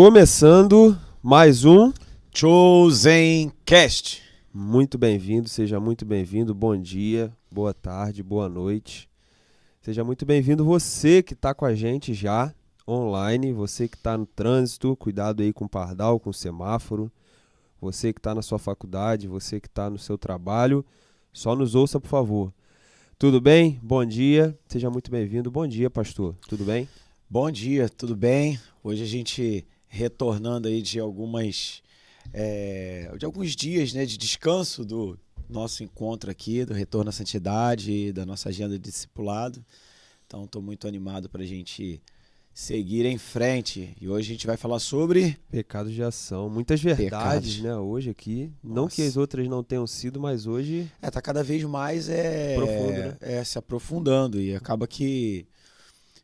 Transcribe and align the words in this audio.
Começando 0.00 0.96
mais 1.20 1.64
um. 1.64 1.92
Chosen 2.32 3.50
Cast. 3.64 4.22
Muito 4.54 4.96
bem-vindo, 4.96 5.48
seja 5.48 5.80
muito 5.80 6.06
bem-vindo. 6.06 6.54
Bom 6.54 6.76
dia, 6.76 7.36
boa 7.50 7.74
tarde, 7.74 8.22
boa 8.22 8.48
noite. 8.48 9.10
Seja 9.80 10.04
muito 10.04 10.24
bem-vindo 10.24 10.64
você 10.64 11.20
que 11.20 11.32
está 11.32 11.52
com 11.52 11.64
a 11.64 11.74
gente 11.74 12.14
já 12.14 12.54
online, 12.86 13.52
você 13.52 13.88
que 13.88 13.96
está 13.96 14.16
no 14.16 14.24
trânsito, 14.24 14.94
cuidado 14.94 15.42
aí 15.42 15.52
com 15.52 15.64
o 15.64 15.68
pardal, 15.68 16.20
com 16.20 16.30
o 16.30 16.32
semáforo. 16.32 17.10
Você 17.80 18.12
que 18.12 18.20
está 18.20 18.32
na 18.32 18.40
sua 18.40 18.60
faculdade, 18.60 19.26
você 19.26 19.58
que 19.58 19.66
está 19.66 19.90
no 19.90 19.98
seu 19.98 20.16
trabalho, 20.16 20.86
só 21.32 21.56
nos 21.56 21.74
ouça, 21.74 21.98
por 21.98 22.06
favor. 22.06 22.54
Tudo 23.18 23.40
bem? 23.40 23.80
Bom 23.82 24.04
dia, 24.04 24.56
seja 24.68 24.88
muito 24.90 25.10
bem-vindo. 25.10 25.50
Bom 25.50 25.66
dia, 25.66 25.90
pastor. 25.90 26.36
Tudo 26.48 26.62
bem? 26.62 26.88
Bom 27.28 27.50
dia, 27.50 27.88
tudo 27.88 28.14
bem? 28.14 28.60
Hoje 28.80 29.02
a 29.02 29.06
gente 29.06 29.66
retornando 29.88 30.68
aí 30.68 30.82
de 30.82 31.00
algumas 31.00 31.82
é, 32.32 33.10
de 33.18 33.24
alguns 33.24 33.56
dias 33.56 33.92
né, 33.92 34.04
de 34.04 34.18
descanso 34.18 34.84
do 34.84 35.18
nosso 35.48 35.82
encontro 35.82 36.30
aqui, 36.30 36.64
do 36.64 36.74
Retorno 36.74 37.08
à 37.08 37.12
Santidade, 37.12 38.12
da 38.12 38.26
nossa 38.26 38.50
agenda 38.50 38.78
de 38.78 38.90
discipulado. 38.90 39.64
Então, 40.26 40.44
estou 40.44 40.60
muito 40.60 40.86
animado 40.86 41.28
para 41.28 41.42
a 41.42 41.46
gente 41.46 42.02
seguir 42.52 43.06
em 43.06 43.16
frente. 43.16 43.96
E 43.98 44.08
hoje 44.08 44.30
a 44.30 44.34
gente 44.34 44.46
vai 44.46 44.58
falar 44.58 44.78
sobre. 44.78 45.38
Pecados 45.50 45.92
de 45.92 46.02
ação. 46.02 46.50
Muitas 46.50 46.82
verdades, 46.82 47.56
Pecados. 47.56 47.60
né? 47.62 47.76
Hoje 47.76 48.10
aqui. 48.10 48.52
Nossa. 48.62 48.80
Não 48.80 48.88
que 48.88 49.02
as 49.02 49.16
outras 49.16 49.48
não 49.48 49.62
tenham 49.62 49.86
sido, 49.86 50.20
mas 50.20 50.46
hoje. 50.46 50.90
É, 51.00 51.10
tá 51.10 51.22
cada 51.22 51.42
vez 51.42 51.62
mais 51.64 52.10
é, 52.10 52.56
Profundo, 52.56 52.92
né? 52.92 53.16
é 53.20 53.42
se 53.42 53.56
aprofundando. 53.56 54.38
E 54.38 54.54
acaba 54.54 54.86
que 54.86 55.46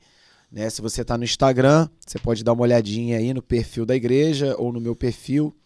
Né? 0.53 0.71
Se 0.71 0.83
você 0.83 1.03
está 1.03 1.19
no 1.19 1.25
Instagram, 1.25 1.89
você 2.07 2.19
pode 2.19 2.45
dar 2.45 2.53
uma 2.53 2.63
olhadinha 2.63 3.19
aí 3.19 3.33
no 3.33 3.43
perfil 3.43 3.87
da 3.87 3.97
igreja 3.97 4.55
ou 4.59 4.73
no 4.73 4.81
meu 4.81 4.95
perfil, 4.95 5.57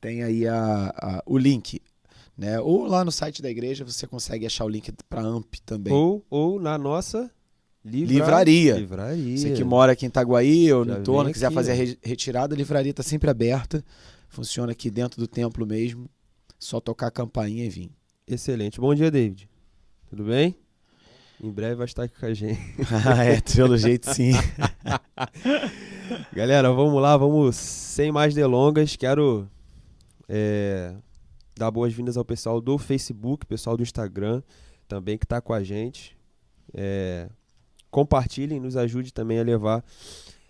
tem 0.00 0.22
aí 0.22 0.46
a, 0.46 0.92
a 0.96 1.22
o 1.24 1.38
link. 1.38 1.80
Né? 2.36 2.60
Ou 2.60 2.86
lá 2.86 3.04
no 3.04 3.12
site 3.12 3.40
da 3.40 3.48
igreja 3.48 3.84
você 3.84 4.06
consegue 4.06 4.44
achar 4.44 4.64
o 4.64 4.68
link 4.68 4.92
para 5.08 5.22
AMP 5.22 5.54
também. 5.64 5.92
Ou, 5.92 6.24
ou 6.28 6.60
na 6.60 6.76
nossa 6.76 7.30
Livra... 7.84 8.14
Livraria. 8.14 8.76
Livraria. 8.76 9.36
Você 9.36 9.52
que 9.52 9.62
mora 9.62 9.92
aqui 9.92 10.06
em 10.06 10.08
Itaguaí 10.08 10.72
ou 10.72 10.84
no 10.84 10.98
entorno, 10.98 11.30
quiser 11.30 11.52
fazer 11.52 11.72
a 11.72 11.74
re 11.74 11.98
retirada, 12.02 12.54
a 12.54 12.56
livraria 12.56 12.90
está 12.90 13.02
sempre 13.02 13.28
aberta. 13.28 13.84
Funciona 14.28 14.72
aqui 14.72 14.90
dentro 14.90 15.20
do 15.20 15.28
templo 15.28 15.66
mesmo. 15.66 16.08
Só 16.58 16.80
tocar 16.80 17.08
a 17.08 17.10
campainha 17.10 17.64
e 17.66 17.68
vir. 17.68 17.90
Excelente. 18.26 18.80
Bom 18.80 18.94
dia, 18.94 19.10
David. 19.10 19.48
Tudo 20.08 20.24
bem? 20.24 20.56
Em 21.42 21.50
breve 21.50 21.74
vai 21.74 21.84
estar 21.84 22.04
aqui 22.04 22.18
com 22.18 22.24
a 22.24 22.32
gente. 22.32 22.58
ah, 23.06 23.22
é, 23.22 23.40
pelo 23.40 23.76
jeito 23.76 24.12
sim. 24.14 24.32
Galera, 26.32 26.72
vamos 26.72 27.02
lá, 27.02 27.16
vamos 27.18 27.56
sem 27.56 28.10
mais 28.10 28.34
delongas. 28.34 28.96
Quero 28.96 29.46
é, 30.26 30.94
dar 31.54 31.70
boas-vindas 31.70 32.16
ao 32.16 32.24
pessoal 32.24 32.62
do 32.62 32.78
Facebook, 32.78 33.44
pessoal 33.44 33.76
do 33.76 33.82
Instagram 33.82 34.42
também 34.88 35.18
que 35.18 35.24
está 35.24 35.40
com 35.40 35.52
a 35.52 35.62
gente. 35.62 36.16
É, 36.72 37.28
compartilhem, 37.94 38.58
nos 38.58 38.76
ajude 38.76 39.14
também 39.14 39.38
a 39.38 39.44
levar 39.44 39.84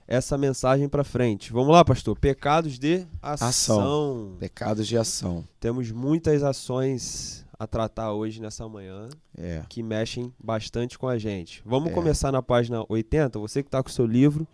essa 0.08 0.38
mensagem 0.38 0.88
para 0.88 1.04
frente. 1.04 1.52
Vamos 1.52 1.74
lá, 1.74 1.84
pastor. 1.84 2.18
Pecados 2.18 2.78
de 2.78 3.06
ação. 3.20 3.48
ação. 3.48 4.36
Pecados 4.40 4.88
de 4.88 4.96
ação. 4.96 5.44
Temos 5.60 5.90
muitas 5.90 6.42
ações 6.42 7.44
a 7.58 7.66
tratar 7.66 8.14
hoje 8.14 8.40
nessa 8.40 8.66
manhã 8.66 9.10
é. 9.36 9.62
que 9.68 9.82
mexem 9.82 10.32
bastante 10.42 10.98
com 10.98 11.06
a 11.06 11.18
gente. 11.18 11.60
Vamos 11.66 11.90
é. 11.90 11.92
começar 11.92 12.32
na 12.32 12.40
página 12.40 12.82
80. 12.88 13.38
Você 13.38 13.62
que 13.62 13.68
está 13.68 13.82
com 13.82 13.90
o 13.90 13.92
seu 13.92 14.06
livro, 14.06 14.48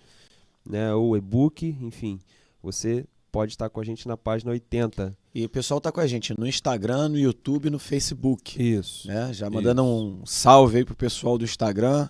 né, 0.68 0.92
ou 0.92 1.16
e-book, 1.16 1.64
enfim, 1.80 2.18
você 2.60 3.04
pode 3.30 3.52
estar 3.52 3.70
com 3.70 3.80
a 3.80 3.84
gente 3.84 4.08
na 4.08 4.16
página 4.16 4.50
80. 4.50 5.16
E 5.32 5.44
o 5.44 5.48
pessoal 5.48 5.78
está 5.78 5.92
com 5.92 6.00
a 6.00 6.08
gente 6.08 6.36
no 6.36 6.44
Instagram, 6.44 7.10
no 7.10 7.18
YouTube, 7.18 7.70
no 7.70 7.78
Facebook. 7.78 8.60
Isso. 8.60 9.06
Né? 9.06 9.32
Já 9.32 9.48
mandando 9.48 9.80
Isso. 9.82 9.90
um 9.92 10.26
salve 10.26 10.78
aí 10.78 10.84
pro 10.84 10.96
pessoal 10.96 11.38
do 11.38 11.44
Instagram. 11.44 12.08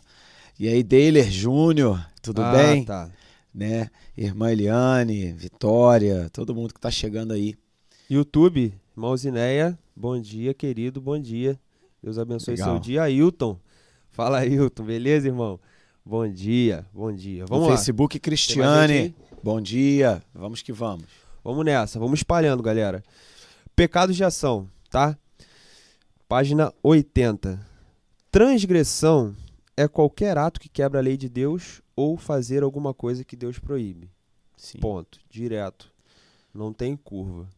E 0.61 0.69
aí, 0.69 0.83
Deiler 0.83 1.31
Júnior, 1.31 2.07
tudo 2.21 2.43
ah, 2.43 2.53
bem? 2.53 2.85
Tá. 2.85 3.11
Né? 3.53 3.89
Irmã 4.15 4.53
Eliane, 4.53 5.33
Vitória, 5.33 6.29
todo 6.35 6.55
mundo 6.55 6.75
que 6.75 6.79
está 6.79 6.91
chegando 6.91 7.33
aí. 7.33 7.55
YouTube, 8.11 8.71
irmão 8.95 9.17
Zineia, 9.17 9.79
bom 9.97 10.21
dia, 10.21 10.53
querido, 10.53 11.01
bom 11.01 11.19
dia. 11.19 11.59
Deus 12.03 12.19
abençoe 12.19 12.57
Legal. 12.57 12.73
seu 12.73 12.79
dia. 12.79 13.05
Ailton, 13.05 13.59
fala 14.11 14.41
Ailton, 14.41 14.85
beleza, 14.85 15.29
irmão? 15.29 15.59
Bom 16.05 16.29
dia, 16.29 16.85
bom 16.93 17.11
dia. 17.11 17.47
Vamos 17.47 17.65
no 17.65 17.71
lá. 17.71 17.77
Facebook, 17.79 18.21
Cristiane, 18.21 19.15
bom 19.43 19.63
dia, 19.63 20.23
vamos 20.35 20.61
que 20.61 20.75
vamos. 20.75 21.07
Vamos 21.43 21.65
nessa, 21.65 21.99
vamos 21.99 22.21
espalhando, 22.21 22.63
galera. 22.63 23.03
Pecados 23.75 24.15
de 24.15 24.23
ação, 24.23 24.69
tá? 24.91 25.17
Página 26.29 26.71
80. 26.83 27.67
Transgressão 28.31 29.35
é 29.81 29.89
qualquer 29.89 30.37
ato 30.37 30.61
que 30.61 30.69
quebra 30.69 31.01
a 31.01 31.03
lei 31.03 31.17
de 31.17 31.27
Deus 31.27 31.81
ou 31.97 32.19
fazer 32.19 32.63
alguma 32.63 32.93
coisa 32.93 33.25
que 33.25 33.35
Deus 33.35 33.59
proíbe. 33.59 34.11
Sim. 34.55 34.79
Ponto. 34.79 35.19
Direto. 35.31 35.91
Não 36.53 36.71
tem 36.71 36.95
curva. 36.95 37.49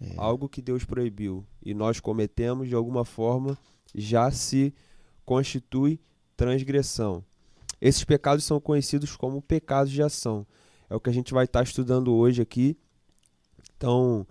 É. 0.00 0.14
Algo 0.16 0.48
que 0.48 0.62
Deus 0.62 0.84
proibiu 0.84 1.44
e 1.60 1.74
nós 1.74 1.98
cometemos 1.98 2.68
de 2.68 2.74
alguma 2.76 3.04
forma 3.04 3.58
já 3.92 4.30
se 4.30 4.72
constitui 5.24 5.98
transgressão. 6.36 7.24
Esses 7.80 8.04
pecados 8.04 8.44
são 8.44 8.60
conhecidos 8.60 9.16
como 9.16 9.42
pecados 9.42 9.90
de 9.90 10.04
ação. 10.04 10.46
É 10.88 10.94
o 10.94 11.00
que 11.00 11.10
a 11.10 11.12
gente 11.12 11.34
vai 11.34 11.46
estar 11.46 11.64
estudando 11.64 12.14
hoje 12.14 12.40
aqui. 12.40 12.78
Então, 13.76 14.24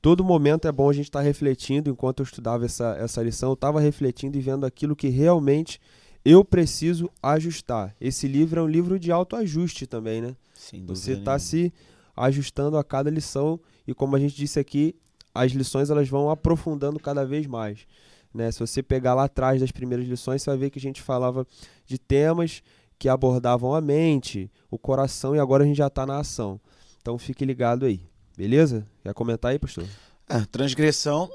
todo 0.00 0.24
momento 0.24 0.66
é 0.66 0.72
bom 0.72 0.88
a 0.88 0.94
gente 0.94 1.08
estar 1.08 1.20
refletindo. 1.20 1.90
Enquanto 1.90 2.20
eu 2.20 2.24
estudava 2.24 2.64
essa, 2.64 2.96
essa 2.98 3.22
lição, 3.22 3.50
eu 3.50 3.54
estava 3.54 3.80
refletindo 3.80 4.38
e 4.38 4.40
vendo 4.40 4.64
aquilo 4.64 4.96
que 4.96 5.08
realmente 5.08 5.78
eu 6.28 6.44
preciso 6.44 7.08
ajustar. 7.22 7.94
Esse 8.00 8.26
livro 8.26 8.58
é 8.58 8.62
um 8.64 8.66
livro 8.66 8.98
de 8.98 9.12
autoajuste 9.12 9.86
também, 9.86 10.20
né? 10.20 10.34
Sim, 10.54 10.84
Você 10.86 11.12
está 11.12 11.38
se 11.38 11.72
ajustando 12.16 12.76
a 12.76 12.82
cada 12.82 13.08
lição 13.08 13.60
e 13.86 13.94
como 13.94 14.16
a 14.16 14.18
gente 14.18 14.34
disse 14.34 14.58
aqui, 14.58 14.96
as 15.32 15.52
lições 15.52 15.88
elas 15.88 16.08
vão 16.08 16.28
aprofundando 16.28 16.98
cada 16.98 17.24
vez 17.24 17.46
mais. 17.46 17.86
Né? 18.34 18.50
Se 18.50 18.58
você 18.58 18.82
pegar 18.82 19.14
lá 19.14 19.24
atrás 19.24 19.60
das 19.60 19.70
primeiras 19.70 20.04
lições, 20.04 20.42
você 20.42 20.50
vai 20.50 20.58
ver 20.58 20.70
que 20.70 20.80
a 20.80 20.82
gente 20.82 21.00
falava 21.00 21.46
de 21.86 21.96
temas 21.96 22.60
que 22.98 23.08
abordavam 23.08 23.72
a 23.72 23.80
mente, 23.80 24.50
o 24.68 24.76
coração 24.76 25.36
e 25.36 25.38
agora 25.38 25.62
a 25.62 25.66
gente 25.66 25.76
já 25.76 25.86
está 25.86 26.04
na 26.04 26.18
ação. 26.18 26.60
Então 27.00 27.16
fique 27.18 27.44
ligado 27.44 27.86
aí, 27.86 28.00
beleza? 28.36 28.84
Quer 29.00 29.14
comentar 29.14 29.52
aí, 29.52 29.60
pastor? 29.60 29.86
É, 30.28 30.40
transgressão 30.46 31.30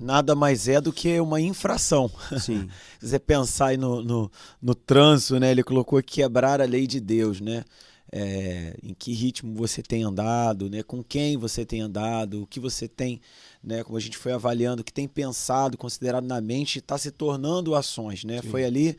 nada 0.00 0.34
mais 0.34 0.68
é 0.68 0.80
do 0.80 0.92
que 0.92 1.20
uma 1.20 1.40
infração. 1.40 2.10
Sim. 2.40 2.68
Se 3.00 3.08
você 3.08 3.18
pensar 3.18 3.66
aí 3.68 3.76
no, 3.76 4.02
no, 4.02 4.30
no 4.60 4.74
trânsito, 4.74 5.38
né? 5.38 5.50
Ele 5.50 5.62
colocou 5.62 6.02
quebrar 6.02 6.60
a 6.60 6.64
lei 6.64 6.86
de 6.86 7.00
Deus, 7.00 7.40
né? 7.40 7.64
É, 8.12 8.76
em 8.82 8.94
que 8.94 9.12
ritmo 9.12 9.54
você 9.54 9.82
tem 9.82 10.04
andado, 10.04 10.70
né? 10.70 10.82
Com 10.82 11.02
quem 11.02 11.36
você 11.36 11.66
tem 11.66 11.80
andado, 11.80 12.42
o 12.42 12.46
que 12.46 12.60
você 12.60 12.88
tem, 12.88 13.20
né? 13.62 13.82
Como 13.84 13.96
a 13.96 14.00
gente 14.00 14.16
foi 14.16 14.32
avaliando, 14.32 14.80
o 14.80 14.84
que 14.84 14.92
tem 14.92 15.08
pensado, 15.08 15.76
considerado 15.76 16.24
na 16.24 16.40
mente, 16.40 16.78
está 16.78 16.96
se 16.96 17.10
tornando 17.10 17.74
ações, 17.74 18.24
né? 18.24 18.40
Sim. 18.40 18.48
Foi 18.48 18.64
ali, 18.64 18.96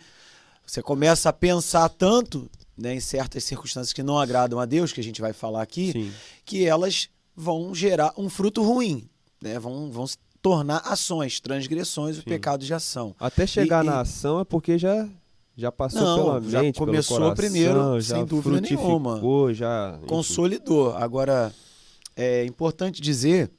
você 0.65 0.81
começa 0.81 1.29
a 1.29 1.33
pensar 1.33 1.89
tanto, 1.89 2.49
né? 2.77 2.93
Em 2.93 2.99
certas 2.99 3.43
circunstâncias 3.43 3.93
que 3.93 4.03
não 4.03 4.19
agradam 4.19 4.59
a 4.59 4.65
Deus, 4.65 4.91
que 4.91 5.01
a 5.01 5.03
gente 5.03 5.21
vai 5.21 5.33
falar 5.33 5.63
aqui, 5.63 5.93
Sim. 5.93 6.13
que 6.45 6.65
elas 6.65 7.09
vão 7.35 7.73
gerar 7.73 8.13
um 8.17 8.29
fruto 8.29 8.61
ruim, 8.61 9.09
né? 9.41 9.57
Vão, 9.57 9.89
vão 9.89 10.05
tornar 10.47 10.81
ações, 10.85 11.39
transgressões, 11.39 12.15
Sim. 12.15 12.21
o 12.21 12.25
pecado 12.25 12.65
de 12.65 12.73
ação. 12.73 13.15
Até 13.19 13.45
chegar 13.45 13.83
e, 13.83 13.87
na 13.87 13.95
e... 13.95 13.99
ação 13.99 14.39
é 14.39 14.45
porque 14.45 14.77
já 14.77 15.07
já 15.55 15.71
passou 15.71 16.01
Não, 16.01 16.17
pela 16.17 16.41
já 16.51 16.61
mente, 16.61 16.77
começou 16.77 17.17
coração, 17.17 17.35
primeiro, 17.35 17.99
já 17.99 18.15
sem 18.15 18.25
dúvida 18.25 18.61
nenhuma. 18.61 19.19
Já, 19.53 19.99
consolidou. 20.05 20.95
Agora 20.95 21.51
é 22.15 22.45
importante 22.45 23.01
dizer 23.01 23.49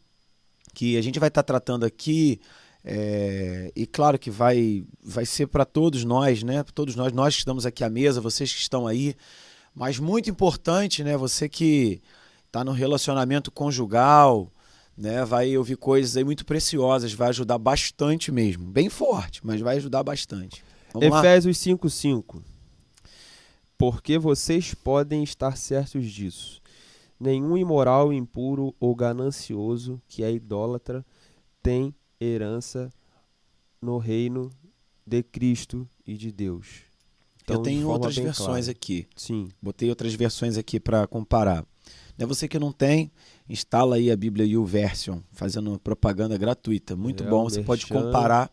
que 0.72 0.96
a 0.96 1.02
gente 1.02 1.18
vai 1.18 1.28
estar 1.28 1.42
tá 1.42 1.46
tratando 1.46 1.84
aqui 1.84 2.40
é, 2.84 3.72
e 3.74 3.84
claro 3.84 4.16
que 4.16 4.30
vai 4.30 4.84
vai 5.02 5.26
ser 5.26 5.48
para 5.48 5.64
todos 5.64 6.04
nós, 6.04 6.42
né? 6.44 6.62
Para 6.62 6.72
todos 6.72 6.94
nós, 6.94 7.12
nós 7.12 7.34
que 7.34 7.40
estamos 7.40 7.66
aqui 7.66 7.82
à 7.82 7.90
mesa, 7.90 8.20
vocês 8.20 8.52
que 8.52 8.60
estão 8.60 8.86
aí, 8.86 9.16
mas 9.74 9.98
muito 9.98 10.30
importante, 10.30 11.02
né? 11.02 11.16
Você 11.16 11.48
que 11.48 12.00
está 12.46 12.62
no 12.62 12.72
relacionamento 12.72 13.50
conjugal, 13.50 14.50
né? 14.98 15.24
Vai 15.24 15.56
ouvir 15.56 15.76
coisas 15.76 16.16
aí 16.16 16.24
muito 16.24 16.44
preciosas, 16.44 17.12
vai 17.12 17.28
ajudar 17.28 17.56
bastante 17.56 18.32
mesmo. 18.32 18.64
Bem 18.64 18.88
forte, 18.88 19.40
mas 19.46 19.60
vai 19.60 19.76
ajudar 19.76 20.02
bastante. 20.02 20.64
Vamos 20.92 21.18
Efésios 21.18 21.56
5:5. 21.58 22.42
porque 23.76 24.18
vocês 24.18 24.74
podem 24.74 25.22
estar 25.22 25.56
certos 25.56 26.10
disso. 26.10 26.60
Nenhum 27.20 27.56
imoral, 27.56 28.12
impuro 28.12 28.74
ou 28.80 28.94
ganancioso 28.94 30.02
que 30.08 30.24
é 30.24 30.32
idólatra 30.32 31.06
tem 31.62 31.94
herança 32.20 32.90
no 33.80 33.98
reino 33.98 34.50
de 35.06 35.22
Cristo 35.22 35.88
e 36.04 36.16
de 36.16 36.32
Deus. 36.32 36.82
Então, 37.42 37.56
Eu 37.56 37.62
tenho 37.62 37.88
outras 37.88 38.16
versões 38.16 38.68
aqui. 38.68 39.06
Sim. 39.16 39.48
Botei 39.62 39.88
outras 39.88 40.12
versões 40.14 40.58
aqui 40.58 40.80
para 40.80 41.06
comparar. 41.06 41.64
É 42.18 42.26
você 42.26 42.48
que 42.48 42.58
não 42.58 42.72
tem, 42.72 43.10
instala 43.48 43.96
aí 43.96 44.10
a 44.10 44.16
Bíblia 44.16 44.46
Version, 44.64 45.20
fazendo 45.32 45.78
propaganda 45.78 46.36
gratuita. 46.36 46.94
Muito 46.94 47.24
é, 47.24 47.26
bom. 47.26 47.44
Você 47.44 47.62
pode 47.62 47.86
comparar 47.86 48.50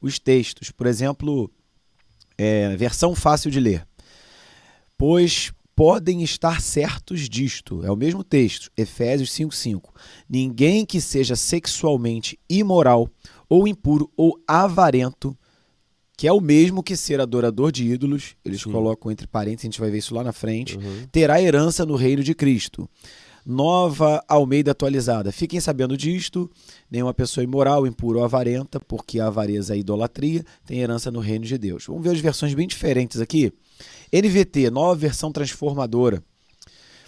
os 0.00 0.18
textos. 0.18 0.70
Por 0.70 0.86
exemplo, 0.86 1.50
é, 2.38 2.74
versão 2.76 3.14
fácil 3.14 3.50
de 3.50 3.60
ler. 3.60 3.86
Pois 4.96 5.52
podem 5.80 6.22
estar 6.22 6.60
certos 6.60 7.28
disto. 7.28 7.84
É 7.84 7.90
o 7.90 7.96
mesmo 7.96 8.22
texto, 8.22 8.70
Efésios 8.76 9.30
5:5. 9.30 9.90
Ninguém 10.28 10.84
que 10.84 11.00
seja 11.00 11.34
sexualmente 11.34 12.38
imoral 12.48 13.08
ou 13.48 13.66
impuro 13.66 14.10
ou 14.16 14.38
avarento, 14.46 15.34
que 16.18 16.28
é 16.28 16.32
o 16.32 16.40
mesmo 16.40 16.82
que 16.82 16.94
ser 16.94 17.18
adorador 17.18 17.72
de 17.72 17.86
ídolos, 17.86 18.36
eles 18.44 18.60
Sim. 18.60 18.70
colocam 18.70 19.10
entre 19.10 19.26
parênteses, 19.26 19.64
a 19.64 19.68
gente 19.68 19.80
vai 19.80 19.90
ver 19.90 19.96
isso 19.96 20.14
lá 20.14 20.22
na 20.22 20.32
frente, 20.32 20.76
uhum. 20.76 21.06
terá 21.10 21.40
herança 21.40 21.86
no 21.86 21.96
reino 21.96 22.22
de 22.22 22.34
Cristo. 22.34 22.86
Nova 23.50 24.24
Almeida 24.28 24.70
atualizada. 24.70 25.32
Fiquem 25.32 25.60
sabendo 25.60 25.96
disto: 25.96 26.48
nenhuma 26.88 27.12
pessoa 27.12 27.42
imoral, 27.42 27.86
impura 27.86 28.18
ou 28.18 28.24
avarenta, 28.24 28.78
porque 28.78 29.18
a 29.18 29.26
avareza 29.26 29.74
é 29.74 29.76
a 29.76 29.78
idolatria, 29.78 30.44
tem 30.64 30.78
herança 30.78 31.10
no 31.10 31.18
reino 31.18 31.44
de 31.44 31.58
Deus. 31.58 31.86
Vamos 31.86 32.04
ver 32.04 32.10
as 32.10 32.20
versões 32.20 32.54
bem 32.54 32.68
diferentes 32.68 33.20
aqui. 33.20 33.52
NVT, 34.12 34.70
nova 34.70 34.94
versão 34.94 35.32
transformadora. 35.32 36.22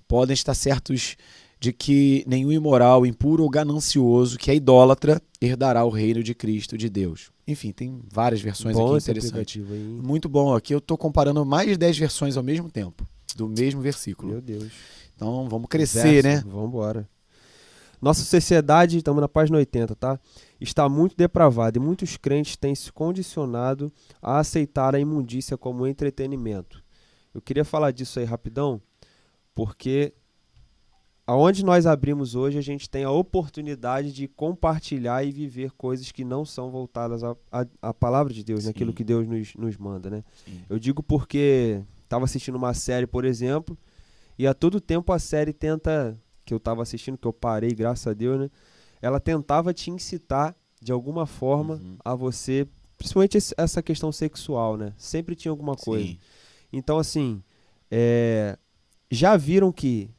Podem 0.08 0.34
estar 0.34 0.54
certos 0.54 1.16
de 1.60 1.72
que 1.72 2.24
nenhum 2.26 2.50
imoral, 2.50 3.06
impuro 3.06 3.44
ou 3.44 3.48
ganancioso, 3.48 4.36
que 4.36 4.50
é 4.50 4.54
idólatra, 4.56 5.22
herdará 5.40 5.84
o 5.84 5.90
reino 5.90 6.20
de 6.20 6.34
Cristo, 6.34 6.76
de 6.76 6.88
Deus. 6.88 7.30
Enfim, 7.46 7.70
tem 7.70 8.00
várias 8.12 8.40
versões 8.40 8.76
bom 8.76 8.96
aqui 8.96 9.10
interessantes. 9.10 9.62
Muito 10.02 10.28
bom. 10.28 10.56
Aqui 10.56 10.74
eu 10.74 10.78
estou 10.78 10.98
comparando 10.98 11.44
mais 11.44 11.68
de 11.68 11.76
10 11.76 11.98
versões 11.98 12.36
ao 12.36 12.42
mesmo 12.42 12.68
tempo, 12.68 13.06
do 13.36 13.48
mesmo 13.48 13.80
versículo. 13.80 14.32
Meu 14.32 14.40
Deus. 14.40 14.72
Então 15.16 15.48
vamos 15.48 15.68
crescer, 15.68 16.22
Verso, 16.22 16.46
né? 16.46 16.52
Vamos 16.52 16.68
embora. 16.68 17.08
Nossa 18.00 18.24
sociedade, 18.24 18.98
estamos 18.98 19.20
na 19.20 19.28
página 19.28 19.58
80, 19.58 19.94
tá? 19.94 20.18
Está 20.60 20.88
muito 20.88 21.16
depravada 21.16 21.78
e 21.78 21.80
muitos 21.80 22.16
crentes 22.16 22.56
têm 22.56 22.74
se 22.74 22.90
condicionado 22.90 23.92
a 24.20 24.40
aceitar 24.40 24.94
a 24.94 24.98
imundícia 24.98 25.56
como 25.56 25.86
entretenimento. 25.86 26.82
Eu 27.32 27.40
queria 27.40 27.64
falar 27.64 27.92
disso 27.92 28.18
aí 28.18 28.24
rapidão, 28.24 28.82
porque 29.54 30.12
aonde 31.24 31.64
nós 31.64 31.86
abrimos 31.86 32.34
hoje, 32.34 32.58
a 32.58 32.62
gente 32.62 32.90
tem 32.90 33.04
a 33.04 33.10
oportunidade 33.10 34.12
de 34.12 34.26
compartilhar 34.26 35.24
e 35.24 35.30
viver 35.30 35.70
coisas 35.72 36.10
que 36.10 36.24
não 36.24 36.44
são 36.44 36.70
voltadas 36.70 37.22
à, 37.22 37.94
palavra 37.94 38.34
de 38.34 38.42
Deus, 38.42 38.62
Sim. 38.62 38.66
naquilo 38.68 38.92
que 38.92 39.04
Deus 39.04 39.26
nos, 39.28 39.54
nos 39.54 39.76
manda, 39.76 40.10
né? 40.10 40.24
Sim. 40.44 40.60
Eu 40.68 40.78
digo 40.78 41.02
porque 41.02 41.80
estava 42.02 42.24
assistindo 42.24 42.56
uma 42.56 42.74
série, 42.74 43.06
por 43.06 43.24
exemplo, 43.24 43.78
e 44.38 44.46
a 44.46 44.54
todo 44.54 44.80
tempo 44.80 45.12
a 45.12 45.18
série 45.18 45.52
tenta, 45.52 46.18
que 46.44 46.52
eu 46.52 46.58
estava 46.58 46.82
assistindo, 46.82 47.18
que 47.18 47.26
eu 47.26 47.32
parei, 47.32 47.70
graças 47.70 48.06
a 48.06 48.12
Deus, 48.12 48.40
né? 48.40 48.50
Ela 49.00 49.20
tentava 49.20 49.74
te 49.74 49.90
incitar, 49.90 50.54
de 50.80 50.92
alguma 50.92 51.26
forma, 51.26 51.74
uhum. 51.74 51.96
a 52.04 52.14
você, 52.14 52.66
principalmente 52.96 53.38
essa 53.56 53.82
questão 53.82 54.12
sexual, 54.12 54.76
né? 54.76 54.92
Sempre 54.96 55.34
tinha 55.34 55.50
alguma 55.50 55.76
coisa. 55.76 56.06
Sim. 56.06 56.18
Então, 56.72 56.98
assim, 56.98 57.42
é, 57.90 58.56
já 59.10 59.36
viram 59.36 59.70
que 59.70 60.10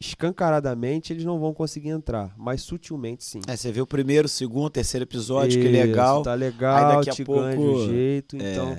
escancaradamente 0.00 1.12
eles 1.12 1.24
não 1.24 1.38
vão 1.38 1.54
conseguir 1.54 1.90
entrar, 1.90 2.34
mas 2.36 2.62
sutilmente 2.62 3.24
sim. 3.24 3.40
É, 3.46 3.56
você 3.56 3.70
vê 3.70 3.80
o 3.80 3.86
primeiro, 3.86 4.28
segundo, 4.28 4.68
terceiro 4.68 5.04
episódio, 5.04 5.50
Isso, 5.50 5.60
que 5.60 5.68
legal. 5.68 6.22
Tá 6.22 6.34
legal, 6.34 6.76
aí 6.76 6.96
daqui 6.96 7.10
a 7.10 7.12
te 7.12 7.24
pouco... 7.24 7.42
ganha 7.42 7.56
de 7.56 7.62
um 7.62 7.86
jeito. 7.86 8.36
É, 8.36 8.52
então, 8.52 8.72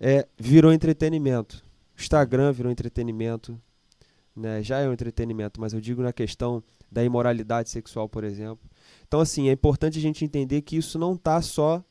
é. 0.00 0.14
é. 0.16 0.28
virou 0.36 0.72
entretenimento. 0.72 1.62
Instagram 1.96 2.52
virou 2.52 2.72
entretenimento. 2.72 3.58
Né? 4.36 4.62
Já 4.62 4.80
é 4.80 4.88
um 4.88 4.92
entretenimento, 4.92 5.60
mas 5.60 5.72
eu 5.72 5.80
digo 5.80 6.02
na 6.02 6.12
questão 6.12 6.62
da 6.90 7.04
imoralidade 7.04 7.70
sexual, 7.70 8.08
por 8.08 8.24
exemplo. 8.24 8.68
Então, 9.06 9.20
assim, 9.20 9.48
é 9.48 9.52
importante 9.52 9.98
a 9.98 10.02
gente 10.02 10.24
entender 10.24 10.62
que 10.62 10.76
isso 10.76 10.98
não 10.98 11.14
está 11.14 11.40
só 11.40 11.84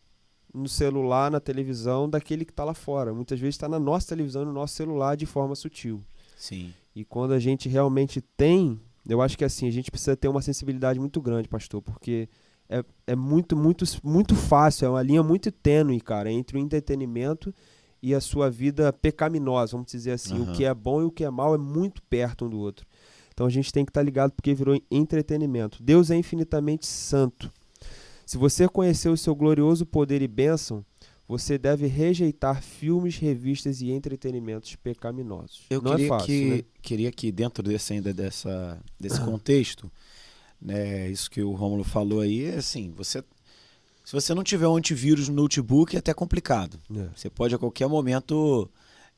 no 0.53 0.67
celular, 0.67 1.31
na 1.31 1.39
televisão, 1.39 2.09
daquele 2.09 2.45
que 2.45 2.51
está 2.51 2.63
lá 2.63 2.73
fora. 2.73 3.13
Muitas 3.13 3.39
vezes 3.39 3.55
está 3.55 3.67
na 3.67 3.79
nossa 3.79 4.09
televisão, 4.09 4.45
no 4.45 4.53
nosso 4.53 4.75
celular, 4.75 5.15
de 5.15 5.25
forma 5.25 5.55
sutil. 5.55 6.03
Sim. 6.37 6.73
E 6.95 7.03
quando 7.03 7.33
a 7.33 7.39
gente 7.39 7.67
realmente 7.67 8.21
tem, 8.21 8.79
eu 9.07 9.21
acho 9.21 9.37
que 9.37 9.43
assim, 9.43 9.67
a 9.67 9.71
gente 9.71 9.89
precisa 9.89 10.15
ter 10.15 10.27
uma 10.27 10.41
sensibilidade 10.41 10.99
muito 10.99 11.19
grande, 11.21 11.47
pastor, 11.47 11.81
porque 11.81 12.29
é, 12.69 12.83
é 13.07 13.15
muito, 13.15 13.55
muito, 13.55 13.83
muito 14.03 14.35
fácil, 14.35 14.85
é 14.85 14.89
uma 14.89 15.01
linha 15.01 15.23
muito 15.23 15.51
tênue, 15.51 15.99
cara, 15.99 16.31
entre 16.31 16.57
o 16.57 16.61
entretenimento 16.61 17.53
e 18.03 18.13
a 18.13 18.19
sua 18.19 18.51
vida 18.51 18.91
pecaminosa, 18.91 19.71
vamos 19.71 19.89
dizer 19.89 20.11
assim. 20.11 20.37
Uhum. 20.37 20.51
O 20.51 20.53
que 20.53 20.65
é 20.65 20.73
bom 20.73 21.01
e 21.01 21.05
o 21.05 21.11
que 21.11 21.23
é 21.23 21.29
mal 21.29 21.55
é 21.55 21.57
muito 21.57 22.03
perto 22.03 22.45
um 22.45 22.49
do 22.49 22.59
outro. 22.59 22.85
Então 23.33 23.47
a 23.47 23.49
gente 23.49 23.71
tem 23.71 23.85
que 23.85 23.91
estar 23.91 24.01
tá 24.01 24.05
ligado 24.05 24.33
porque 24.33 24.53
virou 24.53 24.77
entretenimento. 24.91 25.81
Deus 25.81 26.11
é 26.11 26.15
infinitamente 26.17 26.85
santo. 26.85 27.49
Se 28.25 28.37
você 28.37 28.67
conhecer 28.67 29.07
o 29.07 29.15
seu 29.15 29.33
glorioso 29.33 29.85
poder 29.85 30.21
e 30.21 30.27
bênção, 30.27 30.85
você 31.25 31.57
deve 31.57 31.87
rejeitar 31.87 32.61
filmes, 32.61 33.17
revistas 33.17 33.81
e 33.81 33.89
entretenimentos 33.89 34.75
pecaminosos. 34.75 35.65
Eu 35.69 35.81
Não 35.81 35.93
é 35.93 35.95
queria, 35.95 36.05
é 36.05 36.09
fácil, 36.09 36.27
que, 36.27 36.45
né? 36.49 36.63
queria 36.81 37.11
que 37.11 37.31
dentro 37.31 37.63
desse 37.63 37.93
ainda 37.93 38.13
dessa, 38.13 38.81
desse 38.99 39.19
contexto, 39.23 39.89
né, 40.61 41.09
isso 41.09 41.31
que 41.31 41.41
o 41.41 41.53
Rômulo 41.53 41.85
falou 41.85 42.19
aí, 42.19 42.45
é 42.45 42.55
assim, 42.55 42.91
você 42.91 43.23
se 44.03 44.11
você 44.11 44.33
não 44.33 44.43
tiver 44.43 44.67
um 44.67 44.75
antivírus 44.75 45.29
no 45.29 45.35
notebook, 45.35 45.95
é 45.95 45.99
até 45.99 46.13
complicado. 46.13 46.77
É. 46.93 47.07
Você 47.15 47.29
pode 47.29 47.55
a 47.55 47.57
qualquer 47.57 47.87
momento 47.87 48.69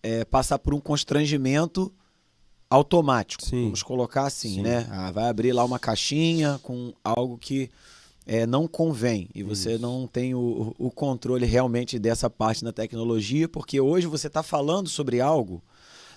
é, 0.04 0.24
passar 0.24 0.60
por 0.60 0.74
um 0.74 0.80
constrangimento 0.80 1.92
automático. 2.70 3.44
Sim. 3.44 3.64
Vamos 3.64 3.82
colocar 3.82 4.26
assim, 4.26 4.56
Sim. 4.56 4.62
né? 4.62 4.88
Ah, 4.92 5.12
vai 5.12 5.28
abrir 5.28 5.52
lá 5.54 5.64
uma 5.64 5.80
caixinha 5.80 6.60
com 6.62 6.94
algo 7.04 7.38
que 7.38 7.70
é, 8.28 8.46
não 8.46 8.68
convém 8.68 9.30
e 9.34 9.44
você 9.44 9.74
Isso. 9.74 9.82
não 9.82 10.08
tem 10.08 10.34
o, 10.34 10.76
o 10.78 10.92
controle 10.92 11.46
realmente 11.46 11.98
dessa 12.00 12.30
parte 12.30 12.64
da 12.64 12.72
tecnologia, 12.72 13.48
porque 13.48 13.80
hoje 13.80 14.08
você 14.08 14.28
está 14.28 14.42
falando 14.42 14.90
sobre 14.90 15.22
algo, 15.22 15.64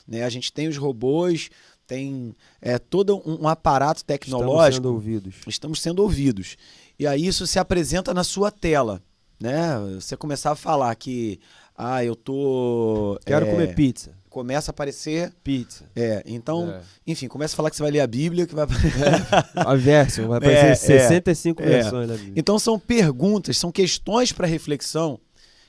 né? 0.07 0.25
A 0.25 0.31
gente 0.31 0.52
tem 0.52 0.69
os 0.69 0.76
robôs, 0.76 1.50
tem 1.87 2.35
é, 2.61 2.78
todo 2.78 3.16
um, 3.16 3.45
um 3.45 3.49
aparato 3.49 4.04
tecnológico. 4.04 4.59
Estamos 4.59 4.75
sendo 4.75 4.95
ouvidos. 4.95 5.35
Estamos 5.47 5.81
sendo 5.83 6.02
ouvidos. 6.02 6.57
E 6.99 7.07
aí 7.07 7.26
isso 7.26 7.47
se 7.47 7.59
apresenta 7.59 8.12
na 8.12 8.25
sua 8.25 8.50
tela, 8.50 9.02
né? 9.40 9.78
Você 9.95 10.17
começar 10.17 10.52
a 10.52 10.57
falar 10.57 10.95
que, 10.97 11.38
ah, 11.76 12.05
eu 12.05 12.17
tô... 12.17 13.19
Quero 13.25 13.47
é, 13.47 13.50
comer 13.50 13.75
pizza 13.75 14.19
começa 14.38 14.71
a 14.71 14.73
aparecer. 14.73 15.33
Pizza. 15.43 15.85
É, 15.97 16.23
então, 16.25 16.71
é. 16.71 16.81
enfim, 17.07 17.26
começa 17.26 17.55
a 17.55 17.57
falar 17.57 17.71
que 17.71 17.76
você 17.76 17.83
vai 17.83 17.90
ler 17.90 18.00
a 18.00 18.07
Bíblia, 18.07 18.47
que 18.47 18.55
vai 18.55 18.67
é, 18.71 19.61
A 19.61 19.75
verso, 19.75 20.28
vai 20.28 20.38
aparecer 20.38 20.93
é, 20.93 21.00
65 21.00 21.62
é. 21.62 21.67
versões 21.67 22.09
da 22.09 22.14
Bíblia. 22.14 22.35
Então 22.37 22.57
são 22.59 22.78
perguntas, 22.78 23.57
são 23.59 23.73
questões 23.73 24.31
para 24.33 24.47
reflexão 24.47 25.19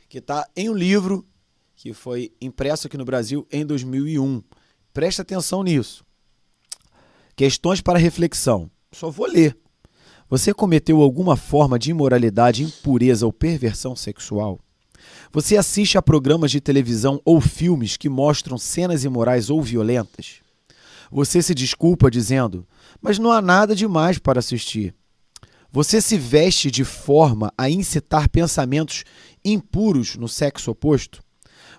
que 0.07 0.19
está 0.19 0.48
em 0.55 0.69
um 0.69 0.74
livro 0.74 1.25
que 1.75 1.93
foi 1.93 2.31
impresso 2.39 2.88
aqui 2.88 2.98
no 2.98 3.05
Brasil 3.05 3.48
em 3.51 3.65
2001. 3.65 4.43
Presta 4.93 5.24
atenção 5.24 5.63
nisso. 5.63 6.05
Questões 7.36 7.81
para 7.81 7.98
reflexão. 7.98 8.69
Só 8.91 9.09
vou 9.09 9.27
ler. 9.27 9.57
Você 10.29 10.53
cometeu 10.53 11.01
alguma 11.01 11.36
forma 11.36 11.79
de 11.79 11.89
imoralidade, 11.89 12.63
impureza 12.63 13.25
ou 13.25 13.33
perversão 13.33 13.95
sexual? 13.95 14.59
Você 15.31 15.57
assiste 15.57 15.98
a 15.98 16.03
programas 16.03 16.51
de 16.51 16.62
televisão 16.62 17.19
ou 17.25 17.41
filmes 17.41 17.98
que 17.98 18.07
mostram 18.07 18.55
cenas 18.55 19.03
imorais 19.03 19.50
ou 19.50 19.59
violentas? 19.59 20.36
Você 21.12 21.41
se 21.41 21.55
desculpa 21.55 22.12
dizendo, 22.12 22.67
mas 23.01 23.17
não 23.17 23.31
há 23.31 23.41
nada 23.41 23.75
demais 23.75 24.19
para 24.19 24.38
assistir. 24.38 24.93
Você 25.71 26.00
se 26.00 26.15
veste 26.15 26.69
de 26.69 26.83
forma 26.83 27.51
a 27.57 27.67
incitar 27.67 28.29
pensamentos 28.29 29.03
impuros 29.43 30.15
no 30.15 30.27
sexo 30.27 30.69
oposto? 30.69 31.24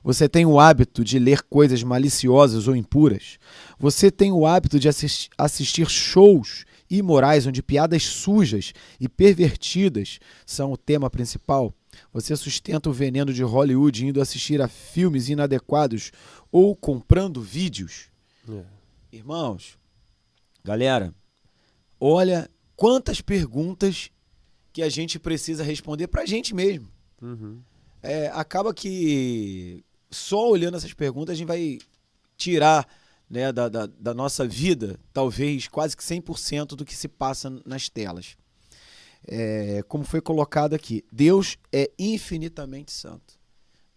Você 0.02 0.28
tem 0.28 0.44
o 0.44 0.58
hábito 0.58 1.04
de 1.04 1.20
ler 1.20 1.42
coisas 1.42 1.84
maliciosas 1.84 2.66
ou 2.66 2.74
impuras? 2.74 3.38
Você 3.78 4.10
tem 4.10 4.32
o 4.32 4.44
hábito 4.44 4.80
de 4.80 4.88
assistir, 4.88 5.88
shows 5.88 6.64
imorais 6.90 7.46
onde 7.46 7.62
piadas 7.62 8.02
sujas 8.04 8.72
e 8.98 9.08
pervertidas 9.08 10.18
são 10.44 10.72
o 10.72 10.76
tema 10.76 11.08
principal? 11.08 11.74
Você 12.12 12.34
sustenta 12.36 12.90
o 12.90 12.92
veneno 12.92 13.32
de 13.32 13.42
Hollywood 13.42 14.06
indo 14.06 14.20
assistir 14.20 14.60
a 14.60 14.68
filmes 14.68 15.28
inadequados 15.28 16.12
ou 16.50 16.74
comprando 16.74 17.40
vídeos? 17.40 18.10
É. 18.48 18.64
Irmãos, 19.12 19.78
galera, 20.64 21.14
olha 21.98 22.50
quantas 22.76 23.20
perguntas 23.20 24.10
que 24.72 24.82
a 24.82 24.88
gente 24.88 25.18
precisa 25.18 25.62
responder 25.64 26.06
para 26.08 26.22
a 26.22 26.26
gente 26.26 26.54
mesmo. 26.54 26.88
Uhum. 27.20 27.60
É, 28.02 28.28
acaba 28.28 28.72
que 28.72 29.84
só 30.10 30.48
olhando 30.48 30.76
essas 30.76 30.94
perguntas 30.94 31.34
a 31.34 31.36
gente 31.36 31.48
vai 31.48 31.78
tirar 32.36 32.86
né, 33.30 33.52
da, 33.52 33.68
da, 33.68 33.86
da 33.86 34.12
nossa 34.12 34.46
vida, 34.46 34.98
talvez 35.12 35.68
quase 35.68 35.96
que 35.96 36.02
100% 36.02 36.68
do 36.74 36.84
que 36.84 36.96
se 36.96 37.06
passa 37.06 37.48
nas 37.64 37.88
telas. 37.88 38.36
É, 39.26 39.82
como 39.86 40.02
foi 40.02 40.20
colocado 40.20 40.74
aqui, 40.74 41.04
Deus 41.12 41.56
é 41.72 41.88
infinitamente 41.96 42.90
santo. 42.90 43.38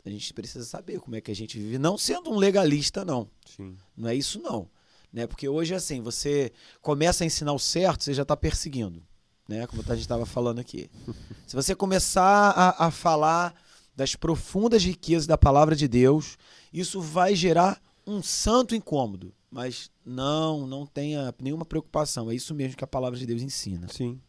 A 0.05 0.09
gente 0.09 0.33
precisa 0.33 0.65
saber 0.65 0.99
como 0.99 1.15
é 1.15 1.21
que 1.21 1.31
a 1.31 1.35
gente 1.35 1.57
vive, 1.57 1.79
não 1.79 1.97
sendo 1.97 2.29
um 2.29 2.37
legalista, 2.37 3.03
não. 3.03 3.27
Sim. 3.45 3.75
Não 3.97 4.09
é 4.09 4.15
isso, 4.15 4.39
não. 4.39 4.69
Né? 5.11 5.25
Porque 5.25 5.47
hoje, 5.47 5.73
assim, 5.73 6.01
você 6.01 6.51
começa 6.81 7.23
a 7.23 7.27
ensinar 7.27 7.53
o 7.53 7.59
certo, 7.59 8.03
você 8.03 8.13
já 8.13 8.23
está 8.23 8.35
perseguindo. 8.35 9.01
Né? 9.47 9.65
Como 9.65 9.81
a 9.81 9.95
gente 9.95 10.01
estava 10.01 10.25
falando 10.25 10.59
aqui. 10.59 10.91
Se 11.47 11.55
você 11.55 11.73
começar 11.73 12.51
a, 12.51 12.87
a 12.87 12.91
falar 12.91 13.55
das 13.95 14.15
profundas 14.15 14.83
riquezas 14.83 15.25
da 15.25 15.37
palavra 15.37 15.75
de 15.75 15.87
Deus, 15.87 16.37
isso 16.71 16.99
vai 16.99 17.33
gerar 17.33 17.81
um 18.05 18.22
santo 18.22 18.75
incômodo. 18.75 19.33
Mas 19.50 19.91
não, 20.03 20.65
não 20.65 20.86
tenha 20.86 21.33
nenhuma 21.39 21.63
preocupação. 21.63 22.31
É 22.31 22.36
isso 22.36 22.55
mesmo 22.55 22.75
que 22.75 22.83
a 22.83 22.88
palavra 22.88 23.17
de 23.19 23.25
Deus 23.25 23.41
ensina. 23.41 23.88
Sim. 23.88 24.19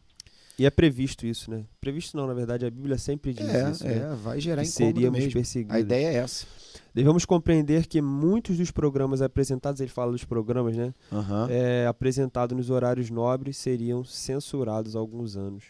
E 0.58 0.66
é 0.66 0.70
previsto 0.70 1.26
isso, 1.26 1.50
né? 1.50 1.64
Previsto 1.80 2.16
não, 2.16 2.26
na 2.26 2.34
verdade, 2.34 2.64
a 2.64 2.70
Bíblia 2.70 2.96
sempre 2.98 3.32
diz 3.32 3.48
é, 3.48 3.70
isso. 3.70 3.86
É, 3.86 3.94
né? 4.00 4.18
vai 4.22 4.38
gerar 4.38 4.62
que 4.62 4.68
incômodo 4.68 4.94
seríamos 4.94 5.18
mesmo. 5.18 5.32
perseguidos. 5.32 5.74
A 5.74 5.80
ideia 5.80 6.08
é 6.08 6.14
essa. 6.14 6.46
Devemos 6.94 7.24
compreender 7.24 7.86
que 7.86 8.00
muitos 8.00 8.58
dos 8.58 8.70
programas 8.70 9.20
apresentados, 9.20 9.80
ele 9.80 9.90
fala 9.90 10.12
dos 10.12 10.24
programas, 10.24 10.76
né? 10.76 10.94
Uhum. 11.10 11.48
É, 11.48 11.86
apresentados 11.86 12.56
nos 12.56 12.70
horários 12.70 13.10
nobres 13.10 13.56
seriam 13.56 14.04
censurados 14.04 14.94
alguns 14.94 15.36
anos 15.36 15.64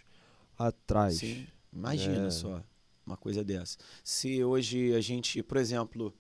atrás. 0.59 1.19
Sim. 1.19 1.47
Imagina 1.73 2.27
É. 2.27 2.31
só 2.31 2.61
uma 3.07 3.17
coisa 3.17 3.43
dessa. 3.43 3.79
Se 4.03 4.43
hoje 4.45 4.93
a 4.95 5.01
gente, 5.01 5.43
por 5.43 5.57
exemplo, 5.57 6.13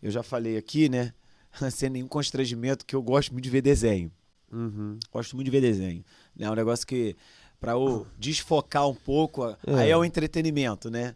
eu 0.00 0.10
já 0.10 0.22
falei 0.22 0.56
aqui, 0.56 0.88
né? 0.88 1.12
Sem 1.70 1.90
nenhum 1.90 2.08
constrangimento, 2.08 2.84
que 2.84 2.94
eu 2.94 3.02
gosto 3.02 3.32
muito 3.32 3.44
de 3.44 3.50
ver 3.50 3.62
desenho. 3.62 4.10
Uhum. 4.52 4.98
Gosto 5.12 5.34
muito 5.36 5.46
de 5.46 5.50
ver 5.50 5.60
desenho. 5.60 6.04
É 6.38 6.50
um 6.50 6.54
negócio 6.54 6.86
que, 6.86 7.16
para 7.58 7.72
eu 7.72 8.06
desfocar 8.18 8.88
um 8.88 8.94
pouco, 8.94 9.44
É. 9.44 9.56
aí 9.74 9.90
é 9.90 9.96
o 9.96 10.04
entretenimento, 10.04 10.90
né? 10.90 11.14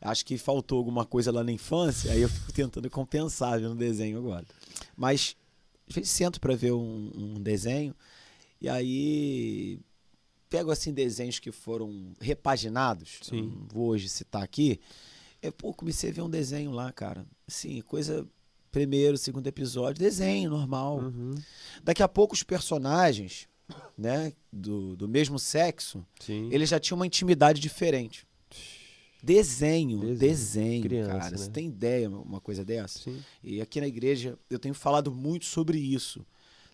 Acho 0.00 0.24
que 0.24 0.38
faltou 0.38 0.78
alguma 0.78 1.04
coisa 1.04 1.30
lá 1.30 1.44
na 1.44 1.52
infância, 1.52 2.10
aí 2.10 2.22
eu 2.22 2.28
fico 2.28 2.52
tentando 2.52 2.88
compensar 2.88 3.60
vendo 3.60 3.74
desenho 3.74 4.16
agora. 4.18 4.46
Mas, 4.96 5.36
às 5.86 5.94
vezes, 5.94 6.10
sento 6.10 6.40
para 6.40 6.54
ver 6.56 6.72
um, 6.72 7.10
um 7.14 7.34
desenho, 7.40 7.94
e 8.60 8.68
aí 8.68 9.78
pego, 10.48 10.70
assim, 10.70 10.92
desenhos 10.92 11.38
que 11.38 11.52
foram 11.52 12.16
repaginados, 12.18 13.20
vou 13.70 13.88
hoje 13.88 14.08
citar 14.08 14.42
aqui, 14.42 14.80
eu, 15.42 15.52
pô, 15.52 15.72
comecei 15.74 16.10
a 16.10 16.12
ver 16.12 16.22
um 16.22 16.30
desenho 16.30 16.70
lá, 16.70 16.90
cara. 16.92 17.26
Assim, 17.46 17.80
coisa... 17.82 18.26
Primeiro, 18.70 19.18
segundo 19.18 19.46
episódio, 19.46 20.02
desenho 20.02 20.50
normal. 20.50 20.98
Uhum. 20.98 21.34
Daqui 21.82 22.02
a 22.02 22.08
pouco 22.08 22.34
os 22.34 22.42
personagens, 22.42 23.48
né, 23.98 24.32
do, 24.52 24.96
do 24.96 25.08
mesmo 25.08 25.38
sexo, 25.38 26.04
Sim. 26.20 26.48
eles 26.52 26.68
já 26.68 26.78
tinham 26.78 26.96
uma 26.96 27.06
intimidade 27.06 27.60
diferente. 27.60 28.26
Desenho, 29.22 30.00
Desenho. 30.00 30.18
desenho, 30.18 30.82
Criança, 30.82 31.18
cara. 31.18 31.36
Você 31.36 31.46
né? 31.46 31.50
tem 31.52 31.66
ideia 31.66 32.08
uma 32.08 32.40
coisa 32.40 32.64
dessa? 32.64 33.00
Sim. 33.00 33.22
E 33.42 33.60
aqui 33.60 33.80
na 33.80 33.86
igreja 33.86 34.38
eu 34.48 34.58
tenho 34.58 34.74
falado 34.74 35.12
muito 35.12 35.44
sobre 35.44 35.78
isso. 35.78 36.24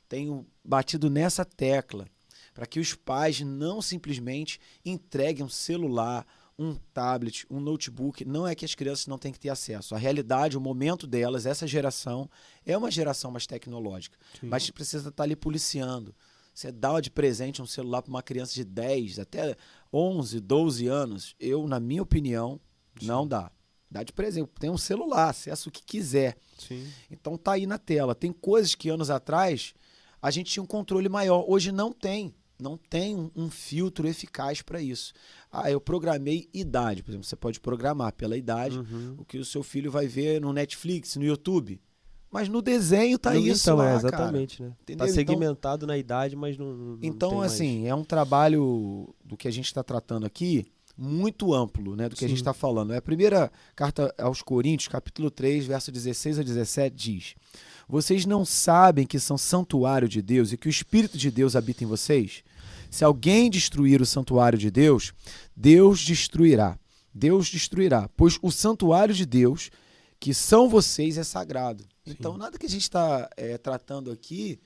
Tenho 0.08 0.46
batido 0.64 1.10
nessa 1.10 1.44
tecla 1.44 2.06
para 2.54 2.66
que 2.66 2.78
os 2.78 2.94
pais 2.94 3.40
não 3.40 3.82
simplesmente 3.82 4.60
entreguem 4.84 5.44
um 5.44 5.48
celular, 5.48 6.26
um 6.58 6.74
tablet, 6.94 7.46
um 7.50 7.60
notebook. 7.60 8.24
Não 8.24 8.46
é 8.46 8.54
que 8.54 8.64
as 8.64 8.74
crianças 8.74 9.06
não 9.06 9.18
têm 9.18 9.32
que 9.32 9.40
ter 9.40 9.50
acesso. 9.50 9.94
A 9.94 9.98
realidade, 9.98 10.56
o 10.56 10.60
momento 10.60 11.06
delas, 11.06 11.46
essa 11.46 11.66
geração, 11.66 12.28
é 12.64 12.76
uma 12.76 12.90
geração 12.90 13.30
mais 13.30 13.46
tecnológica. 13.46 14.18
Sim. 14.40 14.48
Mas 14.48 14.62
a 14.62 14.66
gente 14.66 14.72
precisa 14.72 15.08
estar 15.08 15.22
ali 15.22 15.36
policiando. 15.36 16.14
Você 16.54 16.72
dá 16.72 16.98
de 17.00 17.10
presente 17.10 17.60
um 17.60 17.66
celular 17.66 18.00
para 18.00 18.10
uma 18.10 18.22
criança 18.22 18.54
de 18.54 18.64
10, 18.64 19.18
até 19.18 19.54
11, 19.92 20.40
12 20.40 20.86
anos, 20.86 21.34
eu, 21.38 21.66
na 21.68 21.78
minha 21.78 22.02
opinião, 22.02 22.58
não 23.02 23.28
dá. 23.28 23.50
Dá 23.90 24.02
de 24.02 24.12
presente. 24.12 24.50
Tem 24.58 24.70
um 24.70 24.78
celular, 24.78 25.28
acessa 25.28 25.68
o 25.68 25.72
que 25.72 25.82
quiser. 25.82 26.36
Sim. 26.58 26.90
Então 27.10 27.36
tá 27.36 27.52
aí 27.52 27.66
na 27.66 27.78
tela. 27.78 28.14
Tem 28.14 28.32
coisas 28.32 28.74
que 28.74 28.88
anos 28.88 29.10
atrás 29.10 29.74
a 30.20 30.30
gente 30.30 30.50
tinha 30.50 30.62
um 30.62 30.66
controle 30.66 31.08
maior. 31.08 31.44
Hoje 31.46 31.70
não 31.70 31.92
tem. 31.92 32.34
Não 32.58 32.76
tem 32.76 33.14
um, 33.14 33.30
um 33.36 33.50
filtro 33.50 34.06
eficaz 34.08 34.62
para 34.62 34.80
isso. 34.80 35.12
Ah, 35.52 35.70
eu 35.70 35.80
programei 35.80 36.48
idade. 36.54 37.02
Por 37.02 37.10
exemplo, 37.10 37.26
você 37.26 37.36
pode 37.36 37.60
programar 37.60 38.12
pela 38.14 38.36
idade 38.36 38.78
Uhum. 38.78 39.16
o 39.18 39.24
que 39.24 39.38
o 39.38 39.44
seu 39.44 39.62
filho 39.62 39.90
vai 39.90 40.06
ver 40.06 40.40
no 40.40 40.52
Netflix, 40.52 41.16
no 41.16 41.24
YouTube. 41.24 41.80
Mas 42.30 42.48
no 42.48 42.60
desenho 42.60 43.18
tá 43.18 43.36
isso 43.36 43.62
então, 43.70 43.76
lá, 43.76 43.84
é, 43.84 43.94
cara. 43.94 43.98
exatamente, 44.08 44.62
né? 44.62 44.68
Entendeu? 44.82 44.98
Tá 44.98 45.04
Então- 45.10 45.14
segmentado 45.14 45.86
na 45.86 45.96
idade, 45.96 46.34
mas 46.34 46.58
não. 46.58 46.74
não 46.76 46.98
Então, 47.02 47.28
tem 47.30 47.38
mais. 47.38 47.52
assim, 47.52 47.86
é 47.86 47.94
um 47.94 48.04
trabalho 48.04 49.14
do 49.24 49.36
que 49.36 49.46
a 49.46 49.50
gente 49.50 49.66
está 49.66 49.82
tratando 49.82 50.26
aqui 50.26 50.66
muito 50.96 51.52
amplo, 51.52 51.94
né, 51.94 52.08
do 52.08 52.16
que 52.16 52.24
a 52.24 52.28
gente 52.28 52.38
Sim. 52.38 52.42
está 52.42 52.54
falando. 52.54 52.92
É 52.92 52.96
a 52.96 53.02
primeira 53.02 53.50
carta 53.74 54.14
aos 54.18 54.40
Coríntios, 54.42 54.88
capítulo 54.88 55.30
3, 55.30 55.66
verso 55.66 55.92
16 55.92 56.38
a 56.38 56.42
17, 56.42 56.94
diz: 56.94 57.34
Vocês 57.88 58.24
não 58.24 58.44
sabem 58.44 59.06
que 59.06 59.18
são 59.20 59.36
santuário 59.36 60.08
de 60.08 60.22
Deus 60.22 60.52
e 60.52 60.56
que 60.56 60.68
o 60.68 60.70
Espírito 60.70 61.18
de 61.18 61.30
Deus 61.30 61.54
habita 61.54 61.84
em 61.84 61.86
vocês? 61.86 62.42
Se 62.90 63.04
alguém 63.04 63.50
destruir 63.50 64.00
o 64.00 64.06
santuário 64.06 64.58
de 64.58 64.70
Deus, 64.70 65.12
Deus 65.54 66.00
destruirá. 66.00 66.78
Deus 67.12 67.48
destruirá, 67.48 68.10
pois 68.16 68.38
o 68.42 68.50
santuário 68.50 69.14
de 69.14 69.24
Deus, 69.24 69.70
que 70.20 70.34
são 70.34 70.68
vocês, 70.68 71.16
é 71.16 71.24
sagrado. 71.24 71.84
Então, 72.06 72.36
nada 72.36 72.58
que 72.58 72.66
a 72.66 72.68
gente 72.68 72.82
está 72.82 73.28
tratando 73.62 74.10
aqui 74.10 74.60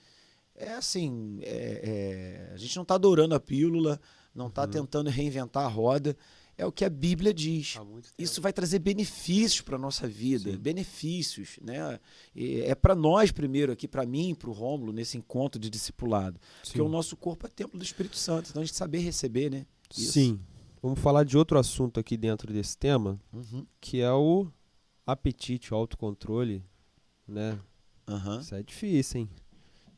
é 0.57 0.73
assim: 0.73 1.39
é- 1.43 2.49
é, 2.51 2.55
a 2.55 2.57
gente 2.57 2.75
não 2.77 2.83
está 2.83 2.97
adorando 2.97 3.35
a 3.35 3.41
pílula, 3.41 4.01
não 4.35 4.49
está 4.49 4.63
Uhum. 4.63 4.71
tentando 4.71 5.11
reinventar 5.11 5.65
a 5.65 5.69
roda. 5.69 6.17
É 6.59 6.67
o 6.67 6.71
que 6.73 6.85
a 6.85 6.91
Bíblia 6.91 7.33
diz. 7.33 7.77
Isso 8.19 8.43
vai 8.43 8.53
trazer 8.53 8.81
benefícios 8.81 9.63
para 9.63 9.79
nossa 9.79 10.07
vida, 10.07 10.51
Sim. 10.51 10.59
benefícios, 10.59 11.59
né? 11.63 11.99
E 12.35 12.61
é 12.61 12.75
para 12.75 12.95
nós 12.95 13.31
primeiro 13.33 13.73
aqui, 13.73 13.89
para 13.89 14.05
mim, 14.05 14.35
para 14.35 14.51
o 14.51 14.53
Rômulo 14.53 14.93
nesse 14.93 15.17
encontro 15.17 15.59
de 15.59 15.71
discipulado, 15.71 16.39
porque 16.63 16.79
Sim. 16.79 16.85
o 16.85 16.89
nosso 16.89 17.17
corpo 17.17 17.47
é 17.47 17.51
templo 17.51 17.79
do 17.79 17.83
Espírito 17.85 18.17
Santo, 18.17 18.51
então 18.51 18.61
a 18.61 18.65
gente 18.65 18.77
saber 18.77 18.99
receber, 18.99 19.51
né? 19.51 19.65
Isso. 19.97 20.13
Sim. 20.13 20.39
Vamos 20.83 21.01
falar 21.01 21.25
de 21.25 21.37
outro 21.39 21.59
assunto 21.59 21.99
aqui 21.99 22.15
dentro 22.17 22.53
desse 22.53 22.77
tema, 22.77 23.19
Uhum. 23.33 23.67
que 23.81 24.01
é 24.03 24.13
o 24.13 24.47
apetite, 25.07 25.73
o 25.73 25.77
autocontrole, 25.77 26.63
né? 27.27 27.59
Aham. 28.07 28.41
Isso 28.41 28.55
é 28.55 28.63
difícil, 28.63 29.21
hein? 29.23 29.31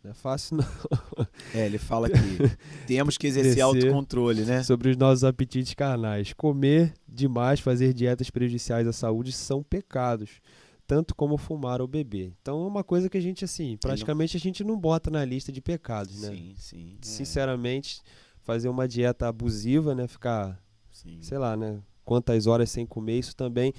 Não 0.02 0.10
é 0.10 0.14
fácil 0.14 0.56
não. 0.56 1.26
É, 1.54 1.66
ele 1.66 1.78
fala 1.78 2.08
que 2.10 2.16
temos 2.86 3.16
que 3.16 3.26
exercer 3.28 3.54
Descer. 3.54 3.62
autocontrole, 3.62 4.44
né? 4.44 4.62
Sobre 4.62 4.90
os 4.90 4.96
nossos 4.96 5.22
apetites 5.22 5.74
carnais. 5.74 6.32
Comer 6.32 6.92
demais, 7.06 7.60
fazer 7.60 7.92
dietas 7.92 8.28
prejudiciais 8.28 8.86
à 8.88 8.92
saúde 8.92 9.30
são 9.30 9.62
pecados, 9.62 10.40
tanto 10.86 11.14
como 11.14 11.36
fumar 11.36 11.80
ou 11.80 11.86
beber. 11.86 12.32
Então 12.40 12.64
é 12.64 12.66
uma 12.66 12.82
coisa 12.82 13.08
que 13.08 13.16
a 13.16 13.20
gente, 13.20 13.44
assim, 13.44 13.76
praticamente 13.80 14.36
a 14.36 14.40
gente 14.40 14.64
não 14.64 14.76
bota 14.76 15.08
na 15.08 15.24
lista 15.24 15.52
de 15.52 15.60
pecados, 15.60 16.20
né? 16.20 16.30
Sim, 16.30 16.54
sim. 16.56 16.96
é, 17.00 17.06
Sinceramente, 17.06 18.02
fazer 18.40 18.68
uma 18.68 18.88
dieta 18.88 19.28
abusiva, 19.28 19.94
né? 19.94 20.08
Ficar 20.08 20.60
sim. 20.90 21.18
sei 21.22 21.38
lá, 21.38 21.56
né? 21.56 21.80
Quantas 22.04 22.48
horas 22.48 22.68
sem 22.70 22.84
comer, 22.84 23.20
isso 23.20 23.36
também. 23.36 23.72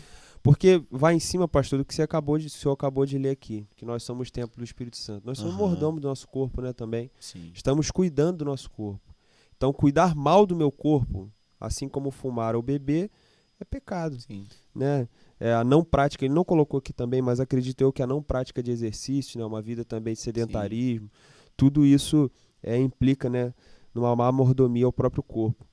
Porque 0.43 0.83
vai 0.91 1.15
em 1.15 1.19
cima, 1.19 1.47
pastor, 1.47 1.79
do 1.79 1.85
que 1.85 1.95
você 1.95 2.01
acabou 2.01 2.37
de, 2.37 2.47
o 2.47 2.49
senhor 2.49 2.73
acabou 2.73 3.05
de 3.05 3.17
ler 3.17 3.29
aqui, 3.29 3.65
que 3.77 3.85
nós 3.85 4.03
somos 4.03 4.29
templo 4.29 4.57
do 4.57 4.63
Espírito 4.63 4.97
Santo. 4.97 5.25
Nós 5.25 5.37
somos 5.37 5.55
mordomo 5.55 6.01
do 6.01 6.07
nosso 6.09 6.27
corpo, 6.27 6.61
né, 6.61 6.73
também. 6.73 7.09
sim. 7.17 7.49
Estamos 7.53 7.89
cuidando 7.89 8.39
do 8.39 8.45
nosso 8.45 8.69
corpo. 8.69 9.15
Então, 9.55 9.71
cuidar 9.71 10.13
mal 10.13 10.45
do 10.45 10.53
meu 10.53 10.69
corpo, 10.69 11.31
assim 11.57 11.87
como 11.87 12.11
fumar 12.11 12.57
ou 12.57 12.61
beber, 12.61 13.09
é 13.57 13.63
pecado, 13.63 14.19
sim. 14.19 14.45
né? 14.75 15.07
É 15.39 15.53
a 15.53 15.63
não 15.63 15.81
prática, 15.81 16.25
ele 16.25 16.33
não 16.33 16.43
colocou 16.43 16.77
aqui 16.77 16.91
também, 16.91 17.21
mas 17.21 17.39
acredito 17.39 17.79
eu 17.79 17.93
que 17.93 18.03
a 18.03 18.07
não 18.07 18.21
prática 18.21 18.61
de 18.61 18.69
exercício, 18.69 19.39
né, 19.39 19.45
uma 19.45 19.61
vida 19.61 19.85
também 19.85 20.13
de 20.13 20.19
sedentarismo, 20.19 21.09
tudo 21.55 21.85
isso 21.85 22.29
é, 22.61 22.77
implica, 22.77 23.29
né, 23.29 23.53
numa 23.95 24.13
má 24.13 24.29
mordomia 24.29 24.85
ao 24.85 24.91
próprio 24.91 25.23
corpo. 25.23 25.65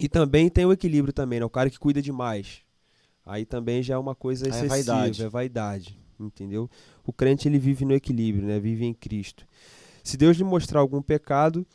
E 0.00 0.08
também 0.08 0.48
tem 0.48 0.66
o 0.66 0.72
equilíbrio 0.72 1.12
também, 1.12 1.38
né? 1.38 1.46
O 1.46 1.50
cara 1.50 1.70
que 1.70 1.78
cuida 1.78 2.02
demais. 2.02 2.63
Aí 3.26 3.44
também 3.44 3.82
já 3.82 3.94
é 3.94 3.98
uma 3.98 4.14
coisa 4.14 4.46
é 4.46 4.48
excessiva, 4.48 4.68
vaidade. 4.68 5.22
é 5.22 5.28
vaidade, 5.28 5.98
entendeu? 6.20 6.68
O 7.06 7.12
crente 7.12 7.48
ele 7.48 7.58
vive 7.58 7.84
no 7.84 7.94
equilíbrio, 7.94 8.46
né? 8.46 8.60
Vive 8.60 8.84
em 8.84 8.92
Cristo. 8.94 9.46
Se 10.02 10.16
Deus 10.16 10.36
lhe 10.36 10.44
mostrar 10.44 10.80
algum 10.80 11.00
pecado, 11.00 11.66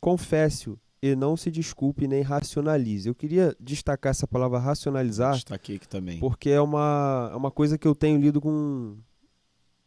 confesse-o 0.00 0.78
e 1.02 1.14
não 1.14 1.36
se 1.36 1.50
desculpe 1.50 2.06
nem 2.06 2.22
racionalize. 2.22 3.08
Eu 3.08 3.14
queria 3.14 3.56
destacar 3.58 4.10
essa 4.10 4.26
palavra 4.26 4.58
racionalizar, 4.58 5.34
Destaquei 5.34 5.76
aqui 5.76 5.88
também. 5.88 6.18
porque 6.18 6.50
é 6.50 6.60
uma, 6.60 7.30
é 7.32 7.36
uma 7.36 7.50
coisa 7.50 7.78
que 7.78 7.86
eu 7.86 7.94
tenho 7.94 8.20
lido 8.20 8.40
com 8.40 8.96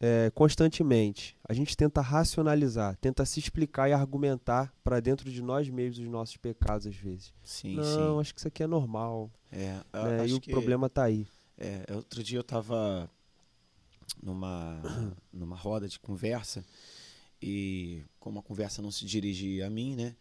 é, 0.04 0.32
constantemente. 0.34 1.38
A 1.48 1.54
gente 1.54 1.78
tenta 1.78 2.02
racionalizar, 2.02 2.98
tenta 2.98 3.24
se 3.24 3.40
explicar 3.40 3.88
e 3.88 3.94
argumentar 3.94 4.74
para 4.84 5.00
dentro 5.00 5.30
de 5.32 5.42
nós 5.44 5.70
mesmos 5.70 6.00
os 6.00 6.10
nossos 6.12 6.38
pecados 6.38 6.88
às 6.88 6.96
vezes. 6.96 7.32
Sim, 7.44 7.76
Não, 7.76 7.84
sim. 7.84 8.20
acho 8.20 8.34
que 8.34 8.40
isso 8.40 8.48
aqui 8.48 8.64
é 8.64 8.68
normal. 8.68 9.30
É, 9.52 9.80
né? 9.94 10.28
E 10.28 10.34
o 10.34 10.42
que- 10.42 10.50
problema 10.52 10.90
tá 10.90 11.04
aí. 11.04 11.28
É, 11.58 11.86
outro 11.94 12.24
dia 12.24 12.40
eu 12.40 12.44
tava 12.44 13.08
numa, 14.24 14.82
numa 15.32 15.56
roda 15.56 15.88
de 15.88 16.00
conversa 16.00 16.66
e 17.42 18.04
como 18.20 18.40
a 18.40 18.44
conversa 18.44 18.82
não 18.82 18.92
se 18.92 19.06
dirigia 19.06 19.68
a 19.68 19.70
mim, 19.70 19.96
né? 19.96 20.16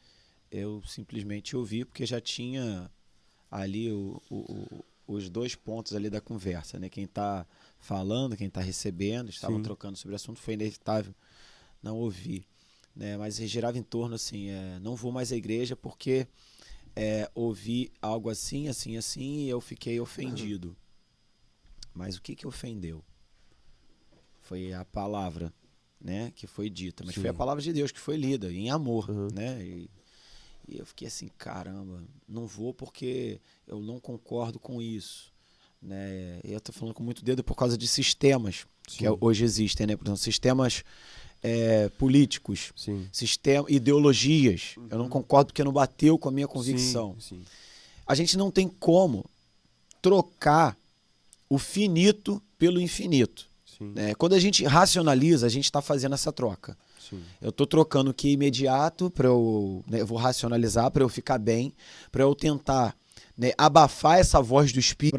Eu 0.50 0.82
simplesmente 0.86 1.56
ouvi 1.56 1.84
porque 1.84 2.04
já 2.04 2.20
tinha 2.20 2.90
ali 3.50 3.90
o, 3.92 4.20
o, 4.30 4.84
os 5.06 5.28
dois 5.30 5.54
pontos 5.54 5.94
ali 5.94 6.10
da 6.10 6.20
conversa, 6.20 6.78
né? 6.78 6.88
Quem 6.88 7.04
está 7.04 7.46
falando, 7.80 8.36
quem 8.36 8.46
está 8.46 8.60
recebendo, 8.60 9.30
estavam 9.30 9.62
trocando 9.62 9.96
sobre 9.96 10.12
o 10.12 10.16
assunto, 10.16 10.38
foi 10.38 10.54
inevitável 10.54 11.14
não 11.82 11.96
ouvir, 11.96 12.46
né? 12.94 13.16
Mas 13.16 13.36
girava 13.36 13.78
em 13.78 13.82
torno 13.82 14.14
assim, 14.14 14.50
é, 14.50 14.78
não 14.80 14.94
vou 14.94 15.10
mais 15.10 15.32
à 15.32 15.36
igreja 15.36 15.74
porque 15.74 16.28
é, 16.94 17.30
ouvi 17.34 17.90
algo 18.00 18.28
assim, 18.28 18.68
assim, 18.68 18.96
assim 18.96 19.44
e 19.44 19.48
eu 19.48 19.60
fiquei 19.60 19.98
ofendido. 19.98 20.76
Mas 21.94 22.16
o 22.16 22.22
que 22.22 22.36
que 22.36 22.46
ofendeu? 22.46 23.02
Foi 24.42 24.72
a 24.72 24.84
palavra, 24.84 25.52
né, 26.00 26.30
que 26.32 26.46
foi 26.46 26.68
dita, 26.68 27.04
mas 27.04 27.14
Sim. 27.14 27.22
foi 27.22 27.30
a 27.30 27.34
palavra 27.34 27.62
de 27.62 27.72
Deus 27.72 27.90
que 27.90 28.00
foi 28.00 28.16
lida 28.16 28.52
em 28.52 28.70
amor, 28.70 29.08
uhum. 29.08 29.28
né? 29.32 29.64
E, 29.64 29.90
e 30.68 30.78
eu 30.78 30.86
fiquei 30.86 31.08
assim, 31.08 31.28
caramba, 31.38 32.04
não 32.28 32.46
vou 32.46 32.74
porque 32.74 33.40
eu 33.66 33.80
não 33.80 33.98
concordo 33.98 34.58
com 34.58 34.80
isso. 34.80 35.29
Né? 35.82 36.40
Eu 36.44 36.58
estou 36.58 36.74
falando 36.74 36.94
com 36.94 37.02
muito 37.02 37.24
dedo 37.24 37.42
por 37.42 37.54
causa 37.54 37.76
de 37.76 37.88
sistemas 37.88 38.66
Sim. 38.88 38.98
que 38.98 39.04
hoje 39.20 39.44
existem, 39.44 39.86
né? 39.86 39.96
Por 39.96 40.04
exemplo, 40.04 40.18
sistemas 40.18 40.84
é, 41.42 41.88
políticos, 41.90 42.72
sistema, 43.12 43.66
ideologias. 43.68 44.74
Uhum. 44.76 44.88
Eu 44.90 44.98
não 44.98 45.04
uhum. 45.04 45.10
concordo 45.10 45.46
porque 45.46 45.64
não 45.64 45.72
bateu 45.72 46.18
com 46.18 46.28
a 46.28 46.32
minha 46.32 46.48
convicção. 46.48 47.16
Sim, 47.18 47.36
sim. 47.36 47.44
A 48.06 48.14
gente 48.14 48.36
não 48.36 48.50
tem 48.50 48.68
como 48.68 49.24
trocar 50.02 50.76
o 51.48 51.58
finito 51.58 52.42
pelo 52.58 52.80
infinito. 52.80 53.50
Né? 53.80 54.14
Quando 54.14 54.34
a 54.34 54.38
gente 54.38 54.64
racionaliza, 54.64 55.46
a 55.46 55.48
gente 55.48 55.64
está 55.64 55.80
fazendo 55.80 56.14
essa 56.14 56.30
troca. 56.30 56.76
Sim. 56.98 57.22
Eu 57.40 57.48
estou 57.48 57.66
trocando 57.66 58.10
o 58.10 58.14
que 58.14 58.28
é 58.28 58.32
imediato 58.32 59.10
para 59.10 59.28
eu, 59.28 59.82
né, 59.88 60.02
eu 60.02 60.06
vou 60.06 60.18
racionalizar 60.18 60.90
para 60.90 61.02
eu 61.02 61.08
ficar 61.08 61.38
bem, 61.38 61.72
para 62.12 62.22
eu 62.22 62.34
tentar 62.34 62.94
né, 63.36 63.52
abafar 63.56 64.18
essa 64.18 64.40
voz 64.42 64.70
do 64.70 64.78
espírito. 64.78 65.16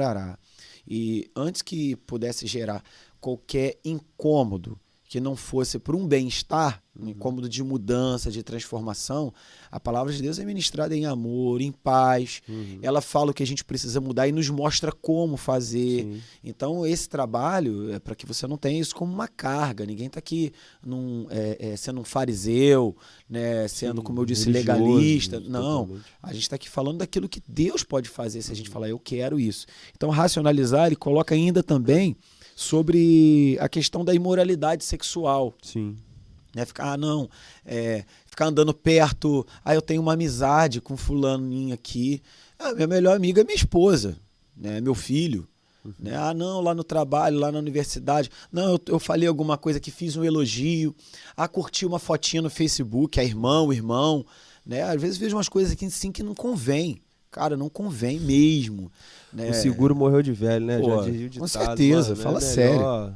E 0.88 1.29
antes 1.35 1.61
que 1.61 1.95
pudesse 1.95 2.47
gerar 2.47 2.83
qualquer 3.19 3.79
incômodo 3.83 4.79
que 5.12 5.20
não 5.20 5.36
fosse 5.36 5.77
para 5.77 5.94
um 5.94 6.08
bem-estar, 6.08 6.82
um 6.98 7.03
uhum. 7.03 7.10
incômodo 7.10 7.50
de 7.50 7.62
mudança, 7.62 8.32
de 8.32 8.41
transformação, 8.41 9.34
a 9.70 9.77
palavra 9.77 10.13
de 10.13 10.22
Deus 10.22 10.39
é 10.39 10.46
ministrada 10.46 10.96
em 10.96 11.06
amor, 11.06 11.60
em 11.60 11.70
paz. 11.70 12.41
Uhum. 12.48 12.80
Ela 12.82 13.01
fala 13.01 13.32
o 13.32 13.34
que 13.34 13.44
a 13.44 13.46
gente 13.46 13.65
precisa 13.65 14.00
mudar 14.00 14.30
e 14.30 14.32
nos 14.32 14.50
mostra 14.50 14.89
como 14.89 15.36
fazer. 15.36 16.03
Sim. 16.03 16.22
Então, 16.41 16.88
esse 16.88 17.10
trabalho 17.10 17.91
é 17.91 18.00
para 18.00 18.15
que 18.15 18.25
você 18.25 18.48
não 18.48 18.56
tenha 18.56 18.80
isso 18.80 18.96
como 18.96 19.12
uma 19.12 19.27
carga. 19.27 19.86
Ninguém 19.86 20.08
está 20.08 20.20
aqui 20.20 20.53
num, 20.82 21.27
é, 21.30 21.58
é, 21.60 21.75
sendo 21.75 22.00
um 22.00 22.06
fariseu, 22.06 22.96
né, 23.30 23.68
sendo, 23.68 24.00
Sim, 24.00 24.06
como 24.06 24.22
eu 24.22 24.25
disse, 24.25 24.50
legalista. 24.50 25.41
Não. 25.41 25.88
Totalmente. 25.88 26.06
A 26.24 26.32
gente 26.32 26.44
está 26.44 26.56
aqui 26.56 26.70
falando 26.70 27.00
daquilo 27.00 27.27
que 27.27 27.44
Deus 27.46 27.84
pode 27.84 28.08
fazer 28.08 28.41
se 28.41 28.53
a 28.53 28.56
gente 28.56 28.68
uhum. 28.70 28.74
falar, 28.74 28.88
eu 28.88 28.98
quero 28.98 29.38
isso. 29.38 29.65
Então, 29.94 30.10
racionalizar, 30.10 30.88
ele 30.88 30.96
coloca 30.96 31.36
ainda 31.36 31.62
também 31.62 32.15
sobre 32.62 33.58
a 33.60 33.68
questão 33.68 34.06
da 34.06 34.13
imoralidade 34.13 34.86
sexual. 34.86 35.53
Sim. 35.63 35.96
Né? 36.53 36.63
Ficar, 36.65 36.94
ah, 36.94 36.98
não, 36.98 37.30
é, 37.65 38.06
ficar 38.25 38.46
andando 38.46 38.74
perto, 38.74 39.46
ah, 39.65 39.74
eu 39.74 39.82
tenho 39.82 40.01
uma 40.01 40.13
amizade 40.13 40.80
com 40.80 40.96
fulaninho 40.96 41.74
aqui. 41.74 42.22
Ah, 42.60 42.74
minha 42.74 42.88
melhor 42.88 43.15
amiga 43.15 43.41
é 43.41 43.44
minha 43.44 43.56
esposa, 43.56 44.15
né? 44.56 44.80
meu 44.80 44.94
filho. 44.94 45.48
Uhum. 45.84 45.94
Né? 46.00 46.15
Ah, 46.15 46.34
não, 46.34 46.62
lá 46.62 46.75
no 46.75 46.84
trabalho, 46.84 47.39
lá 47.39 47.51
na 47.51 47.58
universidade. 47.58 48.30
Não, 48.51 48.74
eu, 48.74 48.82
eu 48.88 49.00
falei 49.00 49.27
alguma 49.27 49.58
coisa 49.58 49.80
que 49.80 49.89
fiz 49.89 50.15
um 50.15 50.24
elogio. 50.24 50.96
Ah, 51.36 51.48
curti 51.48 51.86
uma 51.86 51.98
fotinha 51.98 52.44
no 52.44 52.50
Facebook, 52.50 53.20
a 53.20 53.24
irmã, 53.24 53.62
o 53.62 53.74
irmão. 53.74 54.24
Né? 54.64 54.83
Às 54.83 55.01
vezes 55.01 55.18
vejo 55.18 55.35
umas 55.35 55.50
coisas 55.50 55.74
aqui 55.74 55.85
assim 55.85 56.12
que 56.12 56.22
não 56.22 56.35
convém. 56.35 57.01
Cara, 57.31 57.55
não 57.55 57.70
convém 57.70 58.20
mesmo. 58.20 58.91
Né? 59.31 59.50
O 59.50 59.53
seguro 59.53 59.96
morreu 59.96 60.22
de 60.22 60.33
velho, 60.33 60.65
né? 60.65 60.79
Pô, 60.79 61.03
Já 61.03 61.39
com 61.39 61.48
certeza, 61.48 62.09
mano, 62.09 62.22
fala 62.22 62.37
é 62.37 62.41
sério. 62.41 63.15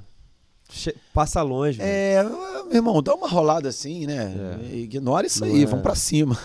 Passa 1.14 1.42
longe. 1.42 1.80
É, 1.82 2.24
meu 2.24 2.76
irmão, 2.76 3.04
dá 3.04 3.14
uma 3.14 3.28
rolada 3.28 3.70
assim, 3.70 4.08
né? 4.08 4.60
É. 4.72 4.76
Ignora 4.78 5.28
isso 5.28 5.42
não 5.42 5.48
aí, 5.48 5.64
é. 5.64 5.66
vamos 5.66 5.84
para 5.84 5.96
cima. 5.96 6.38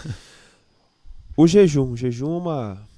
O 1.36 1.46
jejum, 1.46 1.92
o 1.92 1.96
jejum 1.96 2.34
é 2.34 2.38
uma 2.38 2.88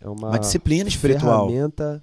é 0.00 0.08
uma, 0.08 0.28
uma 0.28 0.38
disciplina 0.38 0.88
espiritual. 0.88 1.48
Ferramenta 1.48 2.02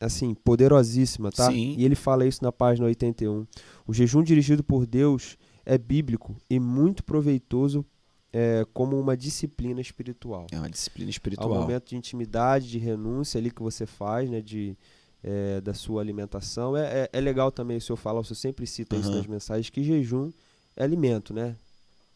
assim, 0.00 0.34
poderosíssima, 0.34 1.30
tá? 1.30 1.50
Sim. 1.50 1.74
E 1.76 1.84
ele 1.84 1.94
fala 1.94 2.26
isso 2.26 2.42
na 2.42 2.52
página 2.52 2.86
81. 2.86 3.46
O 3.86 3.92
jejum 3.92 4.22
dirigido 4.22 4.62
por 4.62 4.86
Deus 4.86 5.36
é 5.64 5.76
bíblico 5.76 6.36
e 6.48 6.58
muito 6.58 7.04
proveitoso 7.04 7.84
é, 8.32 8.66
como 8.72 8.98
uma 8.98 9.16
disciplina 9.16 9.80
espiritual. 9.80 10.46
É 10.50 10.58
uma 10.58 10.68
disciplina 10.68 11.10
espiritual. 11.10 11.52
Há 11.52 11.56
um 11.56 11.60
momento 11.60 11.88
de 11.88 11.96
intimidade, 11.96 12.68
de 12.68 12.78
renúncia 12.78 13.38
ali 13.38 13.50
que 13.50 13.62
você 13.62 13.86
faz, 13.86 14.28
né, 14.28 14.40
de, 14.40 14.76
é, 15.22 15.60
da 15.60 15.74
sua 15.74 16.00
alimentação. 16.00 16.76
É, 16.76 17.02
é, 17.02 17.08
é, 17.12 17.20
legal 17.20 17.50
também 17.50 17.78
o 17.78 17.80
senhor 17.80 17.96
falar, 17.96 18.20
o 18.20 18.24
senhor 18.24 18.36
sempre 18.36 18.66
cita 18.66 18.96
uhum. 18.96 19.02
isso 19.02 19.10
nas 19.10 19.26
mensagens, 19.26 19.70
que 19.70 19.82
jejum 19.82 20.30
é 20.76 20.84
alimento, 20.84 21.32
né? 21.32 21.56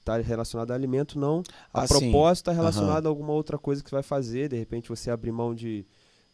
Está 0.01 0.16
relacionado 0.18 0.72
a 0.72 0.75
alimento, 0.75 1.16
não. 1.18 1.44
A 1.72 1.85
ah, 1.85 1.88
propósito 1.88 2.42
está 2.42 2.53
relacionado 2.53 3.05
uhum. 3.05 3.11
a 3.11 3.12
alguma 3.12 3.33
outra 3.33 3.57
coisa 3.57 3.83
que 3.83 3.88
você 3.88 3.94
vai 3.94 4.03
fazer. 4.03 4.48
De 4.48 4.57
repente 4.57 4.88
você 4.88 5.12
abrir 5.12 5.31
mão 5.31 5.55
de, 5.55 5.87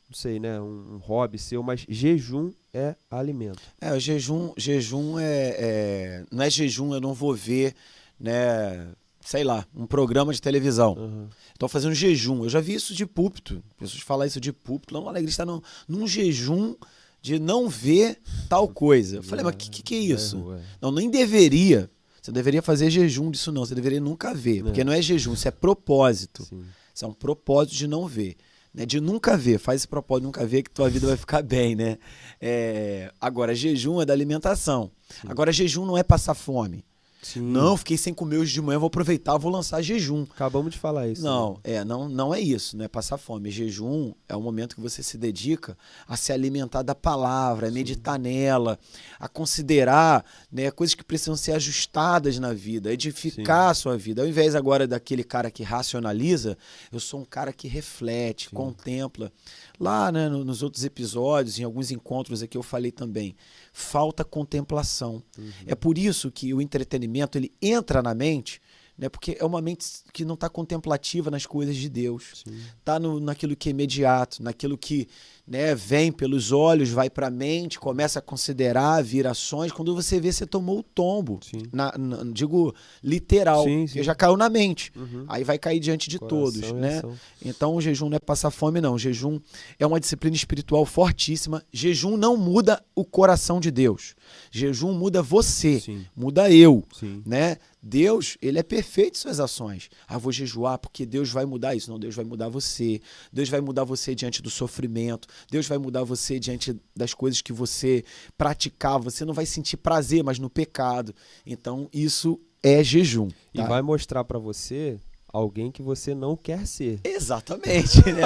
não 0.08 0.14
sei, 0.14 0.40
né, 0.40 0.58
um, 0.58 0.94
um 0.94 0.96
hobby 0.96 1.38
seu, 1.38 1.62
mas 1.62 1.84
jejum 1.86 2.50
é 2.72 2.96
alimento. 3.10 3.60
É, 3.78 3.92
o 3.92 4.00
jejum, 4.00 4.54
jejum 4.56 5.18
é, 5.18 5.56
é, 5.58 6.24
não 6.32 6.42
é 6.42 6.48
jejum, 6.48 6.94
eu 6.94 7.00
não 7.00 7.12
vou 7.12 7.34
ver, 7.34 7.74
né, 8.18 8.90
sei 9.28 9.44
lá, 9.44 9.66
um 9.76 9.86
programa 9.86 10.32
de 10.32 10.40
televisão. 10.40 10.94
Uhum. 10.94 11.28
Estão 11.52 11.68
fazendo 11.68 11.94
jejum. 11.94 12.44
Eu 12.44 12.48
já 12.48 12.60
vi 12.60 12.72
isso 12.72 12.94
de 12.94 13.04
púlpito. 13.04 13.62
Pessoas 13.78 14.00
falam 14.00 14.26
isso 14.26 14.40
de 14.40 14.54
púlpito. 14.54 14.94
Lá 14.94 15.02
no 15.02 15.08
Alegre 15.10 15.28
está 15.28 15.44
num, 15.44 15.60
num 15.86 16.06
jejum 16.06 16.74
de 17.20 17.38
não 17.38 17.68
ver 17.68 18.18
tal 18.48 18.66
coisa. 18.66 19.16
Eu 19.16 19.22
falei, 19.22 19.44
mas 19.44 19.54
o 19.54 19.58
que, 19.58 19.68
que, 19.68 19.82
que, 19.82 19.94
é 19.96 19.98
isso? 19.98 20.54
É, 20.54 20.60
não, 20.80 20.90
nem 20.90 21.10
deveria. 21.10 21.90
Você 22.22 22.32
deveria 22.32 22.62
fazer 22.62 22.88
jejum 22.88 23.30
disso, 23.30 23.52
não. 23.52 23.66
Você 23.66 23.74
deveria 23.74 24.00
nunca 24.00 24.32
ver. 24.32 24.62
Porque 24.62 24.80
é. 24.80 24.84
não 24.84 24.94
é 24.94 25.02
jejum, 25.02 25.34
isso 25.34 25.46
é 25.46 25.50
propósito. 25.50 26.44
Sim. 26.44 26.64
Isso 26.94 27.04
é 27.04 27.08
um 27.08 27.12
propósito 27.12 27.76
de 27.76 27.86
não 27.86 28.06
ver. 28.06 28.34
Né? 28.72 28.86
De 28.86 28.98
nunca 28.98 29.36
ver. 29.36 29.58
Faz 29.58 29.82
esse 29.82 29.88
propósito 29.88 30.22
de 30.22 30.26
nunca 30.28 30.46
ver 30.46 30.62
que 30.62 30.70
tua 30.70 30.88
vida 30.88 31.06
vai 31.06 31.18
ficar 31.18 31.42
bem, 31.42 31.76
né? 31.76 31.98
É... 32.40 33.12
Agora, 33.20 33.54
jejum 33.54 34.00
é 34.00 34.06
da 34.06 34.14
alimentação. 34.14 34.90
Sim. 35.10 35.28
Agora, 35.28 35.52
jejum 35.52 35.84
não 35.84 35.98
é 35.98 36.02
passar 36.02 36.32
fome. 36.32 36.82
Sim. 37.20 37.40
Não, 37.40 37.76
fiquei 37.76 37.96
sem 37.96 38.14
comer 38.14 38.38
hoje 38.38 38.52
de 38.52 38.62
manhã, 38.62 38.78
vou 38.78 38.86
aproveitar, 38.86 39.36
vou 39.36 39.50
lançar 39.50 39.82
jejum. 39.82 40.24
Acabamos 40.30 40.72
de 40.72 40.78
falar 40.78 41.08
isso. 41.08 41.22
Não, 41.22 41.54
né? 41.64 41.74
é, 41.74 41.84
não, 41.84 42.08
não 42.08 42.32
é 42.32 42.40
isso, 42.40 42.76
não 42.76 42.84
é 42.84 42.88
passar 42.88 43.18
fome. 43.18 43.50
Jejum 43.50 44.12
é 44.28 44.36
o 44.36 44.40
momento 44.40 44.76
que 44.76 44.80
você 44.80 45.02
se 45.02 45.18
dedica 45.18 45.76
a 46.06 46.16
se 46.16 46.32
alimentar 46.32 46.82
da 46.82 46.94
palavra, 46.94 47.68
a 47.68 47.70
meditar 47.70 48.18
nela, 48.18 48.78
a 49.18 49.28
considerar 49.28 50.24
né, 50.50 50.70
coisas 50.70 50.94
que 50.94 51.04
precisam 51.04 51.36
ser 51.36 51.52
ajustadas 51.52 52.38
na 52.38 52.52
vida, 52.52 52.92
edificar 52.92 53.66
Sim. 53.66 53.70
a 53.70 53.74
sua 53.74 53.98
vida. 53.98 54.22
Ao 54.22 54.28
invés 54.28 54.54
agora 54.54 54.86
daquele 54.86 55.24
cara 55.24 55.50
que 55.50 55.64
racionaliza, 55.64 56.56
eu 56.92 57.00
sou 57.00 57.20
um 57.20 57.24
cara 57.24 57.52
que 57.52 57.66
reflete, 57.66 58.48
Sim. 58.48 58.54
contempla. 58.54 59.32
Lá 59.80 60.10
né, 60.12 60.28
nos 60.28 60.62
outros 60.62 60.84
episódios, 60.84 61.58
em 61.58 61.64
alguns 61.64 61.90
encontros 61.90 62.42
aqui 62.42 62.56
eu 62.56 62.62
falei 62.62 62.90
também, 62.90 63.36
falta 63.78 64.24
contemplação. 64.24 65.22
Uhum. 65.38 65.50
É 65.66 65.74
por 65.74 65.96
isso 65.96 66.30
que 66.32 66.52
o 66.52 66.60
entretenimento 66.60 67.38
ele 67.38 67.52
entra 67.62 68.02
na 68.02 68.12
mente, 68.12 68.60
né, 68.96 69.08
porque 69.08 69.36
é 69.38 69.44
uma 69.44 69.60
mente 69.60 69.86
que 70.12 70.24
não 70.24 70.34
está 70.34 70.48
contemplativa 70.48 71.30
nas 71.30 71.46
coisas 71.46 71.76
de 71.76 71.88
Deus. 71.88 72.44
Está 72.80 72.98
naquilo 72.98 73.54
que 73.54 73.68
é 73.68 73.70
imediato, 73.70 74.42
naquilo 74.42 74.76
que 74.76 75.08
né, 75.48 75.74
vem 75.74 76.12
pelos 76.12 76.52
olhos, 76.52 76.90
vai 76.90 77.08
para 77.08 77.28
a 77.28 77.30
mente, 77.30 77.78
começa 77.78 78.18
a 78.18 78.22
considerar 78.22 79.02
virações. 79.02 79.72
Quando 79.72 79.94
você 79.94 80.20
vê, 80.20 80.30
você 80.30 80.46
tomou 80.46 80.80
o 80.80 80.82
tombo. 80.82 81.40
Na, 81.72 81.96
na, 81.96 82.18
digo 82.32 82.74
literal, 83.02 83.64
sim, 83.64 83.86
sim. 83.86 84.02
já 84.02 84.14
caiu 84.14 84.36
na 84.36 84.50
mente. 84.50 84.92
Uhum. 84.94 85.24
Aí 85.26 85.44
vai 85.44 85.58
cair 85.58 85.80
diante 85.80 86.10
de 86.10 86.18
Coração 86.18 86.38
todos. 86.38 86.72
Né? 86.72 87.02
Então 87.44 87.74
o 87.74 87.80
jejum 87.80 88.10
não 88.10 88.16
é 88.16 88.20
passar 88.20 88.50
fome, 88.50 88.80
não. 88.80 88.94
O 88.94 88.98
jejum 88.98 89.40
é 89.78 89.86
uma 89.86 89.98
disciplina 89.98 90.36
espiritual 90.36 90.84
fortíssima. 90.84 91.64
Jejum 91.72 92.16
não 92.16 92.36
muda 92.36 92.82
o 92.94 93.04
coração 93.04 93.58
de 93.58 93.70
Deus. 93.70 94.14
Jejum 94.50 94.92
muda 94.92 95.22
você, 95.22 95.80
sim. 95.80 96.04
muda 96.14 96.50
eu. 96.50 96.84
Né? 97.24 97.56
Deus, 97.82 98.36
ele 98.42 98.58
é 98.58 98.62
perfeito 98.62 99.14
em 99.14 99.18
suas 99.18 99.38
ações. 99.38 99.88
Ah, 100.06 100.18
vou 100.18 100.32
jejuar 100.32 100.78
porque 100.78 101.06
Deus 101.06 101.30
vai 101.30 101.44
mudar 101.44 101.74
isso. 101.74 101.90
Não, 101.90 101.98
Deus 101.98 102.14
vai 102.14 102.24
mudar 102.24 102.48
você. 102.48 103.00
Deus 103.32 103.48
vai 103.48 103.60
mudar 103.60 103.84
você 103.84 104.14
diante 104.14 104.42
do 104.42 104.50
sofrimento. 104.50 105.28
Deus 105.50 105.66
vai 105.66 105.78
mudar 105.78 106.04
você 106.04 106.38
diante 106.38 106.76
das 106.94 107.14
coisas 107.14 107.40
que 107.40 107.52
você 107.52 108.04
praticava. 108.36 109.10
Você 109.10 109.24
não 109.24 109.34
vai 109.34 109.46
sentir 109.46 109.76
prazer, 109.76 110.22
mas 110.22 110.38
no 110.38 110.50
pecado. 110.50 111.14
Então, 111.46 111.88
isso 111.92 112.40
é 112.62 112.82
jejum. 112.82 113.28
Tá? 113.28 113.34
E 113.54 113.62
vai 113.62 113.82
mostrar 113.82 114.24
para 114.24 114.38
você 114.38 114.98
alguém 115.32 115.70
que 115.70 115.82
você 115.82 116.14
não 116.14 116.36
quer 116.36 116.66
ser. 116.66 117.00
Exatamente. 117.04 117.98
Né? 118.06 118.22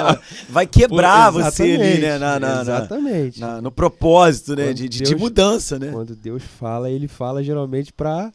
Vai 0.49 0.65
quebrar 0.65 1.29
você 1.29 1.63
ali, 1.63 1.99
né? 1.99 2.17
Na, 2.17 2.39
na, 2.39 2.61
exatamente. 2.61 3.39
Na, 3.39 3.61
no 3.61 3.71
propósito, 3.71 4.55
né? 4.55 4.73
De, 4.73 4.87
Deus, 4.87 5.09
de, 5.09 5.15
mudança, 5.15 5.77
né? 5.77 5.91
Quando 5.91 6.15
Deus 6.15 6.43
fala, 6.43 6.89
ele 6.89 7.07
fala 7.07 7.43
geralmente 7.43 7.91
para 7.91 8.31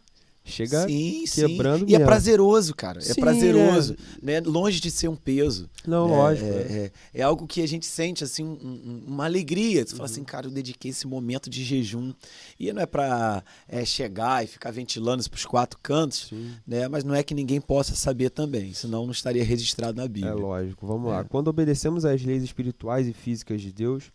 Chega 0.48 0.86
sim, 0.86 1.24
quebrando 1.32 1.86
sim. 1.86 1.92
E 1.92 1.94
é 1.94 1.98
prazeroso, 1.98 2.74
cara. 2.74 2.98
É 2.98 3.02
sim, 3.02 3.12
é 3.12 3.14
prazeroso. 3.14 3.96
Né? 4.22 4.40
Longe 4.40 4.80
de 4.80 4.90
ser 4.90 5.08
um 5.08 5.16
peso. 5.16 5.68
Não, 5.86 6.08
né? 6.08 6.16
lógico. 6.16 6.46
É, 6.46 6.50
é, 6.50 6.92
é, 7.14 7.22
algo 7.22 7.46
que 7.46 7.62
a 7.62 7.68
gente 7.68 7.86
sente, 7.86 8.24
assim, 8.24 8.44
um, 8.44 9.02
uma 9.06 9.24
alegria. 9.24 9.84
Você 9.84 9.92
uhum. 9.92 9.98
fala 9.98 10.08
assim, 10.08 10.24
cara, 10.24 10.46
eu 10.46 10.50
dediquei 10.50 10.90
esse 10.90 11.06
momento 11.06 11.50
de 11.50 11.62
jejum. 11.62 12.12
E 12.58 12.72
não 12.72 12.82
é 12.82 12.86
pra 12.86 13.42
é, 13.68 13.84
chegar 13.84 14.44
e 14.44 14.46
ficar 14.46 14.70
ventilando 14.70 15.20
isso 15.20 15.30
pros 15.30 15.44
quatro 15.44 15.78
cantos, 15.82 16.32
né? 16.66 16.88
Mas 16.88 17.04
não 17.04 17.14
é 17.14 17.22
que 17.22 17.34
ninguém 17.34 17.60
possa 17.60 17.94
saber 17.94 18.30
também. 18.30 18.72
Senão 18.72 19.04
não 19.04 19.12
estaria 19.12 19.44
registrado 19.44 20.00
na 20.00 20.08
Bíblia. 20.08 20.32
É 20.32 20.34
lógico. 20.34 20.86
Vamos 20.86 21.10
lá. 21.10 21.20
É. 21.20 21.24
Quando 21.24 21.48
obedecemos 21.48 22.04
às 22.04 22.22
leis 22.22 22.42
espirituais 22.42 23.06
e 23.06 23.12
físicas 23.12 23.60
de 23.60 23.72
Deus, 23.72 24.10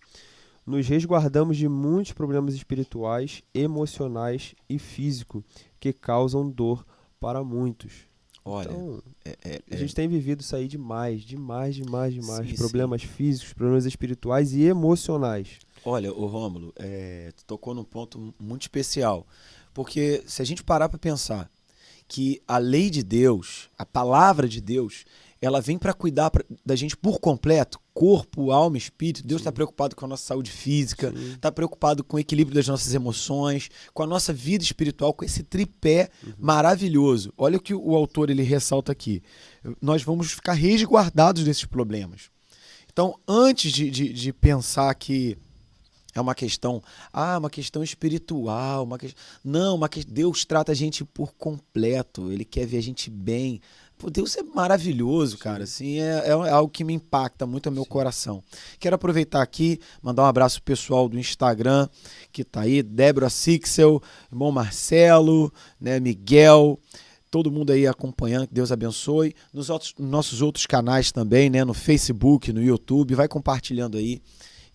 nos 0.66 0.88
resguardamos 0.88 1.58
de 1.58 1.68
muitos 1.68 2.14
problemas 2.14 2.54
espirituais, 2.54 3.44
emocionais 3.54 4.56
e 4.70 4.80
físicos 4.80 5.44
que 5.84 5.92
causam 5.92 6.50
dor 6.50 6.86
para 7.20 7.44
muitos. 7.44 7.92
Olha, 8.46 8.70
então, 8.70 9.04
é, 9.26 9.38
é, 9.44 9.62
a 9.70 9.76
gente 9.76 9.92
é. 9.92 9.96
tem 9.96 10.08
vivido 10.08 10.40
isso 10.40 10.56
aí 10.56 10.66
demais, 10.66 11.24
demais, 11.24 11.76
demais, 11.76 12.14
demais. 12.14 12.50
Sim, 12.50 12.56
problemas 12.56 13.02
sim. 13.02 13.08
físicos, 13.08 13.52
problemas 13.52 13.86
espirituais 13.86 14.54
e 14.54 14.64
emocionais. 14.64 15.60
Olha, 15.84 16.14
o 16.14 16.26
Rômulo, 16.26 16.74
é, 16.78 17.34
tu 17.36 17.44
tocou 17.44 17.74
num 17.74 17.84
ponto 17.84 18.34
muito 18.40 18.62
especial. 18.62 19.28
Porque 19.74 20.24
se 20.26 20.42
a 20.42 20.46
gente 20.46 20.64
parar 20.64 20.88
para 20.88 20.98
pensar 20.98 21.52
que 22.08 22.42
a 22.48 22.58
lei 22.58 22.90
de 22.90 23.04
Deus, 23.04 23.70
a 23.78 23.86
palavra 23.86 24.48
de 24.48 24.62
Deus, 24.62 25.04
ela 25.44 25.60
vem 25.60 25.78
para 25.78 25.94
cuidar 25.94 26.32
pra, 26.32 26.42
da 26.66 26.74
gente 26.74 26.96
por 26.96 27.20
completo, 27.20 27.78
corpo, 27.94 28.50
alma, 28.50 28.78
espírito. 28.78 29.28
Deus 29.28 29.42
está 29.42 29.52
preocupado 29.52 29.94
com 29.94 30.06
a 30.06 30.08
nossa 30.08 30.26
saúde 30.26 30.50
física, 30.50 31.14
está 31.34 31.52
preocupado 31.52 32.02
com 32.02 32.16
o 32.16 32.20
equilíbrio 32.20 32.56
das 32.56 32.66
nossas 32.66 32.94
emoções, 32.94 33.70
com 33.94 34.04
a 34.04 34.08
nossa 34.08 34.32
vida 34.32 34.64
espiritual, 34.64 35.14
com 35.14 35.26
esse 35.26 35.44
tripé 35.44 36.10
uhum. 36.26 36.34
maravilhoso. 36.40 37.34
Olha 37.38 37.58
o 37.58 37.62
que 37.62 37.74
o 37.74 37.94
autor 37.94 38.30
ele 38.30 38.42
ressalta 38.42 38.94
aqui. 38.94 39.22
Nós 39.82 40.02
vamos 40.02 40.32
ficar 40.32 40.54
resguardados 40.54 41.44
desses 41.44 41.66
problemas. 41.66 42.30
Então, 42.90 43.20
antes 43.28 43.70
de, 43.74 43.92
de, 43.92 44.14
de 44.14 44.32
pensar 44.32 44.94
que 44.96 45.38
é 46.16 46.22
uma 46.22 46.36
questão, 46.36 46.82
ah, 47.12 47.38
uma 47.38 47.50
questão 47.50 47.84
espiritual, 47.84 48.84
uma 48.84 48.98
que... 48.98 49.14
não, 49.44 49.76
uma 49.76 49.90
que... 49.90 50.06
Deus 50.06 50.46
trata 50.46 50.72
a 50.72 50.76
gente 50.76 51.04
por 51.04 51.34
completo. 51.34 52.32
Ele 52.32 52.46
quer 52.46 52.68
ver 52.68 52.78
a 52.78 52.82
gente 52.82 53.10
bem. 53.10 53.60
Pô, 54.04 54.10
Deus 54.10 54.36
é 54.36 54.44
maravilhoso, 54.44 55.38
cara. 55.38 55.64
Assim, 55.64 56.02
é, 56.02 56.28
é, 56.28 56.32
algo 56.32 56.70
que 56.70 56.84
me 56.84 56.92
impacta 56.92 57.48
muito 57.48 57.70
o 57.70 57.72
meu 57.72 57.84
Sim. 57.84 57.90
coração. 57.90 58.44
Quero 58.78 58.98
aproveitar 58.98 59.42
aqui, 59.42 59.80
mandar 60.02 60.24
um 60.24 60.26
abraço 60.26 60.62
pessoal 60.62 61.08
do 61.08 61.18
Instagram 61.18 61.88
que 62.30 62.44
tá 62.44 62.62
aí, 62.62 62.84
Débora 62.84 63.30
Sixel, 63.30 64.04
irmão 64.30 64.52
Marcelo, 64.52 65.54
né, 65.80 66.02
Miguel, 66.02 66.78
todo 67.32 67.50
mundo 67.50 67.72
aí 67.72 67.88
acompanhando, 67.88 68.46
que 68.46 68.54
Deus 68.54 68.74
abençoe. 68.74 69.34
Nos 69.54 69.70
outros, 69.70 69.94
nossos 69.98 70.42
outros 70.42 70.66
canais 70.66 71.10
também, 71.10 71.50
né, 71.50 71.64
no 71.64 71.74
Facebook, 71.74 72.52
no 72.52 72.62
YouTube, 72.62 73.16
vai 73.16 73.30
compartilhando 73.30 73.98
aí 73.98 74.22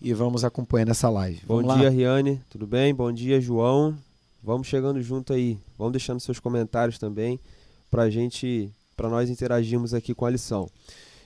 e 0.01 0.11
vamos 0.11 0.43
acompanhando 0.43 0.89
essa 0.89 1.07
live. 1.07 1.41
Bom 1.45 1.57
vamos 1.61 1.75
dia, 1.75 1.83
lá? 1.83 1.89
Riane, 1.91 2.41
tudo 2.49 2.65
bem? 2.65 2.95
Bom 2.95 3.11
dia, 3.11 3.39
João. 3.39 3.95
Vamos 4.41 4.65
chegando 4.65 4.99
junto 5.03 5.33
aí. 5.33 5.55
Vamos 5.77 5.93
deixando 5.93 6.19
seus 6.19 6.39
comentários 6.39 6.97
também 6.97 7.39
pra 7.91 8.09
gente 8.09 8.71
para 8.99 9.07
nós 9.07 9.29
interagirmos 9.29 9.93
aqui 9.93 10.13
com 10.13 10.25
a 10.25 10.29
lição. 10.29 10.67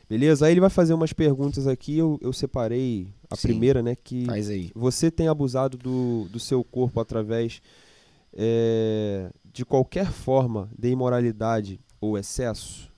Beleza? 0.07 0.45
Aí 0.45 0.53
ele 0.53 0.62
vai 0.62 0.69
fazer 0.69 0.93
umas 0.93 1.12
perguntas 1.12 1.65
aqui, 1.65 1.97
eu, 1.97 2.19
eu 2.21 2.31
separei 2.31 3.07
a 3.31 3.36
Sim, 3.36 3.47
primeira, 3.47 3.81
né? 3.81 3.95
Que 3.95 4.25
faz 4.25 4.47
aí. 4.47 4.71
você 4.75 5.09
tem 5.09 5.27
abusado 5.27 5.75
do, 5.75 6.27
do 6.29 6.39
seu 6.39 6.63
corpo 6.63 6.99
através 6.99 7.63
é, 8.31 9.31
de 9.51 9.65
qualquer 9.65 10.12
forma 10.12 10.69
de 10.77 10.89
imoralidade 10.89 11.79
ou 11.99 12.15
excesso? 12.15 12.91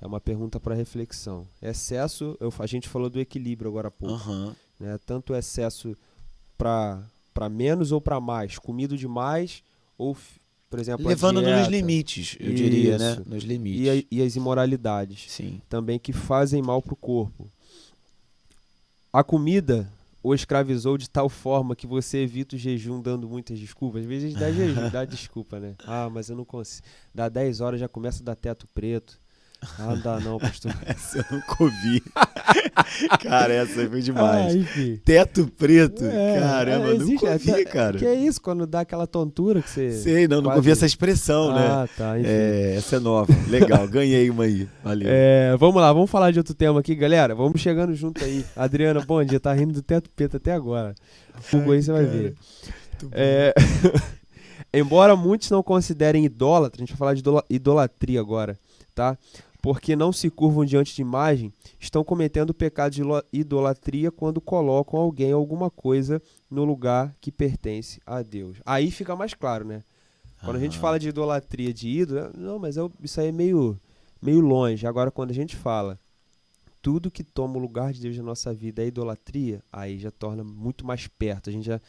É 0.00 0.06
uma 0.08 0.20
pergunta 0.20 0.58
para 0.58 0.74
reflexão. 0.74 1.46
Excesso, 1.62 2.36
eu, 2.40 2.52
a 2.58 2.66
gente 2.66 2.88
falou 2.88 3.08
do 3.08 3.20
equilíbrio 3.20 3.70
agora 3.70 3.86
há 3.86 3.92
pouco. 3.92 4.28
Uhum. 4.28 4.52
Né? 4.80 4.98
Tanto 5.06 5.36
excesso 5.36 5.96
para 6.58 7.48
menos 7.48 7.92
ou 7.92 8.00
para 8.00 8.20
mais, 8.20 8.58
comido 8.58 8.96
demais 8.96 9.62
ou 9.96 10.16
por 10.68 10.80
exemplo, 10.80 11.06
levando 11.06 11.40
nos 11.40 11.68
limites, 11.68 12.36
eu 12.40 12.52
Isso. 12.52 12.62
diria, 12.62 12.98
né? 12.98 13.22
Nos 13.24 13.44
limites. 13.44 13.80
E, 13.86 13.90
a, 13.90 14.04
e 14.10 14.22
as 14.22 14.36
imoralidades. 14.36 15.26
Sim. 15.28 15.60
Também 15.68 15.98
que 15.98 16.12
fazem 16.12 16.60
mal 16.60 16.82
para 16.82 16.94
o 16.94 16.96
corpo. 16.96 17.50
A 19.12 19.22
comida 19.22 19.90
o 20.22 20.34
escravizou 20.34 20.98
de 20.98 21.08
tal 21.08 21.28
forma 21.28 21.76
que 21.76 21.86
você 21.86 22.18
evita 22.18 22.56
o 22.56 22.58
jejum 22.58 23.00
dando 23.00 23.28
muitas 23.28 23.60
desculpas. 23.60 24.02
Às 24.02 24.08
vezes 24.08 24.34
dá 24.34 24.50
jejum, 24.50 24.90
dá 24.90 25.04
desculpa, 25.04 25.60
né? 25.60 25.76
Ah, 25.84 26.10
mas 26.12 26.28
eu 26.28 26.36
não 26.36 26.44
consigo. 26.44 26.84
Dá 27.14 27.28
10 27.28 27.60
horas 27.60 27.78
já 27.78 27.88
começa 27.88 28.22
a 28.22 28.24
dar 28.24 28.34
teto 28.34 28.66
preto. 28.74 29.20
Ah, 29.78 29.82
não 29.82 30.00
dá 30.00 30.20
não, 30.20 30.38
pastor. 30.38 30.74
essa 30.84 31.18
eu 31.18 31.24
nunca 31.30 31.62
ouvi. 31.62 32.02
cara, 33.22 33.52
essa 33.52 33.88
foi 33.88 34.00
demais. 34.00 34.54
Ah, 34.54 34.98
Teto 35.04 35.46
preto. 35.56 36.04
É, 36.04 36.40
Caramba, 36.40 36.88
é, 36.90 36.98
nunca 36.98 37.30
ouvi, 37.30 37.50
até, 37.50 37.64
cara. 37.64 37.98
Que 37.98 38.06
é 38.06 38.14
isso, 38.14 38.40
quando 38.40 38.66
dá 38.66 38.80
aquela 38.80 39.06
tontura 39.06 39.62
que 39.62 39.70
você... 39.70 39.92
Sei, 39.92 40.28
não, 40.28 40.40
nunca 40.40 40.56
ouvi 40.56 40.70
essa 40.70 40.86
expressão, 40.86 41.54
né? 41.54 41.66
Ah, 41.66 41.88
tá, 41.96 42.18
enfim. 42.18 42.28
É, 42.30 42.74
essa 42.76 42.96
é 42.96 43.00
nova. 43.00 43.32
Legal, 43.48 43.86
ganhei 43.88 44.30
uma 44.30 44.44
aí. 44.44 44.68
Valeu. 44.82 45.08
É, 45.10 45.56
vamos 45.56 45.80
lá, 45.80 45.92
vamos 45.92 46.10
falar 46.10 46.30
de 46.30 46.38
outro 46.38 46.54
tema 46.54 46.80
aqui, 46.80 46.94
galera. 46.94 47.34
Vamos 47.34 47.60
chegando 47.60 47.94
junto 47.94 48.24
aí. 48.24 48.44
Adriana, 48.54 49.00
bom 49.00 49.22
dia. 49.24 49.40
Tá 49.40 49.52
rindo 49.52 49.72
do 49.72 49.82
teto 49.82 50.10
preto 50.10 50.36
até 50.36 50.52
agora. 50.52 50.94
Fogo 51.40 51.72
aí 51.72 51.82
você 51.82 51.92
vai 51.92 52.04
ver. 52.04 52.34
É... 53.12 53.54
Embora 54.72 55.16
muitos 55.16 55.50
não 55.50 55.62
considerem 55.62 56.24
idólatra, 56.24 56.78
a 56.78 56.82
gente 56.82 56.92
vai 56.92 56.98
falar 56.98 57.14
de 57.14 57.22
idolatria 57.48 58.20
agora, 58.20 58.58
tá? 58.94 59.16
Porque 59.60 59.96
não 59.96 60.12
se 60.12 60.30
curvam 60.30 60.64
diante 60.64 60.94
de 60.94 61.02
imagem, 61.02 61.52
estão 61.78 62.04
cometendo 62.04 62.50
o 62.50 62.54
pecado 62.54 62.92
de 62.92 63.02
idolatria 63.32 64.10
quando 64.10 64.40
colocam 64.40 65.00
alguém 65.00 65.32
alguma 65.32 65.70
coisa 65.70 66.20
no 66.50 66.64
lugar 66.64 67.14
que 67.20 67.32
pertence 67.32 68.00
a 68.06 68.22
Deus. 68.22 68.58
Aí 68.64 68.90
fica 68.90 69.16
mais 69.16 69.34
claro, 69.34 69.64
né? 69.64 69.82
Quando 70.44 70.56
a 70.56 70.60
gente 70.60 70.78
fala 70.78 70.98
de 70.98 71.08
idolatria 71.08 71.72
de 71.72 71.88
ídolo, 71.88 72.30
não, 72.36 72.58
mas 72.58 72.76
eu, 72.76 72.92
isso 73.02 73.20
aí 73.20 73.28
é 73.28 73.32
meio, 73.32 73.80
meio 74.22 74.40
longe. 74.40 74.86
Agora, 74.86 75.10
quando 75.10 75.30
a 75.30 75.34
gente 75.34 75.56
fala 75.56 75.98
tudo 76.86 77.10
que 77.10 77.24
toma 77.24 77.56
o 77.56 77.60
lugar 77.60 77.92
de 77.92 78.00
Deus 78.00 78.16
na 78.16 78.22
nossa 78.22 78.54
vida 78.54 78.80
é 78.80 78.86
idolatria, 78.86 79.60
aí 79.72 79.98
já 79.98 80.12
torna 80.12 80.44
muito 80.44 80.86
mais 80.86 81.08
perto. 81.08 81.50
A 81.50 81.52
gente 81.52 81.66
já, 81.66 81.80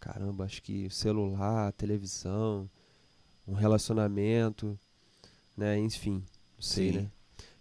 caramba, 0.00 0.44
acho 0.44 0.62
que 0.62 0.88
celular, 0.88 1.72
televisão, 1.72 2.66
um 3.46 3.52
relacionamento, 3.52 4.78
né? 5.54 5.78
Enfim, 5.78 6.24
não 6.54 6.62
sei, 6.62 6.90
Sim. 6.90 6.98
né? 7.00 7.10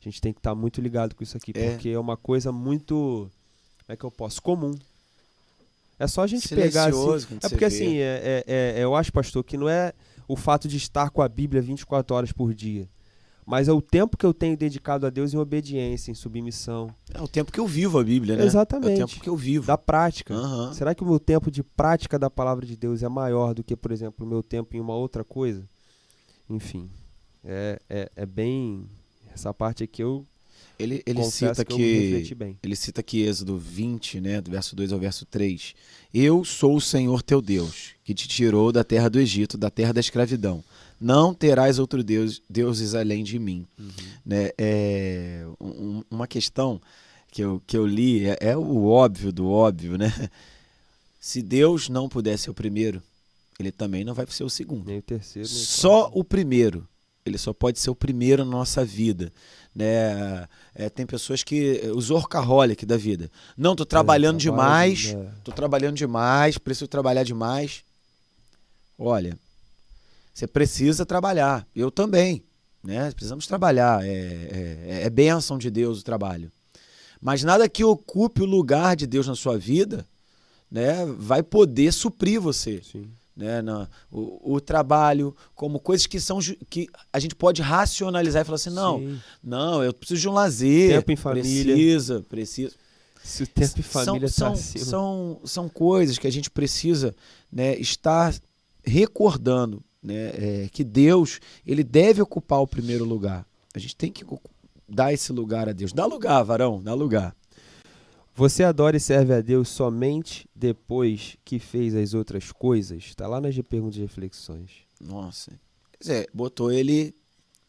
A 0.06 0.12
gente 0.12 0.22
tem 0.22 0.32
que 0.32 0.40
estar 0.40 0.52
tá 0.52 0.56
muito 0.56 0.80
ligado 0.80 1.16
com 1.16 1.24
isso 1.24 1.36
aqui, 1.36 1.52
é. 1.56 1.72
porque 1.72 1.90
é 1.90 2.00
uma 2.00 2.16
coisa 2.16 2.52
muito. 2.52 3.30
Como 3.86 3.94
é 3.94 3.96
que 3.96 4.04
eu 4.04 4.12
posso? 4.12 4.42
Comum. 4.42 4.76
É 5.98 6.08
só 6.08 6.24
a 6.24 6.28
gente 6.28 6.48
pegar 6.50 6.90
assim. 6.90 7.38
É 7.42 7.50
porque 7.50 7.66
assim, 7.66 7.98
é, 7.98 8.44
é, 8.48 8.76
é, 8.78 8.84
eu 8.84 8.96
acho, 8.96 9.12
pastor, 9.12 9.44
que 9.44 9.58
não 9.58 9.68
é 9.68 9.94
o 10.28 10.36
fato 10.36 10.68
de 10.68 10.78
estar 10.78 11.10
com 11.10 11.22
a 11.22 11.28
Bíblia 11.28 11.62
24 11.62 12.16
horas 12.16 12.32
por 12.32 12.54
dia. 12.54 12.88
Mas 13.46 13.68
é 13.68 13.72
o 13.72 13.82
tempo 13.82 14.18
que 14.18 14.26
eu 14.26 14.34
tenho 14.34 14.58
dedicado 14.58 15.06
a 15.06 15.10
Deus 15.10 15.34
em 15.34 15.38
obediência, 15.38 16.12
em 16.12 16.16
submissão. 16.16 16.90
É 17.14 17.22
o 17.22 17.28
tempo 17.28 17.52
que 17.52 17.60
eu 17.60 17.68
vivo 17.68 18.00
a 18.00 18.04
Bíblia, 18.04 18.36
né? 18.36 18.44
Exatamente. 18.44 19.02
É 19.02 19.06
o 19.06 19.08
tempo 19.08 19.22
que 19.22 19.30
eu 19.30 19.36
vivo. 19.36 19.68
Da 19.68 19.78
prática. 19.78 20.34
Uhum. 20.34 20.74
Será 20.74 20.96
que 20.96 21.04
o 21.04 21.06
meu 21.06 21.20
tempo 21.20 21.52
de 21.52 21.64
prática 21.64 22.18
da 22.18 22.30
palavra 22.30 22.66
de 22.66 22.76
Deus 22.76 23.04
é 23.04 23.08
maior 23.08 23.54
do 23.54 23.64
que, 23.64 23.76
por 23.76 23.92
exemplo, 23.92 24.26
o 24.26 24.30
meu 24.30 24.42
tempo 24.42 24.76
em 24.76 24.80
uma 24.80 24.96
outra 24.96 25.24
coisa? 25.24 25.64
Enfim, 26.50 26.90
é, 27.44 27.80
é, 27.88 28.12
é 28.16 28.26
bem 28.26 28.90
essa 29.36 29.54
parte 29.54 29.84
aqui 29.84 30.02
eu 30.02 30.26
ele, 30.78 31.02
ele 31.06 31.24
cita 31.24 31.64
que, 31.64 32.24
que 32.24 32.58
ele 32.62 32.76
cita 32.76 33.00
aqui 33.00 33.22
Êxodo 33.22 33.58
20, 33.58 34.20
né, 34.20 34.42
do 34.42 34.52
verso 34.52 34.76
2 34.76 34.92
ao 34.92 35.00
verso 35.00 35.26
3. 35.26 35.74
Eu 36.14 36.44
sou 36.44 36.76
o 36.76 36.82
Senhor 36.82 37.22
teu 37.22 37.42
Deus, 37.42 37.92
que 38.04 38.14
te 38.14 38.28
tirou 38.28 38.72
da 38.74 38.84
terra 38.84 39.10
do 39.10 39.20
Egito, 39.20 39.58
da 39.58 39.70
terra 39.70 39.94
da 39.94 40.02
escravidão. 40.02 40.64
Não 41.00 41.34
terás 41.34 41.80
outro 41.80 42.04
deus, 42.04 42.42
deuses 42.50 42.94
além 42.94 43.24
de 43.24 43.40
mim. 43.40 43.66
Uhum. 43.80 43.90
Né, 44.26 44.50
é, 44.58 45.46
um, 45.62 46.04
uma 46.12 46.28
questão 46.28 46.82
que 47.32 47.42
eu, 47.42 47.62
que 47.66 47.78
eu 47.78 47.86
li 47.86 48.28
é, 48.28 48.38
é 48.42 48.58
o 48.58 48.86
óbvio 48.86 49.32
do 49.32 49.50
óbvio, 49.50 49.98
né? 49.98 50.12
Se 51.20 51.42
Deus 51.42 51.90
não 51.90 52.08
puder 52.08 52.38
ser 52.38 52.50
o 52.50 52.54
primeiro, 52.54 53.02
ele 53.60 53.72
também 53.72 54.04
não 54.04 54.14
vai 54.14 54.26
ser 54.28 54.44
o 54.44 54.50
segundo. 54.50 54.86
Nem 54.86 55.00
o 55.00 55.02
terceiro. 55.02 55.48
Nem 55.48 55.58
Só 55.58 56.12
o 56.14 56.24
primeiro 56.24 56.88
ele 57.26 57.38
só 57.38 57.52
pode 57.54 57.80
ser 57.80 57.90
o 57.90 57.96
primeiro 57.96 58.46
na 58.46 58.52
nossa 58.52 58.86
vida. 58.86 59.34
Né? 59.74 60.48
É, 60.74 60.90
tem 60.90 61.06
pessoas 61.06 61.44
que. 61.44 61.82
Os 61.96 62.10
workaholic 62.10 62.86
da 62.86 62.96
vida. 62.96 63.32
Não, 63.58 63.76
tô 63.76 63.86
trabalhando 63.86 64.36
é, 64.36 64.40
demais, 64.40 65.14
né? 65.14 65.32
tô 65.44 65.52
trabalhando 65.52 65.96
demais, 65.96 66.58
preciso 66.58 66.88
trabalhar 66.88 67.24
demais. 67.24 67.84
Olha, 68.98 69.38
você 70.34 70.46
precisa 70.46 71.06
trabalhar. 71.06 71.68
Eu 71.76 71.90
também. 71.90 72.44
né? 72.84 73.12
Precisamos 73.12 73.48
trabalhar. 73.48 74.06
É, 74.06 74.10
é, 74.10 75.02
é 75.04 75.10
bênção 75.10 75.58
de 75.58 75.72
Deus 75.72 76.00
o 76.00 76.04
trabalho. 76.04 76.52
Mas 77.20 77.44
nada 77.44 77.68
que 77.68 77.84
ocupe 77.84 78.44
o 78.44 78.46
lugar 78.46 78.96
de 78.96 79.08
Deus 79.08 79.28
na 79.28 79.36
sua 79.36 79.58
vida 79.58 80.06
né, 80.70 81.06
vai 81.18 81.42
poder 81.42 81.92
suprir 81.92 82.40
você. 82.40 82.82
Sim. 82.84 83.10
Né, 83.36 83.62
na, 83.62 83.90
o, 84.10 84.54
o, 84.54 84.62
trabalho, 84.62 85.36
como 85.54 85.78
coisas 85.78 86.08
que 86.08 86.22
são 86.22 86.40
que 86.70 86.88
a 87.12 87.20
gente 87.20 87.36
pode 87.36 87.62
racionalizar 87.62 88.42
e 88.42 88.46
falar 88.46 88.56
assim: 88.56 88.70
não, 88.70 89.00
Sim. 89.00 89.20
não, 89.44 89.84
eu 89.84 89.94
preciso 89.94 90.22
de 90.22 90.30
um 90.30 90.32
lazer. 90.32 90.92
Tempo 90.92 91.12
em 91.12 91.16
família. 91.18 91.74
Precisa, 91.74 92.26
precisa. 92.30 92.76
Se 93.22 93.44
o 93.44 93.48
tempo 93.48 93.80
em 93.80 93.84
família 93.84 94.30
são, 94.30 94.52
tá 94.52 94.56
são, 94.56 94.86
são, 94.86 95.42
são 95.44 95.70
coisas 95.70 96.18
que 96.18 96.28
a 96.28 96.32
gente 96.32 96.50
precisa 96.50 97.14
né, 97.52 97.76
estar 97.78 98.34
recordando 98.86 99.84
né, 100.02 100.32
é, 100.36 100.70
que 100.72 100.84
Deus 100.84 101.40
ele 101.66 101.84
deve 101.84 102.22
ocupar 102.22 102.62
o 102.62 102.68
primeiro 102.68 103.04
lugar. 103.04 103.46
A 103.74 103.80
gente 103.80 103.96
tem 103.96 104.12
que 104.12 104.24
dar 104.88 105.12
esse 105.12 105.34
lugar 105.34 105.68
a 105.68 105.74
Deus. 105.74 105.92
Dá 105.92 106.06
lugar, 106.06 106.42
varão, 106.44 106.82
dá 106.82 106.94
lugar. 106.94 107.36
Você 108.38 108.66
adora 108.66 108.98
e 108.98 109.00
serve 109.00 109.34
a 109.34 109.40
Deus 109.40 109.70
somente 109.70 110.46
depois 110.54 111.38
que 111.46 111.58
fez 111.58 111.96
as 111.96 112.14
outras 112.14 112.52
coisas? 112.52 113.06
Está 113.06 113.28
lá 113.28 113.40
nas 113.40 113.58
perguntas 113.62 113.96
e 113.98 114.02
reflexões. 114.02 114.72
Nossa. 115.00 115.52
Quer 115.94 115.98
dizer, 116.02 116.30
botou 116.34 116.70
ele. 116.70 117.16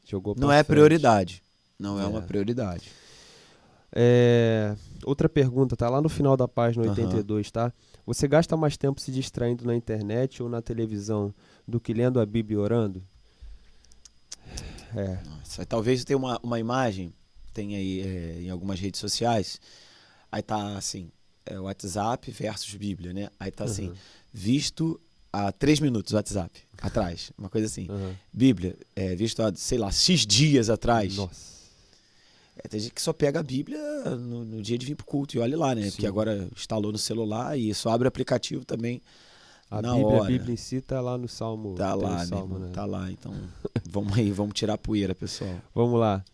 Jogou 0.04 0.34
Não 0.36 0.50
é 0.50 0.64
frente. 0.64 0.66
prioridade. 0.66 1.42
Não 1.78 2.00
é, 2.00 2.02
é 2.02 2.06
uma 2.06 2.20
prioridade. 2.20 2.90
É... 3.92 4.74
Outra 5.04 5.28
pergunta, 5.28 5.76
tá 5.76 5.88
lá 5.88 6.00
no 6.00 6.08
final 6.08 6.36
da 6.36 6.48
página 6.48 6.88
82, 6.90 7.46
uhum. 7.46 7.52
tá? 7.52 7.72
Você 8.04 8.26
gasta 8.26 8.56
mais 8.56 8.76
tempo 8.76 9.00
se 9.00 9.12
distraindo 9.12 9.64
na 9.64 9.74
internet 9.76 10.42
ou 10.42 10.48
na 10.48 10.60
televisão 10.60 11.32
do 11.66 11.78
que 11.78 11.94
lendo 11.94 12.18
a 12.18 12.26
Bíblia 12.26 12.56
e 12.56 12.58
orando? 12.58 13.02
É. 14.96 15.20
Nossa, 15.24 15.64
talvez 15.64 16.04
tenha 16.04 16.16
uma, 16.16 16.40
uma 16.42 16.58
imagem, 16.58 17.12
tem 17.54 17.76
aí 17.76 18.00
é, 18.00 18.40
em 18.42 18.50
algumas 18.50 18.80
redes 18.80 18.98
sociais, 18.98 19.60
Aí 20.30 20.42
tá 20.42 20.76
assim, 20.76 21.10
é, 21.44 21.58
WhatsApp 21.58 22.30
versus 22.30 22.74
Bíblia, 22.74 23.12
né? 23.12 23.28
Aí 23.38 23.50
tá 23.50 23.64
assim, 23.64 23.88
uhum. 23.88 23.94
visto 24.32 25.00
há 25.32 25.52
três 25.52 25.80
minutos 25.80 26.12
WhatsApp 26.12 26.60
atrás, 26.80 27.32
uma 27.36 27.48
coisa 27.48 27.66
assim. 27.66 27.88
Uhum. 27.90 28.14
Bíblia, 28.32 28.76
é, 28.94 29.14
visto 29.14 29.42
há, 29.42 29.52
sei 29.54 29.78
lá, 29.78 29.90
X 29.90 30.26
dias 30.26 30.70
atrás. 30.70 31.16
Nossa. 31.16 31.56
É, 32.56 32.68
tem 32.68 32.80
gente 32.80 32.94
que 32.94 33.02
só 33.02 33.12
pega 33.12 33.40
a 33.40 33.42
Bíblia 33.42 33.78
no, 34.16 34.44
no 34.44 34.62
dia 34.62 34.78
de 34.78 34.86
vir 34.86 34.94
pro 34.94 35.04
culto 35.04 35.36
e 35.36 35.40
olha 35.40 35.56
lá, 35.56 35.74
né? 35.74 35.82
Sim. 35.82 35.90
Porque 35.90 36.06
agora 36.06 36.48
instalou 36.54 36.90
no 36.90 36.98
celular 36.98 37.58
e 37.58 37.72
só 37.74 37.90
abre 37.90 38.06
o 38.06 38.08
aplicativo 38.08 38.64
tambem 38.64 39.02
a 39.70 39.82
na 39.82 39.92
Bíblia, 39.92 40.06
hora. 40.06 40.24
A 40.24 40.26
Bíblia 40.26 40.54
em 40.54 40.56
si 40.56 40.80
tá 40.80 41.00
lá 41.00 41.18
no 41.18 41.28
Salmo. 41.28 41.74
Tá 41.74 41.94
lá, 41.94 42.24
salmo, 42.24 42.58
né? 42.58 42.70
Tá 42.72 42.86
lá, 42.86 43.10
então 43.10 43.34
vamos 43.88 44.16
aí, 44.16 44.30
vamos 44.32 44.54
tirar 44.54 44.74
a 44.74 44.78
poeira, 44.78 45.14
pessoal. 45.14 45.54
Vamos 45.74 46.00
lá. 46.00 46.24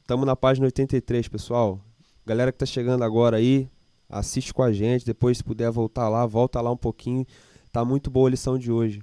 Estamos 0.00 0.24
na, 0.24 0.32
na 0.32 0.36
página 0.36 0.66
83, 0.66 1.26
pessoal. 1.26 1.80
Galera 2.26 2.50
que 2.50 2.58
tá 2.58 2.66
chegando 2.66 3.02
agora 3.02 3.36
aí, 3.36 3.68
assiste 4.08 4.52
com 4.54 4.62
a 4.62 4.72
gente. 4.72 5.04
Depois, 5.04 5.38
se 5.38 5.44
puder 5.44 5.70
voltar 5.70 6.08
lá, 6.08 6.24
volta 6.26 6.60
lá 6.60 6.70
um 6.70 6.76
pouquinho. 6.76 7.26
Tá 7.70 7.84
muito 7.84 8.10
boa 8.10 8.28
a 8.28 8.30
lição 8.30 8.58
de 8.58 8.70
hoje. 8.70 9.02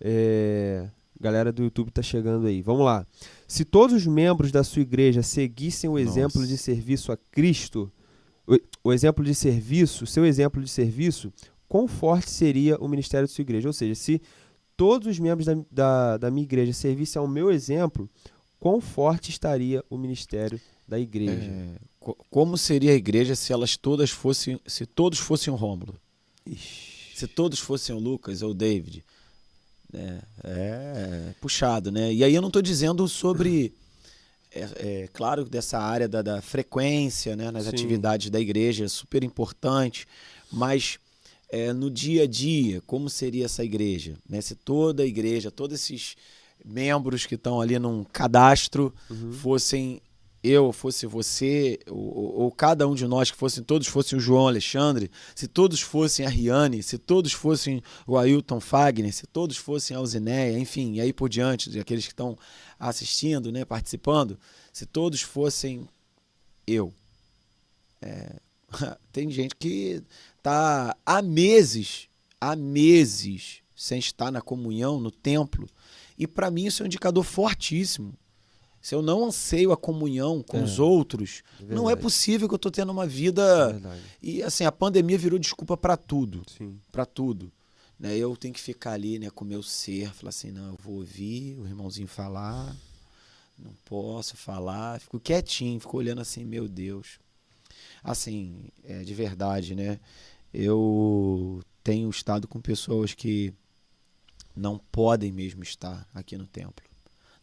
É... 0.00 0.88
Galera 1.18 1.50
do 1.50 1.62
YouTube 1.62 1.90
tá 1.90 2.02
chegando 2.02 2.46
aí. 2.46 2.60
Vamos 2.60 2.84
lá. 2.84 3.06
Se 3.48 3.64
todos 3.64 3.96
os 3.96 4.06
membros 4.06 4.52
da 4.52 4.62
sua 4.62 4.82
igreja 4.82 5.22
seguissem 5.22 5.88
o 5.88 5.98
exemplo 5.98 6.40
Nossa. 6.40 6.52
de 6.52 6.58
serviço 6.58 7.10
a 7.10 7.16
Cristo, 7.16 7.90
o, 8.46 8.58
o 8.84 8.92
exemplo 8.92 9.24
de 9.24 9.34
serviço, 9.34 10.06
seu 10.06 10.26
exemplo 10.26 10.62
de 10.62 10.68
serviço, 10.68 11.32
quão 11.66 11.88
forte 11.88 12.30
seria 12.30 12.76
o 12.78 12.86
ministério 12.86 13.26
da 13.26 13.32
sua 13.32 13.42
igreja? 13.42 13.68
Ou 13.68 13.72
seja, 13.72 13.94
se 13.94 14.20
todos 14.76 15.08
os 15.08 15.18
membros 15.18 15.46
da, 15.46 15.56
da, 15.70 16.16
da 16.18 16.30
minha 16.30 16.44
igreja 16.44 16.72
servissem 16.72 17.18
ao 17.18 17.26
meu 17.26 17.50
exemplo, 17.50 18.08
quão 18.60 18.80
forte 18.80 19.30
estaria 19.30 19.82
o 19.88 19.96
ministério 19.96 20.60
da 20.86 20.98
igreja? 20.98 21.50
É, 21.50 21.76
como 22.30 22.56
seria 22.56 22.92
a 22.92 22.94
igreja 22.94 23.34
se 23.34 23.52
elas 23.52 23.76
todas 23.76 24.10
fossem, 24.10 24.60
se 24.66 24.86
todos 24.86 25.18
fossem 25.18 25.52
o 25.52 25.56
Rômulo? 25.56 25.94
Se 27.14 27.26
todos 27.26 27.58
fossem 27.58 27.94
o 27.94 27.98
Lucas 27.98 28.42
ou 28.42 28.50
o 28.50 28.54
David? 28.54 29.04
É, 29.92 30.18
é, 30.44 31.34
puxado, 31.40 31.90
né? 31.90 32.12
E 32.12 32.22
aí 32.22 32.34
eu 32.34 32.42
não 32.42 32.48
estou 32.48 32.62
dizendo 32.62 33.08
sobre, 33.08 33.72
é, 34.52 34.60
é, 34.76 35.08
claro, 35.12 35.44
dessa 35.44 35.78
área 35.78 36.08
da, 36.08 36.22
da 36.22 36.42
frequência, 36.42 37.34
né, 37.34 37.50
nas 37.50 37.64
Sim. 37.64 37.70
atividades 37.70 38.30
da 38.30 38.38
igreja, 38.38 38.88
super 38.88 39.24
importante, 39.24 40.06
mas 40.52 40.98
é, 41.48 41.72
no 41.72 41.90
dia 41.90 42.24
a 42.24 42.26
dia, 42.26 42.82
como 42.86 43.08
seria 43.08 43.46
essa 43.46 43.64
igreja? 43.64 44.16
Né? 44.28 44.40
Se 44.40 44.54
toda 44.54 45.02
a 45.02 45.06
igreja, 45.06 45.50
todos 45.50 45.80
esses 45.80 46.16
membros 46.64 47.26
que 47.26 47.36
estão 47.36 47.60
ali 47.60 47.78
num 47.78 48.04
cadastro 48.04 48.92
uhum. 49.08 49.32
fossem 49.32 50.02
eu 50.48 50.72
fosse 50.72 51.06
você, 51.06 51.78
ou, 51.88 52.42
ou, 52.42 52.50
cada 52.50 52.86
um 52.86 52.94
de 52.94 53.06
nós 53.06 53.30
que 53.30 53.36
fossem, 53.36 53.64
todos 53.64 53.86
fossem 53.86 54.18
o 54.18 54.20
João 54.20 54.46
Alexandre, 54.46 55.10
se 55.34 55.48
todos 55.48 55.80
fossem 55.80 56.26
a 56.26 56.28
Riane, 56.28 56.82
se 56.82 56.98
todos 56.98 57.32
fossem 57.32 57.82
o 58.06 58.18
Ailton 58.18 58.60
Fagner, 58.60 59.12
se 59.12 59.26
todos 59.26 59.56
fossem 59.56 59.96
a 59.96 60.00
Alzineia, 60.00 60.58
enfim, 60.58 60.94
e 60.94 61.00
aí 61.00 61.12
por 61.12 61.28
diante, 61.28 61.78
aqueles 61.78 62.04
que 62.06 62.12
estão 62.12 62.36
assistindo, 62.78 63.50
né, 63.50 63.64
participando, 63.64 64.38
se 64.72 64.84
todos 64.84 65.22
fossem 65.22 65.88
eu. 66.66 66.92
É, 68.02 68.40
tem 69.12 69.30
gente 69.30 69.56
que 69.56 70.02
está 70.36 70.96
há 71.04 71.22
meses, 71.22 72.08
há 72.40 72.54
meses, 72.54 73.62
sem 73.74 73.98
estar 73.98 74.30
na 74.30 74.40
comunhão, 74.40 75.00
no 75.00 75.10
templo, 75.10 75.68
e 76.18 76.26
para 76.26 76.50
mim 76.50 76.66
isso 76.66 76.82
é 76.82 76.84
um 76.84 76.86
indicador 76.86 77.24
fortíssimo 77.24 78.14
se 78.86 78.94
eu 78.94 79.02
não 79.02 79.24
anseio 79.24 79.72
a 79.72 79.76
comunhão 79.76 80.44
com 80.44 80.58
é, 80.58 80.62
os 80.62 80.78
outros, 80.78 81.42
verdade. 81.58 81.74
não 81.74 81.90
é 81.90 81.96
possível 81.96 82.46
que 82.46 82.54
eu 82.54 82.56
estou 82.56 82.70
tendo 82.70 82.92
uma 82.92 83.04
vida. 83.04 83.76
É 83.84 84.00
e 84.22 84.42
assim, 84.44 84.64
a 84.64 84.70
pandemia 84.70 85.18
virou 85.18 85.40
desculpa 85.40 85.76
para 85.76 85.96
tudo. 85.96 86.44
Para 86.92 87.04
tudo. 87.04 87.50
Né? 87.98 88.16
Eu 88.16 88.36
tenho 88.36 88.54
que 88.54 88.60
ficar 88.60 88.92
ali 88.92 89.18
né, 89.18 89.28
com 89.28 89.44
o 89.44 89.48
meu 89.48 89.60
ser, 89.60 90.14
falar 90.14 90.28
assim: 90.28 90.52
não, 90.52 90.68
eu 90.68 90.78
vou 90.80 90.98
ouvir 90.98 91.58
o 91.58 91.66
irmãozinho 91.66 92.06
falar, 92.06 92.76
não 93.58 93.72
posso 93.84 94.36
falar. 94.36 95.00
Fico 95.00 95.18
quietinho, 95.18 95.80
fico 95.80 95.96
olhando 95.96 96.20
assim: 96.20 96.44
meu 96.44 96.68
Deus. 96.68 97.18
Assim, 98.04 98.68
é, 98.84 99.02
de 99.02 99.14
verdade, 99.14 99.74
né? 99.74 99.98
Eu 100.54 101.60
tenho 101.82 102.08
estado 102.08 102.46
com 102.46 102.60
pessoas 102.60 103.14
que 103.14 103.52
não 104.54 104.78
podem 104.78 105.32
mesmo 105.32 105.64
estar 105.64 106.08
aqui 106.14 106.38
no 106.38 106.46
templo 106.46 106.85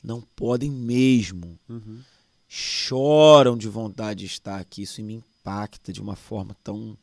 não 0.04 0.22
podem 0.36 0.70
mesmo. 0.70 1.58
Uhum. 1.70 2.00
Choram 2.48 3.58
de 3.58 3.68
vontade 3.68 4.22
de 4.22 4.26
estar 4.26 4.60
aqui. 4.60 4.84
Isso 4.84 5.02
me 5.02 5.14
impacta 5.14 5.94
de 5.94 6.02
uma 6.02 6.16
forma 6.16 6.56
tão 6.64 6.98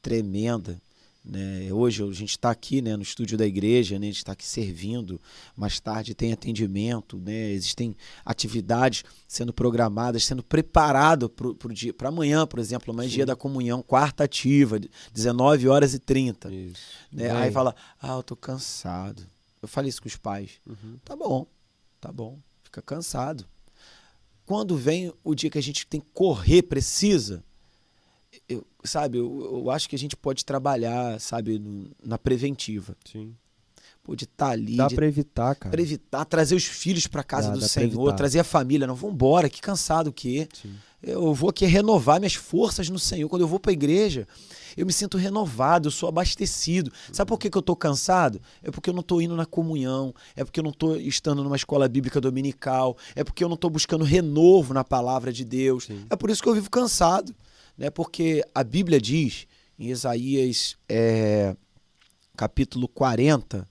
tremenda. 0.00 0.80
Né? 1.24 1.72
Hoje 1.72 2.02
a 2.02 2.12
gente 2.12 2.30
está 2.30 2.50
aqui 2.50 2.82
né, 2.82 2.96
no 2.96 3.02
estúdio 3.02 3.38
da 3.38 3.46
igreja, 3.46 3.98
né? 3.98 4.06
a 4.06 4.10
gente 4.10 4.18
está 4.18 4.32
aqui 4.32 4.46
servindo. 4.46 5.18
Mais 5.56 5.80
tarde 5.80 6.14
tem 6.14 6.32
atendimento, 6.32 7.16
né? 7.18 7.50
existem 7.50 7.96
atividades 8.24 9.04
sendo 9.26 9.52
programadas, 9.52 10.24
sendo 10.24 10.42
preparado 10.42 11.30
para 11.96 12.08
amanhã, 12.08 12.46
por 12.46 12.58
exemplo, 12.58 12.92
amanhã 12.92 13.08
é 13.08 13.10
dia 13.10 13.26
da 13.26 13.34
comunhão, 13.34 13.82
quarta 13.82 14.24
ativa, 14.24 14.78
19 15.12 15.66
horas 15.66 15.94
e 15.94 15.98
30. 15.98 16.50
Né? 17.10 17.30
Aí 17.30 17.50
fala, 17.50 17.74
ah, 18.00 18.16
eu 18.16 18.22
tô 18.22 18.36
cansado. 18.36 19.22
Eu 19.62 19.68
falei 19.68 19.88
isso 19.88 20.02
com 20.02 20.08
os 20.08 20.16
pais. 20.16 20.50
Uhum. 20.66 20.98
Tá 21.02 21.16
bom, 21.16 21.46
Tá 22.04 22.12
bom, 22.12 22.38
fica 22.62 22.82
cansado. 22.82 23.46
Quando 24.44 24.76
vem 24.76 25.10
o 25.24 25.34
dia 25.34 25.48
que 25.48 25.56
a 25.56 25.62
gente 25.62 25.86
tem 25.86 26.02
que 26.02 26.06
correr, 26.12 26.60
precisa, 26.60 27.42
eu, 28.46 28.62
sabe, 28.84 29.16
eu, 29.16 29.62
eu 29.64 29.70
acho 29.70 29.88
que 29.88 29.96
a 29.96 29.98
gente 29.98 30.14
pode 30.14 30.44
trabalhar, 30.44 31.18
sabe, 31.18 31.58
no, 31.58 31.90
na 32.04 32.18
preventiva. 32.18 32.94
Sim. 33.10 33.34
Pode 34.02 34.24
estar 34.24 34.48
tá 34.48 34.52
ali. 34.52 34.76
Dá 34.76 34.90
para 34.90 35.06
evitar, 35.06 35.54
cara. 35.54 35.70
Pra 35.70 35.80
evitar, 35.80 36.26
trazer 36.26 36.54
os 36.54 36.66
filhos 36.66 37.06
para 37.06 37.24
casa 37.24 37.48
dá, 37.48 37.54
do 37.54 37.60
dá 37.60 37.68
Senhor, 37.68 38.12
trazer 38.12 38.40
a 38.40 38.44
família. 38.44 38.86
Não, 38.86 38.94
vamos 38.94 39.14
embora, 39.14 39.48
que 39.48 39.62
cansado 39.62 40.12
que 40.12 40.40
é. 40.40 40.48
Sim. 40.52 40.74
Eu 41.06 41.34
vou 41.34 41.50
aqui 41.50 41.66
renovar 41.66 42.18
minhas 42.18 42.34
forças 42.34 42.88
no 42.88 42.98
Senhor. 42.98 43.28
Quando 43.28 43.42
eu 43.42 43.48
vou 43.48 43.60
para 43.60 43.70
a 43.70 43.74
igreja, 43.74 44.26
eu 44.76 44.86
me 44.86 44.92
sinto 44.92 45.18
renovado, 45.18 45.88
eu 45.88 45.90
sou 45.90 46.08
abastecido. 46.08 46.90
Sabe 47.12 47.28
por 47.28 47.38
que, 47.38 47.50
que 47.50 47.56
eu 47.56 47.60
estou 47.60 47.76
cansado? 47.76 48.40
É 48.62 48.70
porque 48.70 48.88
eu 48.88 48.94
não 48.94 49.00
estou 49.00 49.20
indo 49.20 49.36
na 49.36 49.44
comunhão, 49.44 50.14
é 50.34 50.44
porque 50.44 50.60
eu 50.60 50.64
não 50.64 50.70
estou 50.70 50.96
estando 50.96 51.44
numa 51.44 51.56
escola 51.56 51.88
bíblica 51.88 52.20
dominical, 52.20 52.96
é 53.14 53.22
porque 53.22 53.44
eu 53.44 53.48
não 53.48 53.54
estou 53.54 53.70
buscando 53.70 54.04
renovo 54.04 54.72
na 54.72 54.82
palavra 54.82 55.32
de 55.32 55.44
Deus. 55.44 55.84
Sim. 55.84 56.06
É 56.08 56.16
por 56.16 56.30
isso 56.30 56.42
que 56.42 56.48
eu 56.48 56.54
vivo 56.54 56.70
cansado. 56.70 57.34
Né? 57.76 57.90
Porque 57.90 58.42
a 58.54 58.64
Bíblia 58.64 59.00
diz, 59.00 59.46
em 59.78 59.90
Isaías 59.90 60.76
é, 60.88 61.56
capítulo 62.36 62.88
40, 62.88 63.68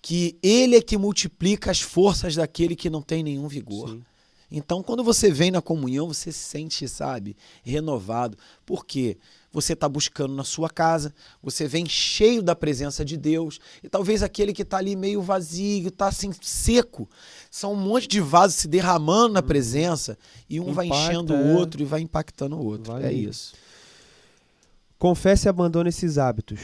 que 0.00 0.36
ele 0.42 0.76
é 0.76 0.82
que 0.82 0.96
multiplica 0.98 1.70
as 1.70 1.80
forças 1.80 2.34
daquele 2.36 2.76
que 2.76 2.90
não 2.90 3.02
tem 3.02 3.22
nenhum 3.22 3.48
vigor. 3.48 3.90
Sim. 3.90 4.02
Então, 4.50 4.82
quando 4.82 5.02
você 5.02 5.30
vem 5.30 5.50
na 5.50 5.62
comunhão, 5.62 6.08
você 6.08 6.30
se 6.30 6.38
sente, 6.38 6.88
sabe, 6.88 7.36
renovado. 7.62 8.36
Por 8.64 8.84
quê? 8.84 9.16
Você 9.52 9.72
está 9.72 9.88
buscando 9.88 10.34
na 10.34 10.44
sua 10.44 10.68
casa, 10.68 11.14
você 11.42 11.68
vem 11.68 11.86
cheio 11.86 12.42
da 12.42 12.56
presença 12.56 13.04
de 13.04 13.16
Deus, 13.16 13.60
e 13.82 13.88
talvez 13.88 14.22
aquele 14.22 14.52
que 14.52 14.62
está 14.62 14.78
ali 14.78 14.96
meio 14.96 15.22
vazio, 15.22 15.88
está 15.88 16.08
assim, 16.08 16.32
seco, 16.42 17.08
são 17.50 17.72
um 17.72 17.76
monte 17.76 18.08
de 18.08 18.20
vasos 18.20 18.56
se 18.56 18.68
derramando 18.68 19.34
na 19.34 19.40
uhum. 19.40 19.46
presença, 19.46 20.18
e 20.50 20.58
um 20.58 20.70
Impacta, 20.70 20.74
vai 20.74 20.86
enchendo 20.86 21.34
o 21.34 21.36
é. 21.36 21.54
outro 21.54 21.80
e 21.82 21.84
vai 21.84 22.00
impactando 22.00 22.56
o 22.56 22.64
outro. 22.64 22.92
Vai 22.92 23.04
é 23.04 23.12
isso. 23.12 23.54
Confesse 24.98 25.46
e 25.46 25.48
abandone 25.48 25.88
esses 25.88 26.18
hábitos 26.18 26.60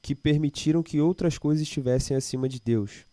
que 0.00 0.14
permitiram 0.14 0.82
que 0.82 1.00
outras 1.00 1.38
coisas 1.38 1.62
estivessem 1.62 2.16
acima 2.16 2.48
de 2.48 2.60
Deus. 2.60 3.06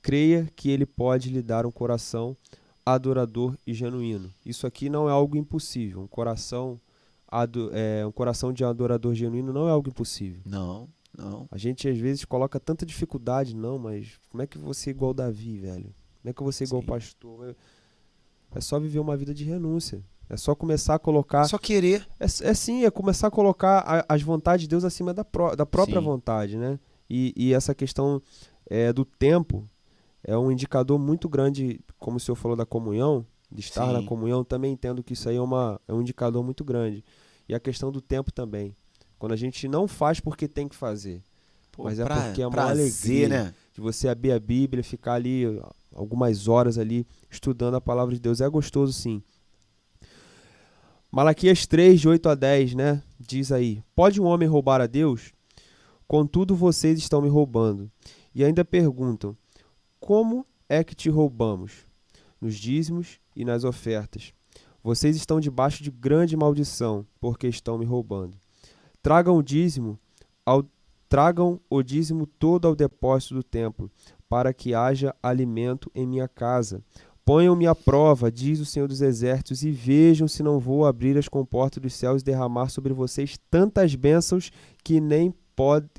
Creia 0.00 0.46
que 0.54 0.70
Ele 0.70 0.86
pode 0.86 1.30
lhe 1.30 1.42
dar 1.42 1.66
um 1.66 1.70
coração 1.70 2.36
adorador 2.86 3.58
e 3.66 3.74
genuíno. 3.74 4.32
Isso 4.44 4.64
aqui 4.64 4.88
não 4.88 5.08
é 5.08 5.12
algo 5.12 5.36
impossível. 5.36 6.00
Um 6.00 6.06
coração, 6.06 6.80
é, 7.72 8.06
um 8.06 8.12
coração 8.12 8.52
de 8.52 8.64
adorador 8.64 9.12
genuíno 9.12 9.52
não 9.52 9.68
é 9.68 9.72
algo 9.72 9.88
impossível. 9.88 10.40
Não, 10.46 10.88
não. 11.18 11.48
A 11.50 11.58
gente 11.58 11.88
às 11.88 11.98
vezes 11.98 12.24
coloca 12.24 12.60
tanta 12.60 12.86
dificuldade, 12.86 13.56
não, 13.56 13.76
mas 13.76 14.20
como 14.30 14.42
é 14.42 14.46
que 14.46 14.56
você 14.56 14.90
é 14.90 14.92
igual 14.92 15.12
Davi, 15.12 15.58
velho? 15.58 15.92
Como 16.22 16.30
é 16.30 16.32
que 16.32 16.42
você 16.44 16.62
é 16.62 16.66
igual 16.66 16.82
Sim. 16.82 16.88
pastor? 16.88 17.56
É 18.54 18.60
só 18.60 18.78
viver 18.78 19.00
uma 19.00 19.16
vida 19.16 19.34
de 19.34 19.42
renúncia. 19.42 20.00
É 20.28 20.36
só 20.36 20.54
começar 20.54 20.94
a 20.94 20.98
colocar. 20.98 21.44
Só 21.44 21.58
querer. 21.58 22.06
É, 22.18 22.24
é 22.24 22.54
sim, 22.54 22.84
é 22.84 22.90
começar 22.90 23.28
a 23.28 23.30
colocar 23.30 23.78
a, 23.80 24.14
as 24.14 24.22
vontades 24.22 24.62
de 24.62 24.68
Deus 24.68 24.84
acima 24.84 25.12
da, 25.12 25.24
pró 25.24 25.54
da 25.54 25.66
própria 25.66 26.00
sim. 26.00 26.04
vontade, 26.04 26.56
né? 26.56 26.78
E, 27.08 27.32
e 27.36 27.52
essa 27.52 27.74
questão 27.74 28.20
é, 28.68 28.92
do 28.92 29.04
tempo 29.04 29.68
é 30.26 30.36
um 30.36 30.50
indicador 30.50 30.98
muito 30.98 31.28
grande, 31.28 31.80
como 32.00 32.16
o 32.16 32.20
senhor 32.20 32.34
falou 32.34 32.56
da 32.56 32.66
comunhão, 32.66 33.24
de 33.50 33.60
estar 33.60 33.86
sim. 33.86 33.92
na 33.92 34.02
comunhão, 34.02 34.42
também 34.42 34.72
entendo 34.72 35.02
que 35.02 35.12
isso 35.12 35.28
aí 35.28 35.36
é, 35.36 35.40
uma, 35.40 35.80
é 35.86 35.94
um 35.94 36.00
indicador 36.00 36.42
muito 36.42 36.64
grande. 36.64 37.04
E 37.48 37.54
a 37.54 37.60
questão 37.60 37.92
do 37.92 38.00
tempo 38.00 38.32
também. 38.32 38.74
Quando 39.20 39.32
a 39.32 39.36
gente 39.36 39.68
não 39.68 39.86
faz 39.86 40.18
porque 40.18 40.48
tem 40.48 40.66
que 40.66 40.74
fazer, 40.74 41.22
Pô, 41.70 41.84
mas 41.84 42.00
é 42.00 42.04
pra, 42.04 42.22
porque 42.22 42.42
é 42.42 42.46
uma 42.46 42.60
alegria 42.60 43.28
né? 43.28 43.54
de 43.72 43.80
você 43.80 44.08
abrir 44.08 44.32
a 44.32 44.40
Bíblia, 44.40 44.82
ficar 44.82 45.14
ali 45.14 45.44
algumas 45.94 46.48
horas 46.48 46.76
ali 46.76 47.06
estudando 47.30 47.76
a 47.76 47.80
palavra 47.80 48.12
de 48.12 48.20
Deus. 48.20 48.40
É 48.40 48.48
gostoso 48.48 48.92
sim. 48.92 49.22
Malaquias 51.10 51.66
3, 51.66 52.00
de 52.00 52.08
8 52.08 52.28
a 52.28 52.34
10, 52.34 52.74
né? 52.74 53.00
Diz 53.18 53.52
aí: 53.52 53.80
Pode 53.94 54.20
um 54.20 54.24
homem 54.24 54.48
roubar 54.48 54.80
a 54.80 54.86
Deus? 54.86 55.32
Contudo, 56.08 56.56
vocês 56.56 56.98
estão 56.98 57.22
me 57.22 57.28
roubando. 57.28 57.90
E 58.34 58.44
ainda 58.44 58.64
perguntam: 58.64 59.36
Como 60.00 60.46
é 60.68 60.84
que 60.84 60.94
te 60.94 61.08
roubamos? 61.08 61.86
Nos 62.40 62.54
dízimos 62.56 63.18
e 63.34 63.44
nas 63.44 63.64
ofertas. 63.64 64.32
Vocês 64.82 65.16
estão 65.16 65.40
debaixo 65.40 65.82
de 65.82 65.90
grande 65.90 66.36
maldição, 66.36 67.04
porque 67.20 67.48
estão 67.48 67.76
me 67.76 67.84
roubando. 67.84 68.36
Tragam 69.02 69.36
o 69.36 69.42
dízimo, 69.42 69.98
ao, 70.44 70.64
tragam 71.08 71.60
o 71.68 71.82
dízimo 71.82 72.26
todo 72.26 72.68
ao 72.68 72.76
depósito 72.76 73.34
do 73.34 73.42
templo, 73.42 73.90
para 74.28 74.52
que 74.54 74.74
haja 74.74 75.14
alimento 75.22 75.90
em 75.94 76.06
minha 76.06 76.28
casa. 76.28 76.82
Ponham-me 77.24 77.66
à 77.66 77.74
prova, 77.74 78.30
diz 78.30 78.60
o 78.60 78.64
Senhor 78.64 78.86
dos 78.86 79.00
Exércitos, 79.00 79.64
e 79.64 79.72
vejam 79.72 80.28
se 80.28 80.42
não 80.42 80.60
vou 80.60 80.86
abrir 80.86 81.18
as 81.18 81.26
comportas 81.26 81.82
dos 81.82 81.94
céus 81.94 82.22
e 82.22 82.24
derramar 82.24 82.68
sobre 82.68 82.92
vocês 82.92 83.36
tantas 83.50 83.96
bênçãos 83.96 84.52
que 84.84 85.00
nem, 85.00 85.34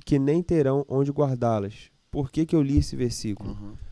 que 0.06 0.18
nem 0.18 0.42
terão 0.42 0.86
onde 0.88 1.12
guardá-las. 1.12 1.92
Por 2.10 2.32
que, 2.32 2.46
que 2.46 2.56
eu 2.56 2.62
li 2.62 2.78
esse 2.78 2.96
versículo? 2.96 3.50
Uhum. 3.50 3.87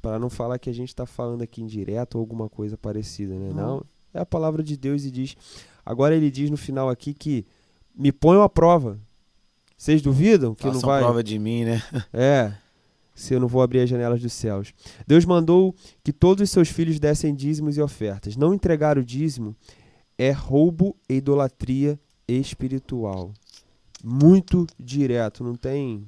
Para 0.00 0.18
não 0.18 0.30
falar 0.30 0.58
que 0.58 0.70
a 0.70 0.72
gente 0.72 0.88
está 0.88 1.06
falando 1.06 1.42
aqui 1.42 1.62
em 1.62 1.66
direto 1.66 2.14
ou 2.16 2.20
alguma 2.20 2.48
coisa 2.48 2.76
parecida, 2.76 3.34
né? 3.34 3.48
Uhum. 3.48 3.54
Não, 3.54 3.84
é 4.14 4.20
a 4.20 4.26
palavra 4.26 4.62
de 4.62 4.76
Deus 4.76 5.04
e 5.04 5.10
diz. 5.10 5.36
Agora 5.84 6.14
ele 6.14 6.30
diz 6.30 6.50
no 6.50 6.56
final 6.56 6.88
aqui 6.88 7.12
que 7.12 7.46
me 7.94 8.12
ponham 8.12 8.42
à 8.42 8.48
prova. 8.48 8.98
Vocês 9.76 10.02
duvidam 10.02 10.54
que 10.54 10.62
Façam 10.62 10.80
não 10.80 10.88
vai? 10.88 11.02
prova 11.02 11.22
de 11.22 11.38
mim, 11.38 11.64
né? 11.64 11.82
É 12.12 12.52
se 13.20 13.34
eu 13.34 13.40
não 13.40 13.48
vou 13.48 13.60
abrir 13.60 13.80
as 13.80 13.90
janelas 13.90 14.20
dos 14.20 14.32
céus. 14.32 14.72
Deus 15.06 15.24
mandou 15.26 15.74
que 16.02 16.12
todos 16.12 16.42
os 16.42 16.50
seus 16.50 16.68
filhos 16.68 16.98
dessem 16.98 17.34
dízimos 17.34 17.76
e 17.76 17.82
ofertas. 17.82 18.34
Não 18.34 18.54
entregar 18.54 18.96
o 18.96 19.04
dízimo 19.04 19.54
é 20.16 20.30
roubo 20.30 20.96
e 21.08 21.14
idolatria 21.16 22.00
espiritual. 22.26 23.32
Muito 24.02 24.66
direto, 24.78 25.44
não 25.44 25.54
tem, 25.54 26.06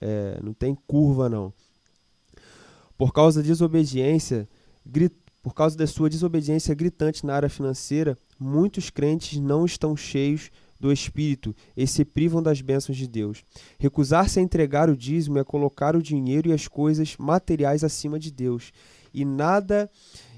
é, 0.00 0.40
não 0.42 0.54
tem 0.54 0.74
curva 0.86 1.28
não. 1.28 1.52
Por 2.98 3.12
causa 3.12 3.40
da 3.40 3.46
desobediência, 3.46 4.48
por 5.42 5.54
causa 5.54 5.76
da 5.76 5.86
sua 5.86 6.10
desobediência 6.10 6.74
gritante 6.74 7.24
na 7.24 7.34
área 7.34 7.48
financeira, 7.48 8.18
muitos 8.38 8.90
crentes 8.90 9.38
não 9.38 9.64
estão 9.64 9.96
cheios 9.96 10.50
do 10.80 10.92
Espírito 10.92 11.54
e 11.76 11.86
se 11.86 12.04
privam 12.04 12.42
das 12.42 12.60
bênçãos 12.60 12.98
de 12.98 13.06
Deus. 13.06 13.44
Recusar-se 13.78 14.38
a 14.38 14.42
entregar 14.42 14.90
o 14.90 14.96
dízimo 14.96 15.38
é 15.38 15.44
colocar 15.44 15.96
o 15.96 16.02
dinheiro 16.02 16.48
e 16.48 16.52
as 16.52 16.68
coisas 16.68 17.16
materiais 17.16 17.82
acima 17.82 18.18
de 18.18 18.30
Deus. 18.30 18.72
E 19.14 19.24
nada 19.24 19.90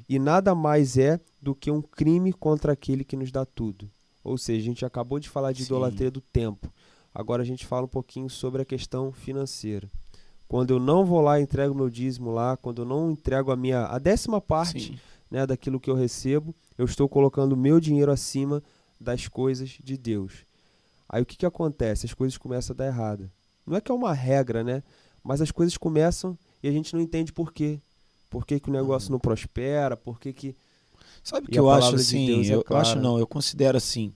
e 0.09 0.19
nada 0.19 0.55
mais 0.55 0.99
é 0.99 1.21
do 1.41 1.55
que 1.55 1.71
um 1.71 1.81
crime 1.81 2.33
contra 2.33 2.73
aquele 2.73 3.05
que 3.05 3.17
nos 3.17 3.31
dá 3.31 3.45
tudo. 3.45 3.91
Ou 4.23 4.37
seja, 4.37 4.61
a 4.61 4.65
gente 4.65 4.85
acabou 4.85 5.19
de 5.19 5.29
falar 5.29 5.53
de 5.53 5.61
Sim. 5.61 5.67
idolatria 5.67 6.11
do 6.11 6.21
tempo. 6.21 6.71
Agora 7.15 7.43
a 7.43 7.47
gente 7.47 7.67
fala 7.67 7.85
um 7.85 7.89
pouquinho 7.89 8.29
sobre 8.29 8.61
a 8.61 8.65
questão 8.65 9.13
financeira. 9.13 9.89
Quando 10.51 10.73
eu 10.73 10.81
não 10.81 11.05
vou 11.05 11.21
lá 11.21 11.39
e 11.39 11.45
entrego 11.45 11.73
meu 11.73 11.89
dízimo 11.89 12.33
lá, 12.33 12.57
quando 12.57 12.83
eu 12.83 12.85
não 12.85 13.13
entrego 13.13 13.53
a 13.53 13.57
minha 13.57 13.87
a 13.87 14.01
décima 14.01 14.41
parte 14.41 15.01
né, 15.31 15.47
daquilo 15.47 15.79
que 15.79 15.89
eu 15.89 15.95
recebo, 15.95 16.53
eu 16.77 16.85
estou 16.87 17.09
colocando 17.09 17.53
o 17.53 17.57
meu 17.57 17.79
dinheiro 17.79 18.11
acima 18.11 18.61
das 19.01 19.29
coisas 19.29 19.79
de 19.81 19.97
Deus. 19.97 20.45
Aí 21.09 21.23
o 21.23 21.25
que, 21.25 21.37
que 21.37 21.47
acontece? 21.47 22.05
As 22.05 22.13
coisas 22.13 22.37
começam 22.37 22.75
a 22.75 22.77
dar 22.79 22.87
errado. 22.89 23.31
Não 23.65 23.77
é 23.77 23.81
que 23.81 23.93
é 23.93 23.95
uma 23.95 24.13
regra, 24.13 24.65
né? 24.65 24.83
Mas 25.23 25.41
as 25.41 25.53
coisas 25.53 25.77
começam 25.77 26.37
e 26.61 26.67
a 26.67 26.73
gente 26.73 26.95
não 26.95 27.01
entende 27.01 27.33
por 27.33 27.53
quê. 27.53 27.79
Por 28.29 28.45
que, 28.45 28.59
que 28.59 28.71
o 28.71 28.73
negócio 28.73 29.07
uhum. 29.07 29.13
não 29.13 29.21
prospera, 29.21 29.97
por 29.97 30.19
que 30.19 30.33
que... 30.33 30.57
Sabe 31.23 31.47
o 31.47 31.49
que 31.49 31.61
eu 31.61 31.71
acho 31.71 31.95
assim? 31.95 32.43
De 32.43 32.51
é 32.51 32.57
eu, 32.57 32.65
eu, 32.69 32.77
acho 32.77 32.99
não, 32.99 33.21
eu 33.21 33.27
considero 33.27 33.79
assim. 33.79 34.13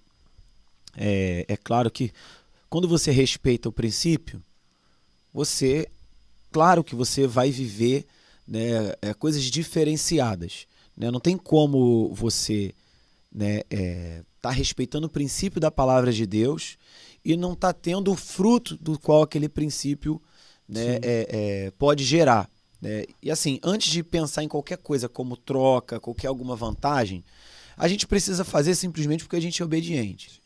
É, 0.97 1.45
é 1.47 1.57
claro 1.57 1.93
que 1.93 2.11
quando 2.69 2.89
você 2.89 3.13
respeita 3.13 3.69
o 3.69 3.73
princípio, 3.73 4.43
você, 5.33 5.89
claro 6.55 6.85
que 6.85 6.95
você 6.95 7.27
vai 7.27 7.51
viver 7.51 8.07
né, 8.47 8.95
é, 9.03 9.13
coisas 9.13 9.43
diferenciadas. 9.43 10.69
Né? 10.97 11.11
Não 11.11 11.19
tem 11.19 11.37
como 11.37 12.15
você 12.15 12.73
né, 13.35 13.63
é, 13.69 14.23
tá 14.41 14.51
respeitando 14.51 15.09
o 15.09 15.11
princípio 15.11 15.61
da 15.61 15.69
palavra 15.69 16.13
de 16.13 16.25
Deus 16.25 16.79
e 17.25 17.37
não 17.37 17.55
está 17.55 17.73
tendo 17.73 18.13
o 18.13 18.15
fruto 18.15 18.77
do 18.77 18.97
qual 18.97 19.23
aquele 19.23 19.49
princípio 19.49 20.23
né, 20.69 21.01
é, 21.03 21.27
é, 21.29 21.71
pode 21.73 22.05
gerar. 22.05 22.49
Né? 22.81 23.03
E 23.21 23.33
assim, 23.33 23.59
antes 23.61 23.91
de 23.91 24.05
pensar 24.05 24.45
em 24.45 24.49
qualquer 24.49 24.79
coisa 24.79 25.09
como 25.09 25.37
troca, 25.37 25.99
qualquer 25.99 26.29
alguma 26.29 26.55
vantagem, 26.55 27.25
a 27.77 27.89
gente 27.89 28.07
precisa 28.07 28.45
fazer 28.45 28.77
simplesmente 28.77 29.25
porque 29.25 29.35
a 29.35 29.43
gente 29.43 29.61
é 29.61 29.65
obediente. 29.65 30.41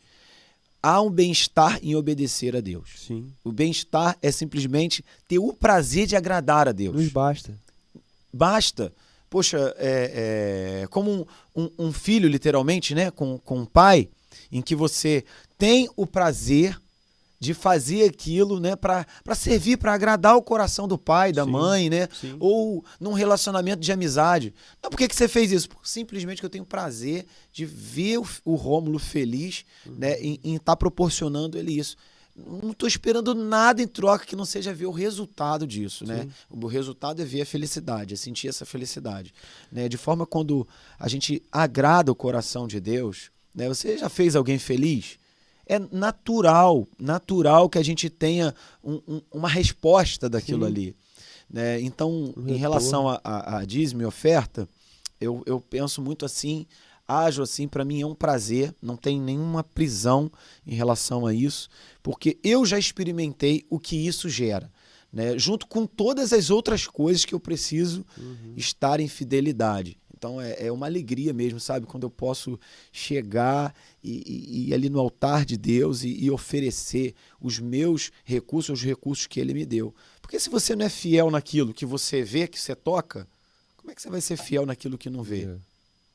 Há 0.89 1.03
um 1.03 1.11
bem-estar 1.11 1.79
em 1.83 1.95
obedecer 1.95 2.57
a 2.57 2.61
Deus. 2.61 3.05
Sim. 3.07 3.31
O 3.45 3.53
bem-estar 3.53 4.17
é 4.23 4.31
simplesmente 4.31 5.05
ter 5.27 5.39
o 5.39 5.53
prazer 5.53 6.07
de 6.07 6.17
agradar 6.17 6.67
a 6.67 6.73
Deus. 6.73 6.95
Nos 6.95 7.09
basta. 7.09 7.53
Basta 8.33 8.93
poxa, 9.29 9.75
é, 9.77 10.83
é, 10.83 10.87
como 10.87 11.11
um, 11.11 11.27
um, 11.55 11.71
um, 11.79 11.93
filho, 11.93 12.27
literalmente, 12.29 12.95
né? 12.95 13.11
Com, 13.11 13.39
com 13.39 13.59
um 13.59 13.67
pai, 13.67 14.09
em 14.51 14.63
que 14.63 14.75
você 14.75 15.25
tem 15.59 15.89
o 15.97 16.07
prazer 16.07 16.81
de 17.39 17.55
fazer 17.55 18.05
aquilo, 18.05 18.59
né, 18.59 18.75
para 18.75 19.07
servir, 19.35 19.77
para 19.77 19.95
agradar 19.95 20.37
o 20.37 20.43
coração 20.43 20.89
do 20.89 20.99
pai, 20.99 21.33
da 21.33 21.45
sim, 21.45 21.51
mãe, 21.51 21.91
né? 21.91 22.09
Sim. 22.13 22.37
Ou 22.41 22.85
num 22.99 23.13
relacionamento 23.13 23.81
de 23.81 23.93
amizade. 23.93 24.55
Não, 24.83 24.91
por 24.91 24.97
que, 24.97 25.09
que 25.09 25.15
você 25.15 25.29
fez 25.29 25.53
isso? 25.53 25.69
Simplesmente 25.83 26.41
que 26.41 26.47
eu 26.47 26.51
tenho 26.51 26.65
prazer 26.65 27.27
de 27.53 27.65
ver 27.65 28.19
o, 28.19 28.27
o 28.45 28.55
Rômulo 28.55 28.99
feliz, 28.99 29.65
uhum. 29.87 29.95
né, 29.99 30.21
em 30.21 30.55
estar 30.55 30.73
tá 30.73 30.77
proporcionando 30.77 31.57
ele 31.57 31.79
isso 31.79 31.97
não 32.47 32.71
estou 32.71 32.87
esperando 32.87 33.35
nada 33.35 33.83
em 33.83 33.87
troca 33.87 34.25
que 34.25 34.37
não 34.37 34.45
seja 34.45 34.73
ver 34.73 34.87
o 34.87 34.93
resultado 34.93 35.67
disso, 35.67 36.07
né? 36.07 36.23
Sim. 36.23 36.31
O 36.49 36.67
resultado 36.67 37.21
é 37.21 37.25
ver 37.25 37.43
a 37.43 37.47
felicidade, 37.47 38.15
é 38.15 38.17
sentir 38.17 38.49
essa 38.49 38.65
felicidade, 38.65 39.35
né? 39.73 39.89
De 39.89 39.97
forma 39.97 40.25
quando 40.25 40.67
a 40.99 41.09
gente 41.09 41.43
agrada 41.51 42.13
o 42.13 42.15
coração 42.15 42.69
de 42.69 42.81
Deus, 42.81 43.31
né? 43.55 43.69
Você 43.69 43.99
já 43.99 44.09
fez 44.09 44.37
alguém 44.37 44.59
feliz? 44.59 45.19
É 45.69 45.79
natural, 45.79 46.87
natural 46.99 47.69
que 47.69 47.79
a 47.79 47.83
gente 47.83 48.09
tenha 48.09 48.55
um, 48.83 49.01
um, 49.07 49.21
uma 49.33 49.49
resposta 49.49 50.29
daquilo 50.29 50.65
Sim. 50.65 50.73
ali, 50.73 50.97
né? 51.51 51.81
Então, 51.81 52.33
em 52.47 52.57
relação 52.57 53.09
a, 53.09 53.21
a, 53.23 53.59
a 53.59 53.65
dízimo 53.65 54.03
e 54.03 54.07
oferta, 54.07 54.69
eu, 55.21 55.43
eu 55.47 55.61
penso 55.61 56.01
muito 56.01 56.25
assim, 56.25 56.67
ajo 57.07 57.43
assim, 57.43 57.67
para 57.67 57.85
mim 57.85 58.03
é 58.03 58.07
um 58.07 58.15
prazer, 58.15 58.75
não 58.83 58.97
tem 58.97 59.21
nenhuma 59.21 59.65
prisão 59.65 60.31
em 60.67 60.75
relação 60.75 61.27
a 61.27 61.35
isso, 61.35 61.69
porque 62.03 62.39
eu 62.45 62.65
já 62.67 62.79
experimentei 62.79 63.65
o 63.71 63.79
que 63.79 63.97
isso 63.97 64.29
gera. 64.29 64.71
Né? 65.11 65.39
Junto 65.39 65.67
com 65.67 65.87
todas 65.87 66.35
as 66.35 66.51
outras 66.51 66.87
coisas 66.87 67.25
que 67.25 67.35
eu 67.35 67.41
preciso 67.41 68.05
uhum. 68.17 68.53
estar 68.57 69.01
em 69.01 69.09
fidelidade. 69.09 69.97
Então 70.19 70.41
é, 70.41 70.67
é 70.67 70.73
uma 70.73 70.87
alegria 70.87 71.33
mesmo, 71.33 71.61
sabe? 71.61 71.87
Quando 71.87 72.03
eu 72.03 72.11
posso 72.11 72.59
chegar 72.91 73.73
e, 74.03 74.23
e, 74.27 74.69
e 74.69 74.75
ali 74.75 74.91
no 74.91 74.99
altar 74.99 75.45
de 75.45 75.57
Deus 75.57 76.03
e, 76.03 76.09
e, 76.25 76.31
oferecer 76.31 77.15
os 77.41 77.61
meus 77.61 78.11
recursos, 78.25 78.81
os 78.81 78.85
recursos 78.85 79.29
que 79.29 79.39
Ele 79.39 79.55
me 79.55 79.65
deu. 79.65 79.95
Porque 80.21 80.41
se 80.41 80.51
você 80.51 80.75
não 80.75 80.85
é 80.85 80.89
fiel 80.89 81.31
naquilo 81.31 81.73
que 81.73 81.87
você 81.87 82.23
vê, 82.23 82.49
que 82.49 82.61
você 82.61 82.75
toca, 82.75 83.29
como 83.77 83.93
é 83.93 83.95
que 83.95 84.03
você 84.03 84.11
vai 84.11 84.21
ser 84.21 84.37
fiel 84.37 84.67
naquilo 84.67 84.99
que 84.99 85.09
não 85.09 85.23
vê? 85.23 85.45
É. 85.45 85.68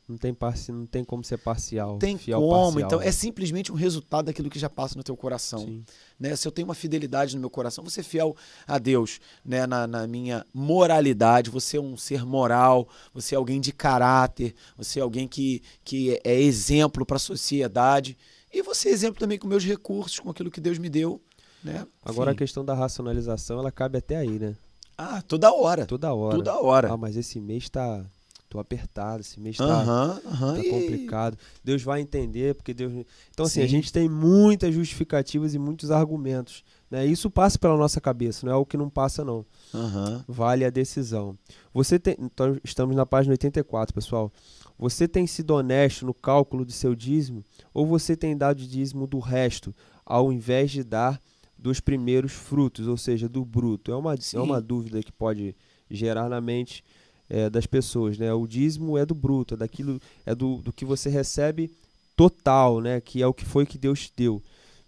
Não 0.07 0.17
tem, 0.17 0.33
parci... 0.33 0.71
não 0.71 0.85
tem 0.85 1.03
como 1.03 1.23
ser 1.23 1.37
parcial. 1.37 1.97
Tem 1.97 2.17
como, 2.17 2.49
parcial, 2.49 2.79
então 2.79 3.01
é 3.01 3.11
simplesmente 3.11 3.71
um 3.71 3.75
resultado 3.75 4.25
daquilo 4.25 4.49
que 4.49 4.59
já 4.59 4.69
passa 4.69 4.97
no 4.97 5.03
teu 5.03 5.15
coração. 5.15 5.81
Né? 6.19 6.35
Se 6.35 6.45
eu 6.45 6.51
tenho 6.51 6.67
uma 6.67 6.75
fidelidade 6.75 7.35
no 7.35 7.39
meu 7.39 7.49
coração, 7.49 7.83
você 7.83 8.03
fiel 8.03 8.35
a 8.67 8.77
Deus 8.77 9.19
né? 9.45 9.65
na, 9.65 9.87
na 9.87 10.05
minha 10.05 10.45
moralidade, 10.53 11.49
você 11.49 11.77
é 11.77 11.81
um 11.81 11.95
ser 11.95 12.25
moral, 12.25 12.87
você 13.13 13.33
é 13.33 13.37
alguém 13.37 13.61
de 13.61 13.71
caráter, 13.71 14.53
você 14.75 14.99
é 14.99 15.01
alguém 15.01 15.25
que, 15.25 15.63
que 15.85 16.19
é 16.23 16.39
exemplo 16.41 17.05
para 17.05 17.15
a 17.15 17.19
sociedade. 17.19 18.17
E 18.51 18.61
você 18.61 18.89
é 18.89 18.91
exemplo 18.91 19.19
também 19.19 19.39
com 19.39 19.47
meus 19.47 19.63
recursos, 19.63 20.19
com 20.19 20.29
aquilo 20.29 20.51
que 20.51 20.59
Deus 20.59 20.77
me 20.77 20.89
deu. 20.89 21.21
Né? 21.63 21.87
Agora 22.03 22.31
a 22.31 22.35
questão 22.35 22.65
da 22.65 22.73
racionalização, 22.73 23.57
ela 23.57 23.71
cabe 23.71 23.97
até 23.97 24.17
aí, 24.17 24.37
né? 24.37 24.53
Ah, 24.97 25.21
toda 25.21 25.51
hora. 25.53 25.85
Toda 25.85 26.13
hora. 26.13 26.35
Toda 26.35 26.59
hora. 26.59 26.91
Ah, 26.91 26.97
mas 26.97 27.15
esse 27.15 27.39
mês 27.39 27.63
está 27.63 28.05
tô 28.53 28.59
apertado, 28.59 29.21
esse 29.21 29.39
mês 29.39 29.57
tá, 29.57 29.65
uhum, 29.65 30.31
uhum, 30.31 30.55
tá 30.55 30.69
complicado. 30.69 31.37
Deus 31.63 31.81
vai 31.81 32.01
entender, 32.01 32.53
porque 32.53 32.71
Deus. 32.71 32.93
Então, 33.31 33.47
assim, 33.47 33.61
Sim. 33.61 33.65
a 33.65 33.67
gente 33.67 33.91
tem 33.91 34.07
muitas 34.07 34.75
justificativas 34.75 35.55
e 35.55 35.59
muitos 35.59 35.89
argumentos. 35.89 36.63
Né? 36.89 37.03
Isso 37.03 37.31
passa 37.31 37.57
pela 37.57 37.75
nossa 37.75 37.99
cabeça, 37.99 38.45
não 38.45 38.53
é 38.53 38.55
o 38.55 38.65
que 38.65 38.77
não 38.77 38.91
passa, 38.91 39.25
não. 39.25 39.43
Uhum. 39.73 40.23
Vale 40.27 40.63
a 40.63 40.69
decisão. 40.69 41.35
Você 41.73 41.97
tem. 41.97 42.15
Então, 42.19 42.55
estamos 42.63 42.95
na 42.95 43.07
página 43.07 43.33
84, 43.33 43.91
pessoal. 43.91 44.31
Você 44.77 45.07
tem 45.07 45.25
sido 45.25 45.51
honesto 45.51 46.05
no 46.05 46.13
cálculo 46.13 46.63
de 46.63 46.73
seu 46.73 46.93
dízimo 46.93 47.43
ou 47.73 47.87
você 47.87 48.15
tem 48.15 48.37
dado 48.37 48.61
dízimo 48.61 49.07
do 49.07 49.17
resto, 49.17 49.73
ao 50.05 50.31
invés 50.31 50.69
de 50.69 50.83
dar 50.83 51.19
dos 51.57 51.79
primeiros 51.79 52.33
frutos, 52.33 52.87
ou 52.87 52.97
seja, 52.97 53.27
do 53.27 53.43
bruto? 53.45 53.91
É 53.91 53.95
uma, 53.95 54.13
é 54.13 54.39
uma 54.39 54.61
dúvida 54.61 55.01
que 55.01 55.11
pode 55.11 55.55
gerar 55.89 56.27
na 56.27 56.41
mente 56.41 56.83
é, 57.29 57.49
das 57.49 57.65
pessoas, 57.65 58.17
né? 58.17 58.33
O 58.33 58.47
dízimo 58.47 58.97
é 58.97 59.05
do 59.05 59.15
bruto, 59.15 59.53
é 59.53 59.57
daquilo, 59.57 60.01
é 60.25 60.35
do, 60.35 60.57
do 60.57 60.73
que 60.73 60.85
você 60.85 61.09
recebe 61.09 61.71
total, 62.15 62.81
né? 62.81 63.01
Que 63.01 63.21
é 63.21 63.27
o 63.27 63.33
que 63.33 63.45
foi 63.45 63.65
que 63.65 63.77
Deus 63.77 64.07
te 64.07 64.13
deu, 64.15 64.41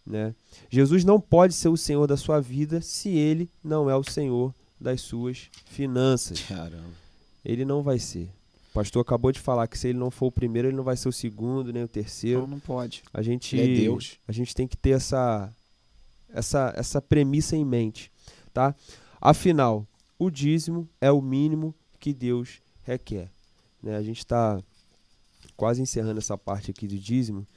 né? 0.06 0.34
Jesus 0.70 1.04
não 1.04 1.20
pode 1.20 1.54
ser 1.54 1.70
o 1.70 1.78
Senhor 1.78 2.08
da 2.08 2.18
sua 2.18 2.40
vida 2.40 2.82
se 2.82 3.10
Ele 3.10 3.50
não 3.64 3.90
é 3.90 3.96
o 3.96 4.04
Senhor 4.04 4.54
das 4.80 5.02
suas 5.02 5.50
finanças. 5.66 6.42
Caramba. 6.42 7.06
Ele 7.44 7.66
não 7.66 7.82
vai 7.82 8.00
ser. 8.00 8.30
O 8.72 8.74
pastor 8.74 9.02
acabou 9.02 9.32
de 9.32 9.40
falar 9.40 9.68
que 9.68 9.78
se 9.78 9.88
ele 9.88 9.98
não 9.98 10.12
for 10.12 10.28
o 10.28 10.32
primeiro, 10.32 10.68
ele 10.68 10.76
não 10.76 10.84
vai 10.84 10.98
ser 10.98 11.08
o 11.08 11.14
segundo 11.14 11.72
nem 11.72 11.84
o 11.84 11.88
terceiro. 11.88 12.42
Não, 12.42 12.48
não 12.48 12.60
pode. 12.60 13.04
A 13.14 13.22
gente, 13.22 13.56
ele 13.56 13.78
é 13.78 13.82
Deus. 13.82 14.18
A 14.28 14.32
gente 14.32 14.54
tem 14.54 14.68
que 14.68 14.76
ter 14.76 14.90
essa, 14.90 15.50
essa, 16.30 16.74
essa 16.76 17.02
premissa 17.02 17.56
em 17.56 17.64
mente, 17.64 18.12
tá? 18.54 18.76
Afinal, 19.22 19.88
o 20.20 20.30
dízimo 20.30 20.90
é 21.00 21.10
o 21.12 21.22
mínimo 21.22 21.74
que 22.06 22.14
Deus 22.14 22.62
requer. 22.84 23.32
Né? 23.82 23.96
A 23.96 24.04
gente 24.04 24.20
está 24.20 24.62
quase 25.58 25.82
encerrando 25.82 26.20
essa 26.20 26.38
parte 26.38 26.70
aqui 26.70 26.88
do 26.88 27.00
dízimo 27.00 27.48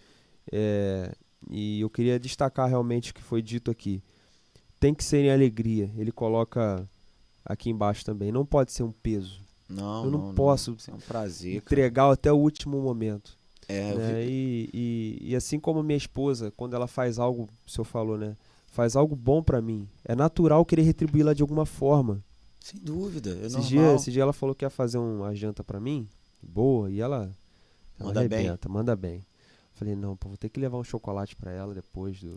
é, 0.50 1.12
e 1.50 1.82
eu 1.82 1.90
queria 1.90 2.18
destacar 2.18 2.66
realmente 2.66 3.10
o 3.10 3.14
que 3.14 3.20
foi 3.20 3.42
dito 3.42 3.70
aqui. 3.70 4.02
Tem 4.80 4.94
que 4.94 5.04
ser 5.04 5.18
em 5.18 5.30
alegria. 5.30 5.92
Ele 5.98 6.10
coloca 6.10 6.88
aqui 7.44 7.68
embaixo 7.68 8.06
também. 8.06 8.32
Não 8.32 8.46
pode 8.46 8.72
ser 8.72 8.84
um 8.84 8.90
peso. 8.90 9.42
Não, 9.68 10.06
eu 10.06 10.10
não, 10.10 10.18
não 10.28 10.34
posso 10.34 10.70
não. 10.70 10.94
É 10.94 10.96
um 10.96 11.00
prazer, 11.00 11.56
entregar 11.56 12.04
cara. 12.04 12.14
até 12.14 12.32
o 12.32 12.36
último 12.36 12.80
momento. 12.80 13.36
É, 13.68 13.94
né? 13.94 14.24
e, 14.24 14.70
e, 14.72 15.18
e, 15.32 15.36
assim 15.36 15.60
como 15.60 15.82
minha 15.82 15.98
esposa, 15.98 16.50
quando 16.56 16.74
ela 16.74 16.86
faz 16.86 17.18
algo, 17.18 17.50
o 17.66 17.70
senhor 17.70 17.84
falou, 17.84 18.16
né? 18.16 18.34
Faz 18.68 18.96
algo 18.96 19.14
bom 19.14 19.42
para 19.42 19.60
mim. 19.60 19.86
É 20.06 20.14
natural 20.14 20.64
querer 20.64 20.84
retribuí-la 20.84 21.34
de 21.34 21.42
alguma 21.42 21.66
forma. 21.66 22.24
Sem 22.68 22.80
dúvida. 22.80 23.30
É 23.42 23.46
esse, 23.46 23.60
dia, 23.62 23.94
esse 23.94 24.12
dia 24.12 24.20
ela 24.20 24.32
falou 24.34 24.54
que 24.54 24.62
ia 24.62 24.68
fazer 24.68 24.98
uma 24.98 25.34
janta 25.34 25.64
para 25.64 25.80
mim, 25.80 26.06
boa, 26.42 26.90
e 26.90 27.00
ela, 27.00 27.34
ela 27.98 28.08
manda 28.08 28.20
arrebenta, 28.20 28.68
bem. 28.68 28.74
manda 28.74 28.94
bem. 28.94 29.26
Falei, 29.72 29.96
não, 29.96 30.14
pô, 30.14 30.28
vou 30.28 30.36
ter 30.36 30.50
que 30.50 30.60
levar 30.60 30.76
um 30.76 30.84
chocolate 30.84 31.34
para 31.34 31.50
ela 31.50 31.72
depois 31.72 32.20
do. 32.20 32.36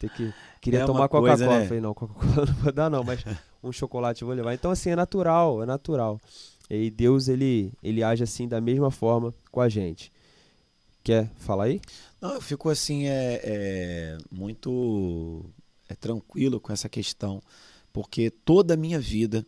Ter 0.00 0.10
que, 0.10 0.34
queria 0.60 0.80
é 0.80 0.84
tomar 0.84 1.08
Coca-Cola. 1.08 1.60
Né? 1.60 1.66
Falei, 1.66 1.80
não, 1.80 1.94
Coca-Cola 1.94 2.44
não 2.44 2.54
vou 2.54 2.72
dar, 2.72 2.90
não, 2.90 3.04
mas 3.04 3.24
um 3.62 3.70
chocolate 3.70 4.22
eu 4.22 4.26
vou 4.26 4.34
levar. 4.34 4.52
Então, 4.52 4.72
assim, 4.72 4.90
é 4.90 4.96
natural, 4.96 5.62
é 5.62 5.66
natural. 5.66 6.20
E 6.68 6.90
Deus, 6.90 7.28
ele, 7.28 7.72
ele 7.80 8.02
age 8.02 8.24
assim 8.24 8.48
da 8.48 8.60
mesma 8.60 8.90
forma 8.90 9.32
com 9.52 9.60
a 9.60 9.68
gente. 9.68 10.12
Quer 11.04 11.30
falar 11.36 11.64
aí? 11.64 11.80
Não, 12.20 12.34
eu 12.34 12.40
fico 12.40 12.68
assim, 12.68 13.06
é, 13.06 13.40
é 13.44 14.18
muito 14.28 15.44
é, 15.88 15.94
tranquilo 15.94 16.58
com 16.58 16.72
essa 16.72 16.88
questão 16.88 17.40
porque 17.96 18.28
toda 18.28 18.74
a 18.74 18.76
minha 18.76 19.00
vida, 19.00 19.46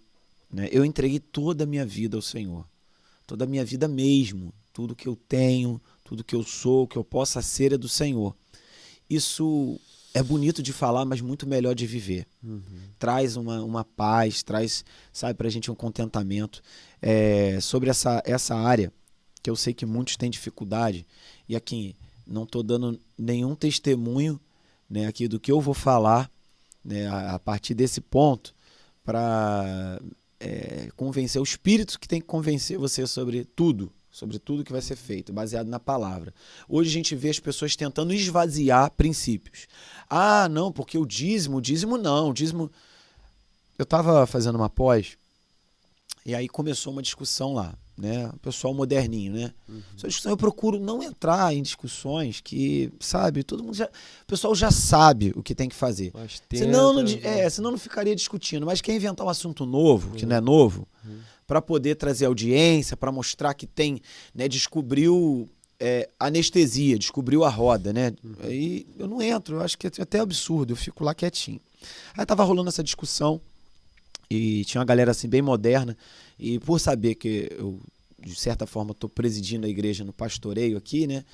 né, 0.51 0.71
eu 0.73 0.83
entreguei 0.83 1.21
toda 1.21 1.65
a 1.65 1.67
minha 1.67 1.85
vida 1.85 2.17
ao 2.17 2.23
Senhor. 2.23 2.67
Toda 3.27 3.45
a 3.45 3.47
minha 3.47 3.63
vida 3.63 3.87
mesmo. 3.87 4.55
Tudo 4.73 4.97
que 4.97 5.07
eu 5.07 5.15
tenho, 5.15 5.79
tudo 6.03 6.25
que 6.25 6.35
eu 6.35 6.43
sou, 6.43 6.89
que 6.89 6.97
eu 6.97 7.05
possa 7.05 7.43
ser 7.43 7.75
é 7.75 7.77
do 7.77 7.91
Senhor. 7.91 8.35
Isso 9.11 9.79
é 10.15 10.23
bonito 10.23 10.63
de 10.63 10.73
falar, 10.73 11.05
mas 11.05 11.21
muito 11.21 11.47
melhor 11.47 11.75
de 11.75 11.87
viver. 11.87 12.27
Uhum. 12.43 12.63
Traz 12.99 13.37
uma, 13.37 13.63
uma 13.63 13.85
paz, 13.85 14.43
traz, 14.43 14.83
sabe, 15.13 15.35
pra 15.35 15.51
gente 15.51 15.71
um 15.71 15.75
contentamento. 15.75 16.63
É, 17.03 17.61
sobre 17.61 17.91
essa, 17.91 18.23
essa 18.25 18.57
área, 18.57 18.91
que 19.43 19.51
eu 19.51 19.57
sei 19.57 19.75
que 19.75 19.85
muitos 19.85 20.17
têm 20.17 20.31
dificuldade, 20.31 21.07
e 21.47 21.55
aqui 21.55 21.95
não 22.27 22.45
estou 22.45 22.63
dando 22.63 22.99
nenhum 23.19 23.55
testemunho 23.55 24.41
né, 24.89 25.07
aqui 25.07 25.29
do 25.29 25.39
que 25.39 25.53
eu 25.53 25.61
vou 25.61 25.75
falar, 25.75 26.31
né, 26.89 27.07
a, 27.07 27.39
partir 27.39 27.74
desse 27.74 28.01
ponto 28.01 28.55
para 29.05 30.01
é, 30.41 30.89
convencer 30.97 31.41
o 31.41 31.45
espírito 31.45 32.01
que 32.01 32.09
tem 32.09 32.20
que 32.20 32.26
convencer 32.26 32.78
você 32.78 33.07
sobre 33.07 33.45
tudo, 33.45 33.93
sobre 34.11 34.39
tudo 34.39 34.64
que 34.64 34.72
vai 34.72 34.80
ser 34.80 34.97
feito, 34.97 35.30
baseado 35.30 35.66
na 35.66 35.78
palavra. 35.78 36.32
Hoje 36.66 36.89
a 36.89 36.93
gente 36.93 37.14
vê 37.14 37.28
as 37.28 37.39
pessoas 37.39 37.76
tentando 37.76 38.14
esvaziar 38.14 38.91
princípios. 38.93 39.66
Ah, 40.09 40.49
não, 40.49 40.72
porque 40.72 40.97
o 40.97 41.05
dízimo, 41.05 41.59
o 41.59 41.61
dízimo 41.61 41.99
não, 41.99 42.30
o 42.30 42.34
dízimo. 42.34 42.70
Eu 43.78 43.82
estava 43.82 44.26
fazendo 44.26 44.57
uma 44.57 44.70
pós 44.70 45.18
e 46.24 46.34
aí 46.34 46.49
começou 46.49 46.93
uma 46.93 47.03
discussão 47.03 47.53
lá 47.53 47.74
né? 47.99 48.31
O 48.33 48.39
pessoal 48.39 48.73
moderninho, 48.73 49.33
né? 49.33 49.53
Uhum. 49.69 49.83
Discussão 50.07 50.31
eu 50.31 50.37
procuro 50.37 50.79
não 50.79 51.03
entrar 51.03 51.53
em 51.53 51.61
discussões 51.61 52.41
que, 52.41 52.93
sabe, 53.01 53.43
todo 53.43 53.65
mundo 53.65 53.75
já, 53.75 53.87
o 53.87 54.27
pessoal 54.27 54.55
já 54.55 54.71
sabe 54.71 55.33
o 55.35 55.43
que 55.43 55.55
tem 55.55 55.69
que 55.69 55.75
fazer. 55.75 56.13
Mas 56.15 56.41
tenta, 56.49 56.65
senão 56.65 56.93
não, 56.93 57.03
né? 57.03 57.21
é, 57.23 57.51
senão 57.51 57.73
não 57.73 57.79
ficaria 57.79 58.15
discutindo. 58.15 58.65
Mas 58.65 58.81
quer 58.81 58.95
inventar 58.95 59.27
um 59.27 59.31
assunto 59.31 59.67
novo, 59.67 60.11
uhum. 60.11 60.15
que 60.15 60.25
não 60.25 60.37
é 60.37 60.41
novo, 60.41 60.87
uhum. 61.05 61.19
para 61.47 61.61
poder 61.61 61.97
trazer 61.97 62.27
audiência, 62.27 62.97
para 62.97 63.11
mostrar 63.11 63.53
que 63.53 63.67
tem, 63.67 64.01
né, 64.33 64.47
descobriu 64.47 65.49
é, 65.81 66.09
anestesia, 66.21 66.97
descobriu 66.99 67.43
a 67.43 67.49
roda, 67.49 67.93
né? 67.93 68.13
Uhum. 68.23 68.35
Aí 68.45 68.87
eu 68.97 69.09
não 69.09 69.21
entro, 69.21 69.57
eu 69.57 69.61
acho 69.61 69.77
que 69.77 69.89
é 69.89 69.91
até 70.01 70.21
absurdo, 70.21 70.73
eu 70.73 70.77
fico 70.77 71.03
lá 71.03 71.15
quietinho. 71.15 71.61
Aí 72.17 72.25
tava 72.25 72.45
rolando 72.45 72.69
essa 72.69 72.83
discussão 72.83 73.41
e 74.31 74.65
tinha 74.67 74.81
uma 74.81 74.85
galera 74.85 75.11
assim 75.11 75.29
bem 75.29 75.43
moderna 75.43 75.97
e 76.39 76.59
por 76.61 76.78
saber 76.78 77.16
que 77.16 77.49
eu, 77.51 77.80
de 78.18 78.34
certa 78.34 78.66
forma, 78.66 78.93
estou 78.93 79.11
presidindo 79.11 79.66
a 79.66 79.70
igreja 79.70 80.05
no 80.05 80.12
pastoreio 80.12 80.76
aqui, 80.78 81.07
né? 81.07 81.24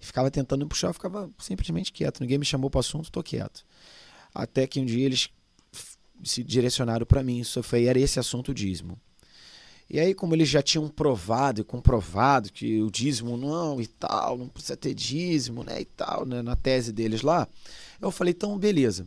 Ficava 0.00 0.30
tentando 0.30 0.64
me 0.64 0.68
puxar, 0.68 0.88
eu 0.88 0.94
ficava 0.94 1.30
simplesmente 1.38 1.92
quieto. 1.92 2.20
Ninguém 2.20 2.38
me 2.38 2.44
chamou 2.44 2.70
para 2.70 2.78
o 2.78 2.80
assunto, 2.80 3.04
estou 3.04 3.22
quieto. 3.22 3.64
Até 4.34 4.66
que 4.66 4.80
um 4.80 4.84
dia 4.84 5.04
eles 5.04 5.28
se 6.24 6.42
direcionaram 6.42 7.04
para 7.04 7.22
mim. 7.22 7.40
Isso 7.40 7.62
foi, 7.62 7.84
era 7.84 7.98
esse 7.98 8.18
assunto 8.18 8.54
dízimo. 8.54 8.98
E 9.88 10.00
aí, 10.00 10.14
como 10.14 10.34
eles 10.34 10.48
já 10.48 10.62
tinham 10.62 10.88
provado 10.88 11.60
e 11.60 11.64
comprovado 11.64 12.52
que 12.52 12.82
o 12.82 12.90
dízimo 12.90 13.36
não 13.36 13.80
e 13.80 13.86
tal, 13.86 14.36
não 14.36 14.48
precisa 14.48 14.76
ter 14.76 14.94
dízimo, 14.94 15.62
né? 15.62 15.80
E 15.80 15.84
tal, 15.84 16.26
né, 16.26 16.42
na 16.42 16.56
tese 16.56 16.92
deles 16.92 17.22
lá, 17.22 17.46
eu 18.00 18.10
falei, 18.10 18.32
então, 18.36 18.58
beleza. 18.58 19.06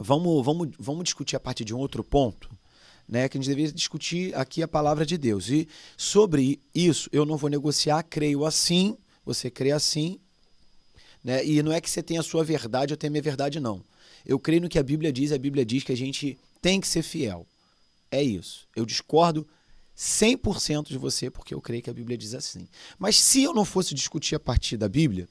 Vamos, 0.00 0.44
vamos, 0.44 0.70
vamos 0.78 1.04
discutir 1.04 1.36
a 1.36 1.40
partir 1.40 1.64
de 1.64 1.72
um 1.72 1.78
outro 1.78 2.02
ponto 2.02 2.50
né, 3.08 3.28
que 3.28 3.36
a 3.36 3.40
gente 3.40 3.48
deveria 3.48 3.72
discutir 3.72 4.34
aqui 4.34 4.62
a 4.62 4.68
palavra 4.68 5.04
de 5.04 5.16
Deus. 5.16 5.48
E 5.48 5.68
sobre 5.96 6.60
isso, 6.74 7.08
eu 7.12 7.24
não 7.24 7.36
vou 7.36 7.50
negociar, 7.50 8.02
creio 8.02 8.44
assim, 8.44 8.96
você 9.24 9.50
crê 9.50 9.72
assim, 9.72 10.18
né? 11.22 11.44
E 11.44 11.62
não 11.62 11.72
é 11.72 11.80
que 11.80 11.88
você 11.88 12.02
tem 12.02 12.18
a 12.18 12.22
sua 12.22 12.44
verdade, 12.44 12.92
eu 12.92 12.96
tenho 12.96 13.10
a 13.10 13.12
minha 13.12 13.22
verdade, 13.22 13.58
não. 13.58 13.82
Eu 14.26 14.38
creio 14.38 14.62
no 14.62 14.68
que 14.68 14.78
a 14.78 14.82
Bíblia 14.82 15.12
diz, 15.12 15.32
a 15.32 15.38
Bíblia 15.38 15.64
diz 15.64 15.82
que 15.82 15.92
a 15.92 15.96
gente 15.96 16.38
tem 16.60 16.80
que 16.80 16.86
ser 16.86 17.02
fiel. 17.02 17.46
É 18.10 18.22
isso. 18.22 18.66
Eu 18.76 18.86
discordo 18.86 19.46
100% 19.96 20.88
de 20.88 20.98
você, 20.98 21.30
porque 21.30 21.54
eu 21.54 21.60
creio 21.60 21.82
que 21.82 21.90
a 21.90 21.94
Bíblia 21.94 22.16
diz 22.16 22.34
assim. 22.34 22.68
Mas 22.98 23.16
se 23.16 23.42
eu 23.42 23.54
não 23.54 23.64
fosse 23.64 23.94
discutir 23.94 24.34
a 24.34 24.40
partir 24.40 24.76
da 24.76 24.88
Bíblia, 24.88 25.28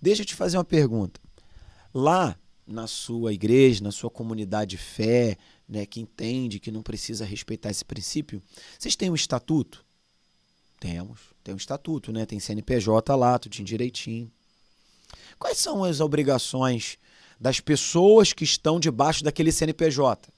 deixa 0.00 0.22
eu 0.22 0.26
te 0.26 0.34
fazer 0.34 0.56
uma 0.56 0.64
pergunta. 0.64 1.20
Lá 1.92 2.36
na 2.66 2.86
sua 2.86 3.32
igreja, 3.32 3.82
na 3.82 3.92
sua 3.92 4.10
comunidade 4.10 4.70
de 4.70 4.78
fé, 4.78 5.36
né, 5.68 5.86
que 5.86 6.00
entende 6.00 6.58
que 6.58 6.70
não 6.70 6.82
precisa 6.82 7.24
respeitar 7.24 7.70
esse 7.70 7.84
princípio, 7.84 8.42
vocês 8.78 8.96
têm 8.96 9.10
um 9.10 9.14
estatuto? 9.14 9.84
Temos. 10.80 11.20
Tem 11.42 11.54
um 11.54 11.58
estatuto, 11.58 12.12
né? 12.12 12.26
Tem 12.26 12.40
CNPJ 12.40 13.14
lá, 13.16 13.38
tudo 13.38 13.52
direitinho. 13.62 14.30
Quais 15.38 15.58
são 15.58 15.84
as 15.84 16.00
obrigações 16.00 16.98
das 17.40 17.60
pessoas 17.60 18.32
que 18.32 18.44
estão 18.44 18.80
debaixo 18.80 19.22
daquele 19.24 19.52
CNPJ? 19.52 20.33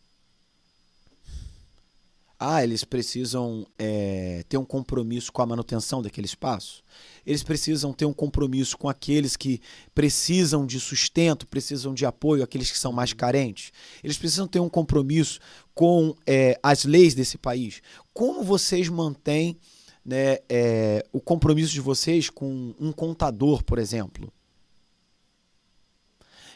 Ah, 2.38 2.62
eles 2.62 2.84
precisam 2.84 3.66
é, 3.78 4.44
ter 4.46 4.58
um 4.58 4.64
compromisso 4.64 5.32
com 5.32 5.40
a 5.40 5.46
manutenção 5.46 6.02
daquele 6.02 6.26
espaço. 6.26 6.82
Eles 7.24 7.42
precisam 7.42 7.94
ter 7.94 8.04
um 8.04 8.12
compromisso 8.12 8.76
com 8.76 8.90
aqueles 8.90 9.36
que 9.36 9.58
precisam 9.94 10.66
de 10.66 10.78
sustento, 10.78 11.46
precisam 11.46 11.94
de 11.94 12.04
apoio, 12.04 12.42
aqueles 12.42 12.70
que 12.70 12.78
são 12.78 12.92
mais 12.92 13.14
carentes. 13.14 13.72
Eles 14.04 14.18
precisam 14.18 14.46
ter 14.46 14.60
um 14.60 14.68
compromisso 14.68 15.40
com 15.74 16.14
é, 16.26 16.60
as 16.62 16.84
leis 16.84 17.14
desse 17.14 17.38
país. 17.38 17.80
Como 18.12 18.42
vocês 18.42 18.86
mantêm 18.90 19.56
né, 20.04 20.36
é, 20.46 21.06
o 21.14 21.20
compromisso 21.20 21.72
de 21.72 21.80
vocês 21.80 22.28
com 22.28 22.74
um 22.78 22.92
contador, 22.92 23.64
por 23.64 23.78
exemplo? 23.78 24.30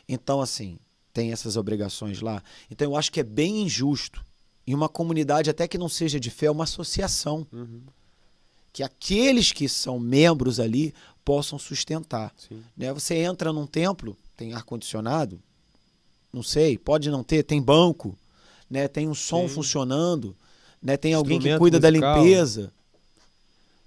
Então, 0.07 0.43
assim, 0.43 0.79
tem 1.11 1.33
essas 1.33 1.57
obrigações 1.57 2.21
lá. 2.21 2.43
Então, 2.71 2.91
eu 2.91 2.97
acho 2.97 3.11
que 3.11 3.21
é 3.21 3.25
bem 3.25 3.63
injusto 3.63 4.23
em 4.67 4.75
uma 4.75 4.89
comunidade, 4.89 5.51
até 5.51 5.67
que 5.67 5.79
não 5.79 5.89
seja 5.89 6.21
de 6.21 6.31
fé, 6.31 6.47
é 6.47 6.51
uma 6.51 6.65
associação. 6.65 7.47
Uhum. 7.53 7.83
Que 8.73 8.83
aqueles 8.83 9.53
que 9.53 9.69
são 9.69 9.99
membros 9.99 10.61
ali 10.61 10.95
possam 11.25 11.59
sustentar. 11.59 12.33
Né? 12.77 12.93
Você 12.93 13.17
entra 13.17 13.53
num 13.53 13.67
templo, 13.67 14.17
tem 14.37 14.53
ar-condicionado, 14.53 15.41
não 16.33 16.43
sei, 16.43 16.79
pode 16.79 17.11
não 17.11 17.25
ter, 17.25 17.43
tem 17.43 17.61
banco, 17.61 18.17
né? 18.71 18.87
tem 18.87 19.09
um 19.09 19.15
som 19.15 19.49
Sim. 19.49 19.55
funcionando, 19.55 20.37
né? 20.81 20.97
tem 20.97 21.15
alguém 21.15 21.39
que 21.41 21.59
cuida 21.59 21.79
musical. 21.79 22.15
da 22.15 22.19
limpeza. 22.21 22.73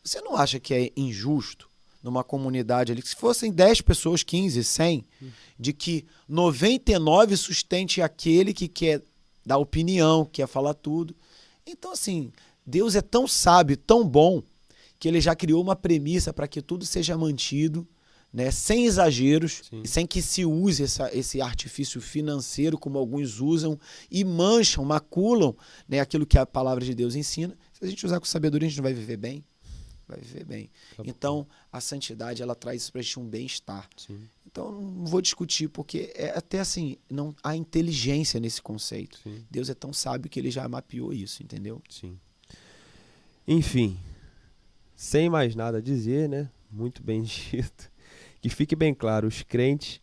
Você 0.03 0.19
não 0.21 0.35
acha 0.35 0.59
que 0.59 0.73
é 0.73 0.91
injusto 0.97 1.69
numa 2.03 2.23
comunidade 2.23 2.91
ali, 2.91 3.01
que 3.01 3.07
se 3.07 3.15
fossem 3.15 3.49
10 3.49 3.79
pessoas, 3.79 4.23
15, 4.23 4.61
100, 4.61 5.05
hum. 5.21 5.29
de 5.57 5.71
que 5.71 6.05
99 6.27 7.37
sustente 7.37 8.01
aquele 8.01 8.53
que 8.53 8.67
quer 8.67 9.01
dar 9.45 9.57
opinião, 9.57 10.25
quer 10.25 10.47
falar 10.47 10.73
tudo. 10.73 11.15
Então, 11.65 11.91
assim, 11.91 12.31
Deus 12.65 12.95
é 12.95 13.01
tão 13.01 13.27
sábio, 13.27 13.77
tão 13.77 14.07
bom, 14.07 14.41
que 14.99 15.07
ele 15.07 15.19
já 15.19 15.35
criou 15.35 15.61
uma 15.61 15.75
premissa 15.75 16.33
para 16.33 16.47
que 16.47 16.61
tudo 16.61 16.85
seja 16.85 17.17
mantido, 17.17 17.87
né, 18.31 18.49
sem 18.49 18.85
exageros, 18.85 19.61
Sim. 19.69 19.85
sem 19.85 20.07
que 20.07 20.21
se 20.21 20.43
use 20.43 20.83
essa, 20.83 21.15
esse 21.15 21.39
artifício 21.39 22.01
financeiro 22.01 22.79
como 22.79 22.97
alguns 22.97 23.39
usam 23.39 23.79
e 24.09 24.23
mancham, 24.23 24.83
maculam 24.83 25.55
né, 25.87 25.99
aquilo 25.99 26.25
que 26.25 26.37
a 26.37 26.45
palavra 26.45 26.83
de 26.83 26.95
Deus 26.95 27.15
ensina. 27.15 27.55
Se 27.73 27.85
a 27.85 27.87
gente 27.87 28.03
usar 28.05 28.19
com 28.19 28.25
sabedoria, 28.25 28.65
a 28.65 28.69
gente 28.69 28.77
não 28.77 28.83
vai 28.83 28.93
viver 28.93 29.17
bem 29.17 29.43
vai 30.07 30.19
viver 30.19 30.45
bem. 30.45 30.69
Tá 30.95 31.03
então, 31.05 31.47
a 31.71 31.79
santidade 31.79 32.41
ela 32.41 32.55
traz 32.55 32.89
para 32.89 32.99
a 32.99 33.01
gente 33.01 33.19
um 33.19 33.27
bem-estar. 33.27 33.89
Então, 34.53 34.71
não 34.71 35.05
vou 35.07 35.19
discutir 35.19 35.67
porque 35.67 36.13
é 36.15 36.29
até 36.37 36.59
assim, 36.59 36.95
não 37.09 37.35
há 37.43 37.55
inteligência 37.55 38.39
nesse 38.39 38.61
conceito. 38.61 39.17
Sim. 39.23 39.43
Deus 39.49 39.67
é 39.67 39.73
tão 39.73 39.91
sábio 39.91 40.29
que 40.29 40.39
ele 40.39 40.51
já 40.51 40.69
mapeou 40.69 41.11
isso, 41.11 41.41
entendeu? 41.41 41.81
Sim. 41.89 42.19
Enfim, 43.47 43.97
sem 44.95 45.27
mais 45.27 45.55
nada 45.55 45.79
a 45.79 45.81
dizer, 45.81 46.29
né? 46.29 46.51
Muito 46.71 47.01
bem 47.01 47.23
dito. 47.25 47.91
Que 48.39 48.47
fique 48.47 48.75
bem 48.75 48.93
claro, 48.93 49.27
os 49.27 49.41
crentes 49.41 49.99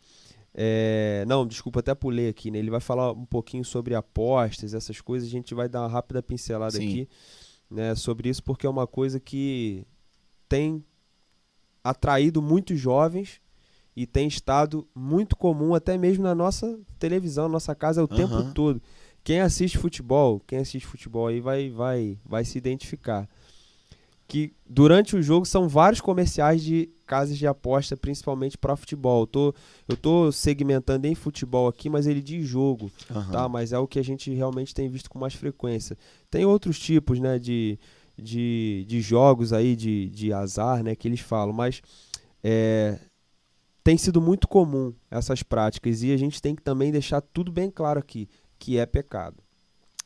é... 0.52 1.24
Não, 1.28 1.46
desculpa, 1.46 1.78
até 1.78 1.94
pulei 1.94 2.28
aqui, 2.28 2.50
né? 2.50 2.58
Ele 2.58 2.70
vai 2.70 2.80
falar 2.80 3.12
um 3.12 3.26
pouquinho 3.26 3.64
sobre 3.64 3.94
apostas, 3.94 4.74
essas 4.74 5.00
coisas. 5.00 5.28
A 5.28 5.30
gente 5.30 5.54
vai 5.54 5.68
dar 5.68 5.82
uma 5.82 5.88
rápida 5.88 6.20
pincelada 6.20 6.76
Sim. 6.76 6.88
aqui 6.88 7.08
né, 7.70 7.94
sobre 7.94 8.28
isso, 8.28 8.42
porque 8.42 8.66
é 8.66 8.70
uma 8.70 8.88
coisa 8.88 9.20
que 9.20 9.86
tem 10.48 10.84
atraído 11.84 12.42
muitos 12.42 12.80
jovens 12.80 13.40
e 13.96 14.06
tem 14.06 14.28
estado 14.28 14.86
muito 14.94 15.36
comum 15.36 15.74
até 15.74 15.98
mesmo 15.98 16.22
na 16.22 16.34
nossa 16.34 16.78
televisão, 16.98 17.44
na 17.44 17.54
nossa 17.54 17.74
casa 17.74 18.02
o 18.02 18.08
uhum. 18.10 18.16
tempo 18.16 18.54
todo. 18.54 18.80
Quem 19.22 19.40
assiste 19.40 19.76
futebol, 19.76 20.40
quem 20.46 20.58
assiste 20.58 20.86
futebol 20.86 21.26
aí 21.26 21.40
vai 21.40 21.70
vai 21.70 22.18
vai 22.24 22.44
se 22.44 22.56
identificar 22.56 23.28
que 24.30 24.52
durante 24.64 25.16
o 25.16 25.22
jogo 25.22 25.44
são 25.44 25.68
vários 25.68 26.00
comerciais 26.00 26.62
de 26.62 26.88
casas 27.04 27.36
de 27.36 27.48
aposta, 27.48 27.96
principalmente 27.96 28.56
para 28.56 28.76
futebol. 28.76 29.22
Eu 29.22 29.26
tô, 29.26 29.54
eu 29.88 29.96
tô 29.96 30.30
segmentando 30.30 31.04
em 31.06 31.16
futebol 31.16 31.66
aqui, 31.66 31.90
mas 31.90 32.06
ele 32.06 32.22
diz 32.22 32.46
jogo, 32.46 32.92
uhum. 33.10 33.30
tá? 33.32 33.48
Mas 33.48 33.72
é 33.72 33.78
o 33.80 33.88
que 33.88 33.98
a 33.98 34.04
gente 34.04 34.32
realmente 34.32 34.72
tem 34.72 34.88
visto 34.88 35.10
com 35.10 35.18
mais 35.18 35.34
frequência. 35.34 35.98
Tem 36.30 36.44
outros 36.44 36.78
tipos, 36.78 37.18
né, 37.18 37.40
de, 37.40 37.76
de, 38.16 38.84
de 38.86 39.00
jogos 39.00 39.52
aí, 39.52 39.74
de, 39.74 40.08
de 40.10 40.32
azar, 40.32 40.84
né, 40.84 40.94
que 40.94 41.08
eles 41.08 41.18
falam, 41.18 41.52
mas 41.52 41.82
é, 42.44 43.00
tem 43.82 43.96
sido 43.96 44.20
muito 44.20 44.46
comum 44.46 44.92
essas 45.10 45.42
práticas 45.42 46.02
e 46.02 46.12
a 46.12 46.16
gente 46.16 46.40
tem 46.40 46.54
que 46.54 46.62
também 46.62 46.92
deixar 46.92 47.20
tudo 47.20 47.50
bem 47.50 47.70
claro 47.70 47.98
aqui, 47.98 48.28
que 48.58 48.78
é 48.78 48.86
pecado. 48.86 49.36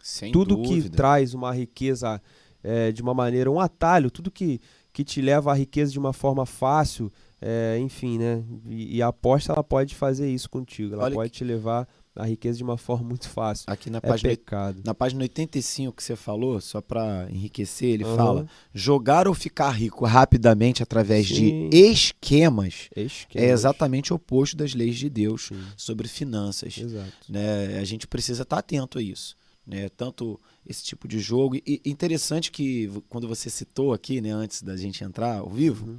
Sem 0.02 0.32
tudo 0.32 0.56
dúvida. 0.56 0.90
que 0.90 0.90
traz 0.90 1.34
uma 1.34 1.52
riqueza 1.52 2.20
é, 2.62 2.92
de 2.92 3.02
uma 3.02 3.14
maneira, 3.14 3.50
um 3.50 3.60
atalho, 3.60 4.10
tudo 4.10 4.30
que, 4.30 4.60
que 4.92 5.02
te 5.02 5.20
leva 5.20 5.50
à 5.50 5.54
riqueza 5.54 5.92
de 5.92 5.98
uma 5.98 6.12
forma 6.12 6.46
fácil, 6.46 7.12
é, 7.40 7.78
enfim, 7.78 8.18
né? 8.18 8.42
E, 8.66 8.96
e, 8.96 9.02
a 9.02 9.08
aposta 9.08 9.52
ela 9.52 9.64
pode 9.64 9.94
fazer 9.94 10.30
isso 10.30 10.48
contigo, 10.48 10.94
ela 10.94 11.04
Olha 11.04 11.14
pode 11.14 11.30
que... 11.30 11.38
te 11.38 11.44
levar 11.44 11.88
à 12.16 12.24
riqueza 12.24 12.58
de 12.58 12.64
uma 12.64 12.76
forma 12.76 13.08
muito 13.08 13.28
fácil. 13.28 13.64
Aqui 13.68 13.90
na 13.90 13.98
é 13.98 14.00
página, 14.00 14.30
pecado. 14.30 14.80
na 14.84 14.94
página 14.94 15.22
85 15.22 15.96
que 15.96 16.02
você 16.02 16.16
falou, 16.16 16.60
só 16.60 16.80
para 16.80 17.26
enriquecer, 17.30 17.90
ele 17.90 18.04
uhum. 18.04 18.16
fala: 18.16 18.48
jogar 18.72 19.26
ou 19.26 19.34
ficar 19.34 19.70
rico 19.70 20.04
rapidamente 20.04 20.82
através 20.82 21.28
Sim. 21.28 21.68
de 21.70 21.76
esquemas, 21.76 22.88
esquemas, 22.94 23.48
é 23.48 23.50
exatamente 23.50 24.12
o 24.12 24.16
oposto 24.16 24.56
das 24.56 24.74
leis 24.74 24.96
de 24.96 25.08
Deus 25.08 25.46
Sim. 25.46 25.62
sobre 25.76 26.08
finanças. 26.08 26.78
Exato. 26.78 27.12
Né? 27.28 27.78
A 27.78 27.84
gente 27.84 28.06
precisa 28.06 28.42
estar 28.42 28.58
atento 28.58 28.98
a 28.98 29.02
isso 29.02 29.36
né? 29.66 29.88
Tanto 29.88 30.38
esse 30.66 30.82
tipo 30.82 31.08
de 31.08 31.18
jogo. 31.18 31.56
E 31.56 31.80
interessante 31.84 32.50
que 32.50 32.90
quando 33.08 33.26
você 33.26 33.48
citou 33.48 33.92
aqui, 33.92 34.20
né, 34.20 34.30
antes 34.30 34.62
da 34.62 34.76
gente 34.76 35.02
entrar 35.02 35.38
ao 35.38 35.48
vivo, 35.48 35.86
uhum. 35.86 35.98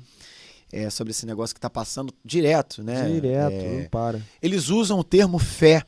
é 0.72 0.90
sobre 0.90 1.12
esse 1.12 1.26
negócio 1.26 1.54
que 1.54 1.60
está 1.60 1.70
passando 1.70 2.14
direto, 2.24 2.84
né? 2.84 3.10
Direto, 3.10 3.54
é, 3.54 3.82
não 3.82 3.90
para. 3.90 4.22
Eles 4.42 4.70
usam 4.70 5.00
o 5.00 5.04
termo 5.04 5.40
fé. 5.40 5.84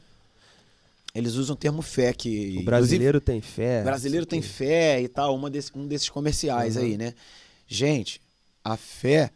Eles 1.13 1.33
usam 1.33 1.55
o 1.55 1.57
termo 1.57 1.81
fé 1.81 2.13
que 2.13 2.57
o 2.59 2.63
brasileiro 2.63 3.19
tem 3.19 3.41
fé. 3.41 3.81
O 3.81 3.85
brasileiro 3.85 4.25
tem 4.25 4.41
que... 4.41 4.47
fé 4.47 5.01
e 5.01 5.07
tal, 5.07 5.35
uma 5.35 5.49
desse, 5.49 5.71
um 5.75 5.87
desses 5.87 6.09
comerciais 6.09 6.75
uhum. 6.75 6.83
aí, 6.83 6.97
né? 6.97 7.13
Gente, 7.67 8.21
a 8.63 8.77
fé 8.77 9.31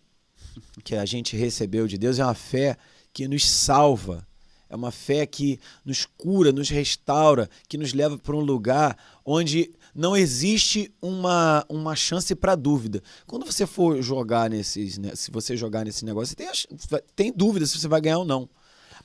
que 0.84 0.95
a 0.95 1.05
gente 1.05 1.36
recebeu 1.36 1.88
de 1.88 1.97
Deus 1.97 2.19
é 2.19 2.24
uma 2.24 2.36
fé 2.36 2.78
que 3.13 3.28
nos 3.28 3.49
salva 3.49 4.28
é 4.72 4.76
uma 4.76 4.89
fé 4.89 5.26
que 5.26 5.59
nos 5.84 6.07
cura, 6.17 6.53
nos 6.53 6.69
restaura, 6.69 7.49
que 7.67 7.78
nos 7.78 7.93
leva 7.93 8.17
para 8.17 8.34
um 8.34 8.39
lugar 8.39 8.97
onde 9.26 9.69
não 9.93 10.15
existe 10.15 10.89
uma, 11.01 11.65
uma 11.67 11.93
chance 11.93 12.34
para 12.34 12.55
dúvida. 12.55 13.03
Quando 13.28 13.45
você 13.45 13.67
for 13.67 14.01
jogar 14.01 14.49
nesses, 14.49 14.97
né, 14.97 15.11
se 15.13 15.30
você 15.30 15.57
jogar 15.57 15.84
nesse 15.84 16.05
negócio, 16.05 16.34
você 16.38 16.88
tem, 16.88 17.01
tem 17.13 17.34
dúvida 17.36 17.65
se 17.65 17.78
você 17.78 17.88
vai 17.89 17.99
ganhar 17.99 18.19
ou 18.19 18.26
não. 18.26 18.49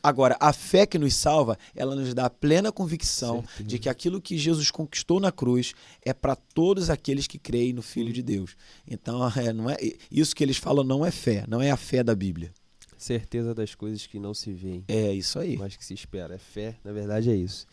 Agora, 0.03 0.37
a 0.41 0.53
fé 0.53 0.87
que 0.87 0.99
nos 0.99 1.15
salva, 1.15 1.59
ela 1.75 1.95
nos 1.95 2.13
dá 2.15 2.27
a 2.27 2.31
plena 2.31 2.71
convicção 2.73 3.43
Certo. 3.43 3.65
de 3.65 3.79
que 3.79 3.89
aquilo 3.89 4.21
que 4.21 4.37
Jesus 4.39 4.71
conquistou 4.71 5.21
na 5.21 5.33
cruz 5.33 5.75
é 6.03 6.13
para 6.13 6.37
todos 6.37 6.91
aqueles 6.91 7.27
que 7.27 7.39
creem 7.39 7.73
no 7.73 7.83
Filho 7.83 8.13
de 8.13 8.23
Deus. 8.23 8.57
Então, 8.89 9.27
é, 9.37 9.53
não 9.53 9.71
é, 9.71 9.77
isso 10.11 10.35
que 10.35 10.45
eles 10.45 10.57
falam 10.57 10.85
não 10.85 11.05
é 11.05 11.11
fé, 11.11 11.45
não 11.49 11.61
é 11.61 11.71
a 11.71 11.77
fé 11.77 12.03
da 12.03 12.15
Bíblia 12.15 12.53
certeza 12.99 13.55
das 13.55 13.75
coisas 13.75 14.07
que 14.07 14.19
não 14.19 14.35
se 14.35 14.53
veem. 14.53 14.85
É 14.89 15.13
isso 15.13 15.39
aí. 15.39 15.57
Mas 15.57 15.77
que 15.77 15.85
se 15.85 15.95
espera. 15.95 16.35
É 16.35 16.39
fé, 16.39 16.77
na 16.83 16.93
verdade 16.93 17.31
é 17.31 17.37
isso. 17.37 17.67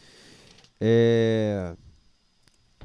É... 0.79 1.75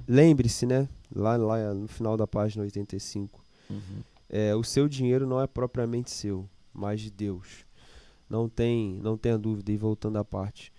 Lembre-se, 0.07 0.65
né? 0.65 0.89
Lá, 1.15 1.37
lá 1.37 1.75
no 1.75 1.89
final 1.89 2.17
da 2.17 2.27
página 2.27 2.63
85. 2.63 3.45
Uhum. 3.69 3.81
É, 4.29 4.55
o 4.55 4.63
seu 4.63 4.89
dinheiro 4.89 5.27
não 5.27 5.41
é 5.41 5.47
propriamente 5.47 6.11
seu, 6.11 6.49
mas 6.73 7.01
de 7.01 7.11
Deus. 7.11 7.67
Não 8.29 8.49
tem, 8.49 9.01
não 9.03 9.17
tenha 9.17 9.39
dúvida. 9.39 9.73
E 9.73 9.77
voltando 9.77 10.17
à 10.17 10.25
parte 10.25 10.73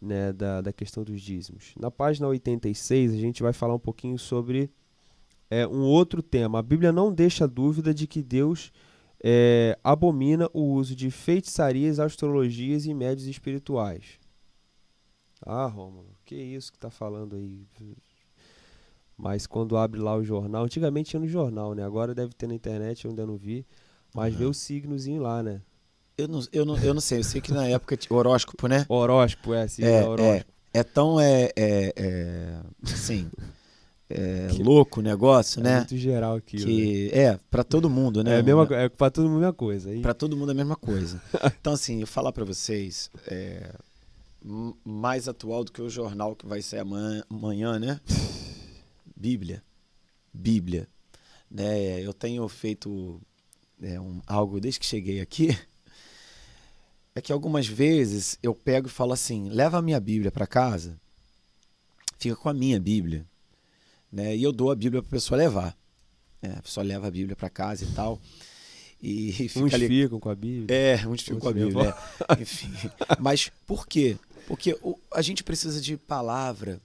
né, 0.00 0.32
da, 0.32 0.60
da 0.60 0.72
questão 0.72 1.04
dos 1.04 1.20
dízimos. 1.20 1.74
Na 1.78 1.90
página 1.90 2.28
86, 2.28 3.12
a 3.12 3.16
gente 3.16 3.42
vai 3.42 3.52
falar 3.52 3.74
um 3.74 3.78
pouquinho 3.78 4.18
sobre 4.18 4.70
é, 5.50 5.66
um 5.66 5.82
outro 5.82 6.22
tema. 6.22 6.58
A 6.58 6.62
Bíblia 6.62 6.92
não 6.92 7.12
deixa 7.12 7.46
dúvida 7.46 7.92
de 7.92 8.06
que 8.06 8.22
Deus 8.22 8.72
é, 9.22 9.78
abomina 9.82 10.48
o 10.52 10.62
uso 10.62 10.94
de 10.94 11.10
feitiçarias, 11.10 11.98
astrologias 11.98 12.86
e 12.86 12.94
médios 12.94 13.26
espirituais. 13.26 14.18
Ah, 15.44 15.66
Rômulo, 15.66 16.16
que 16.24 16.34
isso 16.34 16.72
que 16.72 16.78
tá 16.78 16.90
falando 16.90 17.36
aí? 17.36 17.66
Mas 19.16 19.46
quando 19.46 19.76
abre 19.76 20.00
lá 20.00 20.14
o 20.14 20.24
jornal, 20.24 20.64
antigamente 20.64 21.10
tinha 21.10 21.20
no 21.20 21.28
jornal, 21.28 21.74
né? 21.74 21.84
Agora 21.84 22.14
deve 22.14 22.34
ter 22.34 22.46
na 22.46 22.54
internet, 22.54 23.04
eu 23.04 23.10
ainda 23.10 23.26
não 23.26 23.36
vi. 23.36 23.66
Mas 24.14 24.32
uhum. 24.34 24.38
vê 24.40 24.44
o 24.46 24.54
signozinho 24.54 25.22
lá, 25.22 25.42
né? 25.42 25.62
Eu 26.18 26.28
não, 26.28 26.42
eu, 26.50 26.64
não, 26.64 26.78
eu 26.78 26.94
não 26.94 27.00
sei, 27.00 27.18
eu 27.18 27.24
sei 27.24 27.42
que 27.42 27.52
na 27.52 27.68
época 27.68 27.98
horóscopo, 28.08 28.66
né? 28.66 28.86
Horóscopo, 28.88 29.52
é, 29.52 29.68
sim, 29.68 29.84
é, 29.84 30.00
é 30.00 30.04
horóscopo. 30.04 30.50
É, 30.72 30.78
é 30.78 30.82
tão, 30.82 31.20
é, 31.20 31.52
é, 31.54 31.92
é 31.94 32.60
assim, 32.84 33.30
é, 34.08 34.48
louco 34.58 35.00
o 35.00 35.02
negócio, 35.02 35.60
é 35.60 35.62
né? 35.62 35.76
muito 35.76 35.96
geral 35.98 36.36
aqui. 36.36 36.56
Que 36.56 37.10
é 37.12 37.38
para 37.50 37.62
todo 37.62 37.90
mundo, 37.90 38.24
né? 38.24 38.38
É, 38.38 38.42
mesma, 38.42 38.66
é 38.70 38.88
para 38.88 39.10
todo 39.10 39.28
mundo 39.28 39.36
a 39.36 39.40
mesma 39.40 39.52
coisa. 39.52 39.94
E... 39.94 40.00
Para 40.00 40.14
todo 40.14 40.34
mundo 40.34 40.50
a 40.50 40.54
mesma 40.54 40.76
coisa. 40.76 41.20
então 41.60 41.74
assim, 41.74 42.00
eu 42.00 42.06
falar 42.06 42.32
para 42.32 42.46
vocês, 42.46 43.10
é, 43.26 43.74
mais 44.82 45.28
atual 45.28 45.64
do 45.64 45.72
que 45.72 45.82
o 45.82 45.90
jornal 45.90 46.34
que 46.34 46.46
vai 46.46 46.62
ser 46.62 46.78
amanhã, 46.78 47.22
amanhã 47.28 47.78
né? 47.78 48.00
Bíblia, 49.14 49.62
Bíblia, 50.32 50.88
né? 51.50 52.00
Eu 52.00 52.14
tenho 52.14 52.48
feito 52.48 53.20
é, 53.82 54.00
um, 54.00 54.22
algo 54.26 54.58
desde 54.58 54.80
que 54.80 54.86
cheguei 54.86 55.20
aqui. 55.20 55.54
É 57.16 57.20
que 57.20 57.32
algumas 57.32 57.66
vezes 57.66 58.38
eu 58.40 58.54
pego 58.54 58.86
e 58.86 58.90
falo 58.90 59.12
assim: 59.12 59.48
leva 59.48 59.78
a 59.78 59.82
minha 59.82 59.98
Bíblia 59.98 60.30
para 60.30 60.46
casa, 60.46 60.96
fica 62.16 62.36
com 62.36 62.48
a 62.48 62.54
minha 62.54 62.78
Bíblia 62.78 63.26
né? 64.16 64.34
E 64.36 64.42
eu 64.42 64.52
dou 64.52 64.70
a 64.70 64.74
Bíblia 64.74 65.02
para 65.02 65.08
a 65.08 65.12
pessoa 65.12 65.36
levar. 65.36 65.76
É, 66.40 66.48
a 66.48 66.62
pessoa 66.62 66.84
leva 66.84 67.06
a 67.06 67.10
Bíblia 67.10 67.36
para 67.36 67.50
casa 67.50 67.84
e 67.84 67.88
tal. 67.88 68.20
E 69.02 69.32
fica 69.48 69.60
uns 69.60 69.74
ali... 69.74 69.88
ficam 69.88 70.18
com 70.18 70.30
a 70.30 70.34
Bíblia. 70.34 70.74
É, 70.74 71.06
uns 71.06 71.22
ficam 71.22 71.38
com 71.38 71.48
a 71.48 71.52
Bíblia. 71.52 71.94
É. 72.28 72.42
Enfim. 72.42 72.72
Mas 73.20 73.50
por 73.66 73.86
quê? 73.86 74.16
Porque 74.46 74.78
a 75.12 75.22
gente 75.22 75.42
precisa 75.42 75.80
de 75.80 75.96
palavra 75.96 76.80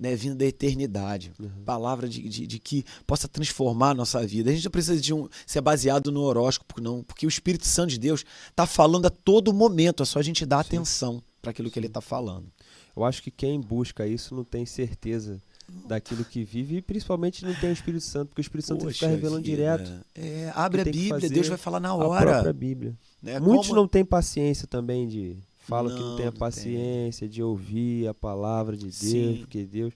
né, 0.00 0.16
vindo 0.16 0.34
da 0.34 0.46
eternidade. 0.46 1.30
Uhum. 1.38 1.50
Palavra 1.64 2.08
de, 2.08 2.26
de, 2.26 2.46
de, 2.46 2.58
que 2.58 2.84
possa 3.06 3.28
transformar 3.28 3.90
a 3.90 3.94
nossa 3.94 4.26
vida. 4.26 4.50
A 4.50 4.54
gente 4.54 4.64
não 4.64 4.70
precisa 4.70 4.98
de 4.98 5.12
um, 5.12 5.28
ser 5.46 5.60
baseado 5.60 6.10
no 6.10 6.22
horóscopo, 6.22 6.80
não, 6.80 7.02
porque 7.02 7.26
o 7.26 7.28
Espírito 7.28 7.66
Santo 7.66 7.90
de 7.90 7.98
Deus 7.98 8.24
está 8.48 8.66
falando 8.66 9.04
a 9.04 9.10
todo 9.10 9.52
momento. 9.52 10.02
É 10.02 10.06
só 10.06 10.18
a 10.18 10.22
gente 10.22 10.46
dar 10.46 10.64
Sim. 10.64 10.76
atenção 10.76 11.22
para 11.42 11.50
aquilo 11.50 11.68
Sim. 11.68 11.74
que 11.74 11.78
ele 11.78 11.86
está 11.88 12.00
falando. 12.00 12.50
Eu 12.96 13.04
acho 13.04 13.22
que 13.22 13.30
quem 13.30 13.60
busca 13.60 14.06
isso 14.06 14.34
não 14.34 14.42
tem 14.42 14.64
certeza 14.64 15.40
daquilo 15.86 16.24
que 16.24 16.42
vive 16.42 16.78
e 16.78 16.82
principalmente 16.82 17.44
não 17.44 17.54
tem 17.54 17.70
o 17.70 17.72
Espírito 17.72 18.02
Santo, 18.02 18.28
porque 18.28 18.40
o 18.40 18.42
Espírito 18.42 18.66
Santo 18.66 18.84
Poxa 18.84 18.94
fica 18.94 19.06
revelando 19.06 19.44
vida. 19.44 19.56
direto. 19.56 20.06
É, 20.14 20.50
abre 20.54 20.80
a 20.80 20.84
Bíblia, 20.84 21.28
Deus 21.28 21.46
vai 21.46 21.58
falar 21.58 21.78
na 21.78 21.94
hora. 21.94 22.30
A 22.30 22.32
própria 22.32 22.52
Bíblia. 22.52 22.94
Né? 23.22 23.38
Muitos 23.38 23.68
Como... 23.68 23.80
não 23.80 23.86
têm 23.86 24.04
paciência 24.04 24.66
também 24.66 25.06
de. 25.06 25.36
Falam 25.70 25.96
que 25.96 26.02
não 26.02 26.16
tem 26.16 26.26
a 26.26 26.32
paciência 26.32 27.26
tem. 27.26 27.28
de 27.28 27.42
ouvir 27.42 28.08
a 28.08 28.12
palavra 28.12 28.76
de 28.76 28.84
Deus, 28.84 28.96
Sim. 28.96 29.36
porque 29.38 29.64
Deus. 29.64 29.94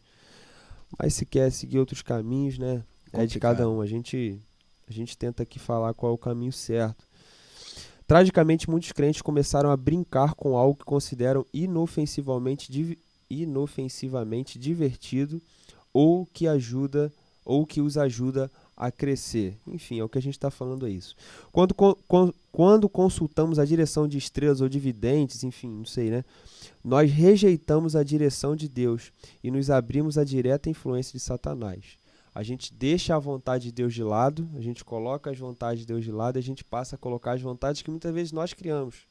Mas 0.99 1.15
se 1.15 1.27
quer 1.27 1.51
seguir 1.51 1.79
outros 1.79 2.01
caminhos, 2.01 2.59
né? 2.59 2.85
Complicado. 3.07 3.23
É 3.23 3.27
de 3.27 3.41
cada 3.41 3.69
um. 3.69 3.81
A 3.81 3.87
gente, 3.87 4.41
a 4.89 4.93
gente 4.93 5.19
tenta 5.19 5.43
aqui 5.43 5.59
falar 5.59 5.93
qual 5.93 6.13
é 6.13 6.15
o 6.15 6.19
caminho 6.19 6.53
certo. 6.53 7.05
Tragicamente, 8.07 8.71
muitos 8.71 8.93
crentes 8.93 9.23
começaram 9.23 9.71
a 9.71 9.77
brincar 9.77 10.35
com 10.35 10.57
algo 10.57 10.79
que 10.79 10.85
consideram 10.85 11.45
inofensivamente, 11.53 12.99
inofensivamente 13.29 14.59
divertido 14.59 15.41
ou 15.93 16.27
que 16.27 16.47
ajuda 16.47 17.13
ou 17.45 17.67
que 17.67 17.81
os 17.81 17.97
ajuda 17.99 18.51
a 18.64 18.64
crescer. 18.91 19.57
Enfim, 19.67 20.01
é 20.01 20.05
o 20.05 20.09
que 20.09 20.19
a 20.19 20.23
gente 20.23 20.35
está 20.35 20.51
falando 20.51 20.87
é 20.87 20.91
isso. 20.91 21.15
Quando, 21.53 21.75
quando 22.51 22.89
consultamos 22.89 23.59
a 23.59 23.65
direção 23.65 24.07
de 24.09 24.19
estrelas 24.19 24.61
ou 24.61 24.69
de 24.69 24.79
videntes, 24.79 25.45
enfim, 25.45 25.69
não 25.69 25.85
sei, 25.85 26.11
né? 26.11 26.25
Nós 26.83 27.11
rejeitamos 27.11 27.97
a 27.97 28.03
direção 28.03 28.55
de 28.55 28.69
Deus 28.69 29.13
e 29.43 29.51
nos 29.51 29.71
abrimos 29.71 30.19
à 30.19 30.25
direta 30.25 30.69
influência 30.69 31.13
de 31.13 31.21
Satanás. 31.21 31.99
A 32.35 32.43
gente 32.43 32.75
deixa 32.75 33.15
a 33.15 33.19
vontade 33.19 33.65
de 33.65 33.73
Deus 33.73 33.95
de 33.95 34.03
lado, 34.03 34.49
a 34.55 34.61
gente 34.61 34.85
coloca 34.85 35.31
as 35.31 35.39
vontades 35.39 35.81
de 35.81 35.87
Deus 35.87 36.03
de 36.05 36.11
lado 36.11 36.37
e 36.37 36.41
a 36.41 36.43
gente 36.43 36.65
passa 36.65 36.97
a 36.97 36.99
colocar 36.99 37.33
as 37.33 37.41
vontades 37.41 37.81
que 37.81 37.91
muitas 37.91 38.13
vezes 38.13 38.33
nós 38.33 38.53
criamos. 38.53 39.07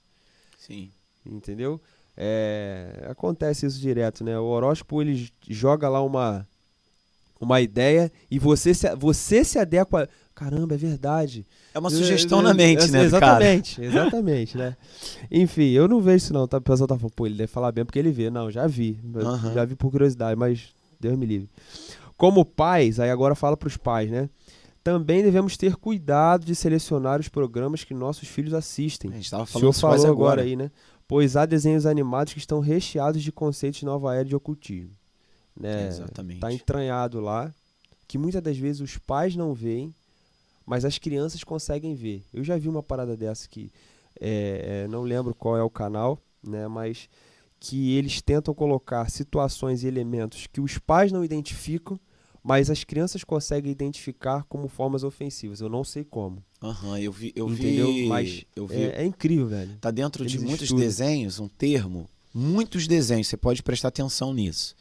Sim. 0.57 0.91
Entendeu? 1.25 1.79
É, 2.17 3.07
acontece 3.09 3.65
isso 3.65 3.79
direto, 3.79 4.23
né? 4.23 4.37
O 4.37 4.43
horóscopo 4.43 5.01
ele 5.01 5.31
joga 5.47 5.89
lá 5.89 6.01
uma 6.01 6.47
uma 7.43 7.61
ideia 7.61 8.11
e 8.29 8.39
você 8.39 8.73
se, 8.73 8.95
você 8.95 9.43
se 9.43 9.59
adequa. 9.59 10.09
Caramba, 10.33 10.73
é 10.73 10.77
verdade. 10.77 11.45
É 11.73 11.79
uma 11.79 11.91
sugestão 11.91 12.41
na 12.41 12.53
mente, 12.53 12.89
né? 12.89 13.03
Exatamente, 13.03 13.75
cara? 13.75 13.87
exatamente, 13.87 14.57
né? 14.57 14.75
Enfim, 15.29 15.69
eu 15.69 15.87
não 15.87 16.01
vejo 16.01 16.17
isso 16.17 16.33
não. 16.33 16.47
Tá, 16.47 16.57
o 16.57 16.61
pessoal 16.61 16.87
tá 16.87 16.97
falando, 16.97 17.13
pô, 17.13 17.27
ele 17.27 17.35
deve 17.35 17.47
falar 17.47 17.71
bem 17.71 17.85
porque 17.85 17.99
ele 17.99 18.11
vê. 18.11 18.29
Não, 18.31 18.49
já 18.49 18.65
vi. 18.65 18.99
Uhum. 19.03 19.53
Já 19.53 19.63
vi 19.63 19.75
por 19.75 19.91
curiosidade, 19.91 20.35
mas 20.39 20.73
Deus 20.99 21.17
me 21.17 21.25
livre. 21.25 21.49
Como 22.17 22.43
pais, 22.43 22.99
aí 22.99 23.11
agora 23.11 23.35
fala 23.35 23.55
para 23.55 23.67
os 23.67 23.77
pais, 23.77 24.09
né? 24.09 24.27
Também 24.83 25.21
devemos 25.23 25.55
ter 25.55 25.75
cuidado 25.75 26.45
de 26.45 26.55
selecionar 26.55 27.19
os 27.19 27.29
programas 27.29 27.83
que 27.83 27.93
nossos 27.93 28.27
filhos 28.27 28.53
assistem. 28.53 29.11
A 29.11 29.13
gente 29.13 29.25
estava 29.25 29.45
falando 29.45 29.69
o 29.69 29.73
senhor 29.73 29.93
falou 29.95 30.11
agora 30.11 30.41
aí, 30.41 30.55
né? 30.55 30.71
Pois 31.07 31.35
há 31.35 31.45
desenhos 31.45 31.85
animados 31.85 32.33
que 32.33 32.39
estão 32.39 32.59
recheados 32.59 33.21
de 33.21 33.31
conceitos 33.31 33.79
de 33.79 33.85
nova 33.85 34.15
era 34.15 34.25
de 34.25 34.35
ocultismo 34.35 34.91
né? 35.55 35.87
Exatamente. 35.87 36.39
Tá 36.39 36.51
entranhado 36.51 37.19
lá, 37.19 37.53
que 38.07 38.17
muitas 38.17 38.41
das 38.41 38.57
vezes 38.57 38.81
os 38.81 38.97
pais 38.97 39.35
não 39.35 39.53
veem, 39.53 39.93
mas 40.65 40.85
as 40.85 40.97
crianças 40.97 41.43
conseguem 41.43 41.95
ver. 41.95 42.23
Eu 42.33 42.43
já 42.43 42.57
vi 42.57 42.69
uma 42.69 42.83
parada 42.83 43.15
dessa 43.17 43.47
que 43.47 43.71
é, 44.19 44.83
é, 44.85 44.87
não 44.87 45.03
lembro 45.03 45.33
qual 45.33 45.57
é 45.57 45.63
o 45.63 45.69
canal, 45.69 46.19
né? 46.45 46.67
Mas 46.67 47.09
que 47.59 47.93
eles 47.95 48.21
tentam 48.21 48.53
colocar 48.53 49.09
situações 49.09 49.83
e 49.83 49.87
elementos 49.87 50.47
que 50.47 50.59
os 50.59 50.77
pais 50.77 51.11
não 51.11 51.23
identificam, 51.23 51.99
mas 52.43 52.69
as 52.69 52.83
crianças 52.83 53.23
conseguem 53.23 53.71
identificar 53.71 54.43
como 54.43 54.67
formas 54.67 55.03
ofensivas. 55.03 55.61
Eu 55.61 55.69
não 55.69 55.83
sei 55.83 56.03
como. 56.03 56.43
Aham, 56.61 56.89
uhum, 56.89 56.97
eu 56.97 57.11
vi, 57.11 57.31
eu 57.35 57.49
Entendeu? 57.49 57.87
vi, 57.87 58.07
mas 58.07 58.45
eu 58.55 58.67
vi. 58.67 58.75
É, 58.75 59.03
é 59.03 59.05
incrível, 59.05 59.47
velho. 59.47 59.77
Tá 59.79 59.91
dentro 59.91 60.23
Eles 60.23 60.33
de 60.33 60.39
muitos 60.39 60.63
estudam. 60.63 60.83
desenhos 60.83 61.39
um 61.39 61.47
termo, 61.47 62.09
muitos 62.33 62.85
desenhos. 62.85 63.27
Você 63.27 63.37
pode 63.37 63.63
prestar 63.63 63.87
atenção 63.87 64.33
nisso 64.33 64.75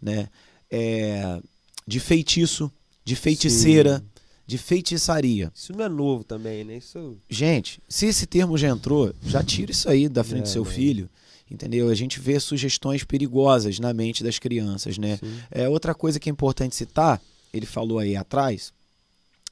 né? 0.00 0.28
É, 0.70 1.40
de 1.86 2.00
feitiço, 2.00 2.70
de 3.04 3.14
feiticeira, 3.14 3.98
Sim. 3.98 4.04
de 4.46 4.58
feitiçaria. 4.58 5.52
Isso 5.54 5.72
não 5.72 5.84
é 5.84 5.88
novo 5.88 6.24
também, 6.24 6.64
né? 6.64 6.76
Isso... 6.76 7.16
Gente, 7.28 7.80
se 7.88 8.06
esse 8.06 8.26
termo 8.26 8.58
já 8.58 8.68
entrou, 8.68 9.14
já 9.24 9.42
tira 9.42 9.70
isso 9.70 9.88
aí 9.88 10.08
da 10.08 10.24
frente 10.24 10.40
é, 10.40 10.44
do 10.44 10.48
seu 10.48 10.64
filho. 10.64 11.08
Entendeu? 11.48 11.88
A 11.88 11.94
gente 11.94 12.18
vê 12.18 12.40
sugestões 12.40 13.04
perigosas 13.04 13.78
na 13.78 13.94
mente 13.94 14.24
das 14.24 14.36
crianças, 14.36 14.98
né? 14.98 15.18
É 15.48 15.68
outra 15.68 15.94
coisa 15.94 16.18
que 16.18 16.28
é 16.28 16.32
importante 16.32 16.74
citar, 16.74 17.22
ele 17.54 17.64
falou 17.66 18.00
aí 18.00 18.16
atrás, 18.16 18.72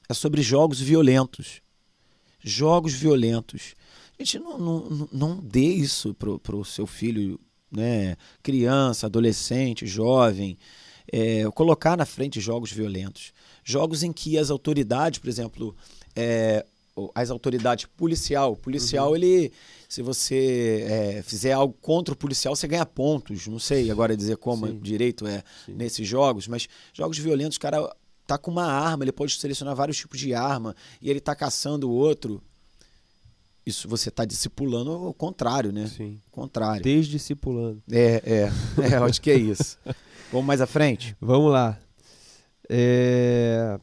é 0.09 0.13
sobre 0.13 0.41
jogos 0.41 0.81
violentos. 0.81 1.61
Jogos 2.43 2.93
violentos. 2.93 3.75
A 4.19 4.23
gente 4.23 4.39
não, 4.39 4.57
não, 4.57 5.09
não 5.11 5.39
dê 5.39 5.67
isso 5.73 6.13
pro, 6.13 6.37
pro 6.37 6.65
seu 6.65 6.85
filho 6.85 7.39
né, 7.75 8.15
criança, 8.41 9.07
adolescente, 9.07 9.85
jovem, 9.85 10.57
é, 11.11 11.43
colocar 11.53 11.97
na 11.97 12.05
frente 12.05 12.39
jogos 12.39 12.71
violentos. 12.71 13.33
Jogos 13.63 14.03
em 14.03 14.11
que 14.11 14.37
as 14.37 14.49
autoridades, 14.49 15.19
por 15.19 15.29
exemplo, 15.29 15.75
é, 16.15 16.65
as 17.13 17.29
autoridades 17.29 17.85
policial, 17.97 18.53
o 18.53 18.57
policial, 18.57 19.09
uhum. 19.09 19.15
ele, 19.15 19.51
se 19.89 20.01
você 20.01 20.85
é, 20.89 21.21
fizer 21.23 21.51
algo 21.51 21.75
contra 21.81 22.13
o 22.13 22.17
policial, 22.17 22.55
você 22.55 22.67
ganha 22.67 22.85
pontos. 22.85 23.47
Não 23.47 23.59
sei 23.59 23.91
agora 23.91 24.15
dizer 24.15 24.37
como 24.37 24.67
Sim. 24.67 24.79
direito 24.79 25.27
é 25.27 25.43
Sim. 25.65 25.73
nesses 25.73 26.07
jogos, 26.07 26.47
mas 26.47 26.67
jogos 26.93 27.17
violentos, 27.17 27.57
o 27.57 27.59
cara 27.59 27.93
tá 28.25 28.37
com 28.37 28.49
uma 28.49 28.65
arma, 28.65 29.03
ele 29.03 29.11
pode 29.11 29.33
selecionar 29.33 29.75
vários 29.75 29.97
tipos 29.97 30.19
de 30.19 30.33
arma 30.33 30.75
e 31.01 31.09
ele 31.09 31.19
tá 31.19 31.35
caçando 31.35 31.89
o 31.89 31.93
outro 31.93 32.41
isso 33.65 33.87
você 33.87 34.09
está 34.09 34.23
discipulando 34.23 34.91
o 35.09 35.13
contrário, 35.13 35.71
né? 35.71 35.87
Sim. 35.87 36.21
O 36.27 36.31
contrário. 36.31 36.83
Desdiscipulando. 36.83 37.81
É, 37.91 38.21
é. 38.23 38.51
é 38.93 38.95
acho 38.97 39.21
que 39.21 39.31
é 39.31 39.35
isso. 39.35 39.77
Vamos 40.31 40.45
mais 40.45 40.61
à 40.61 40.67
frente? 40.67 41.17
Vamos 41.19 41.51
lá. 41.51 41.79
É... 42.69 43.79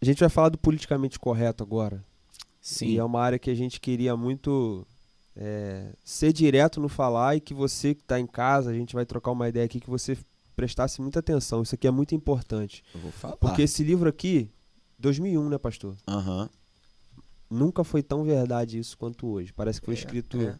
A 0.00 0.04
gente 0.04 0.18
vai 0.18 0.28
falar 0.28 0.48
do 0.48 0.58
politicamente 0.58 1.18
correto 1.18 1.62
agora. 1.62 2.04
Sim. 2.60 2.86
E 2.86 2.98
é 2.98 3.04
uma 3.04 3.20
área 3.20 3.38
que 3.38 3.50
a 3.50 3.54
gente 3.54 3.80
queria 3.80 4.16
muito 4.16 4.84
é, 5.36 5.92
ser 6.04 6.32
direto 6.32 6.80
no 6.80 6.88
falar 6.88 7.36
e 7.36 7.40
que 7.40 7.54
você 7.54 7.94
que 7.94 8.02
está 8.02 8.18
em 8.18 8.26
casa, 8.26 8.70
a 8.70 8.74
gente 8.74 8.94
vai 8.94 9.06
trocar 9.06 9.30
uma 9.30 9.48
ideia 9.48 9.64
aqui, 9.64 9.78
que 9.80 9.88
você 9.88 10.18
prestasse 10.56 11.00
muita 11.00 11.20
atenção. 11.20 11.62
Isso 11.62 11.74
aqui 11.76 11.86
é 11.86 11.90
muito 11.92 12.14
importante. 12.14 12.82
Eu 12.92 13.00
vou 13.00 13.12
falar. 13.12 13.36
Porque 13.36 13.62
esse 13.62 13.84
livro 13.84 14.08
aqui, 14.08 14.50
2001, 14.98 15.48
né, 15.48 15.58
pastor? 15.58 15.96
Aham. 16.08 16.42
Uhum 16.42 16.48
nunca 17.50 17.84
foi 17.84 18.02
tão 18.02 18.24
verdade 18.24 18.78
isso 18.78 18.96
quanto 18.96 19.26
hoje. 19.26 19.52
Parece 19.52 19.80
que 19.80 19.86
foi 19.86 19.94
é, 19.94 19.98
escrito 19.98 20.40
é. 20.40 20.54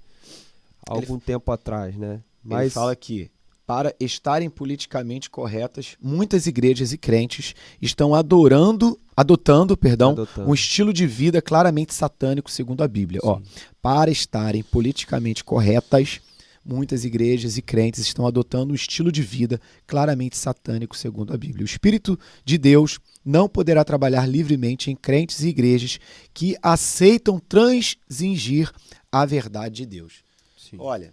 há 0.88 0.94
algum 0.94 1.14
ele, 1.14 1.22
tempo 1.22 1.50
atrás, 1.52 1.96
né? 1.96 2.22
Mas 2.42 2.60
ele 2.60 2.70
fala 2.70 2.94
que 2.96 3.30
para 3.66 3.92
estarem 3.98 4.48
politicamente 4.48 5.28
corretas, 5.28 5.96
muitas 6.00 6.46
igrejas 6.46 6.92
e 6.92 6.98
crentes 6.98 7.54
estão 7.82 8.14
adorando, 8.14 8.98
adotando, 9.16 9.76
perdão, 9.76 10.10
adotando. 10.12 10.48
um 10.48 10.54
estilo 10.54 10.92
de 10.92 11.04
vida 11.04 11.42
claramente 11.42 11.92
satânico 11.92 12.50
segundo 12.50 12.84
a 12.84 12.88
Bíblia. 12.88 13.20
Ó, 13.24 13.40
para 13.82 14.10
estarem 14.10 14.62
politicamente 14.62 15.42
corretas, 15.42 16.20
muitas 16.64 17.04
igrejas 17.04 17.56
e 17.56 17.62
crentes 17.62 18.00
estão 18.00 18.24
adotando 18.24 18.72
um 18.72 18.76
estilo 18.76 19.10
de 19.10 19.22
vida 19.22 19.60
claramente 19.84 20.36
satânico 20.36 20.96
segundo 20.96 21.34
a 21.34 21.36
Bíblia. 21.36 21.62
O 21.62 21.66
espírito 21.66 22.16
de 22.44 22.58
Deus 22.58 23.00
não 23.26 23.48
poderá 23.48 23.84
trabalhar 23.84 24.24
livremente 24.24 24.88
em 24.88 24.94
crentes 24.94 25.40
e 25.40 25.48
igrejas 25.48 25.98
que 26.32 26.56
aceitam 26.62 27.40
transingir 27.40 28.72
a 29.10 29.26
verdade 29.26 29.74
de 29.74 29.86
Deus. 29.86 30.22
Sim. 30.56 30.76
Olha, 30.78 31.12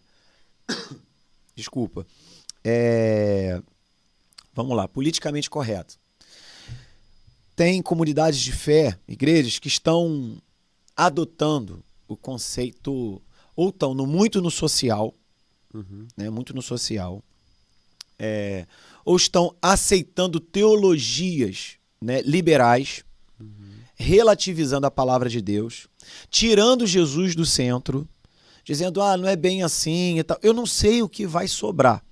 desculpa. 1.55 2.05
É... 2.63 3.59
Vamos 4.53 4.77
lá, 4.77 4.87
politicamente 4.87 5.49
correto. 5.49 5.97
Tem 7.55 7.81
comunidades 7.81 8.39
de 8.39 8.51
fé, 8.51 8.99
igrejas, 9.07 9.57
que 9.57 9.67
estão 9.67 10.37
adotando 10.95 11.83
o 12.07 12.15
conceito, 12.15 13.19
ou 13.55 13.69
estão 13.69 13.95
no, 13.95 14.05
muito 14.05 14.39
no 14.39 14.51
social, 14.51 15.15
uhum. 15.73 16.07
né, 16.15 16.29
muito 16.29 16.53
no 16.53 16.61
social, 16.61 17.23
é, 18.19 18.67
ou 19.03 19.15
estão 19.15 19.55
aceitando 19.59 20.39
teologias 20.39 21.79
né, 22.03 22.21
liberais, 22.21 23.03
uhum. 23.39 23.47
relativizando 23.95 24.85
a 24.85 24.91
palavra 24.91 25.29
de 25.29 25.41
Deus, 25.41 25.87
tirando 26.29 26.85
Jesus 26.85 27.33
do 27.33 27.45
centro, 27.45 28.07
dizendo, 28.63 29.01
ah, 29.01 29.15
não 29.15 29.27
é 29.27 29.35
bem 29.35 29.63
assim 29.63 30.19
e 30.19 30.23
tal. 30.23 30.37
Eu 30.41 30.53
não 30.53 30.65
sei 30.65 31.01
o 31.01 31.09
que 31.09 31.25
vai 31.25 31.47
sobrar. 31.47 32.03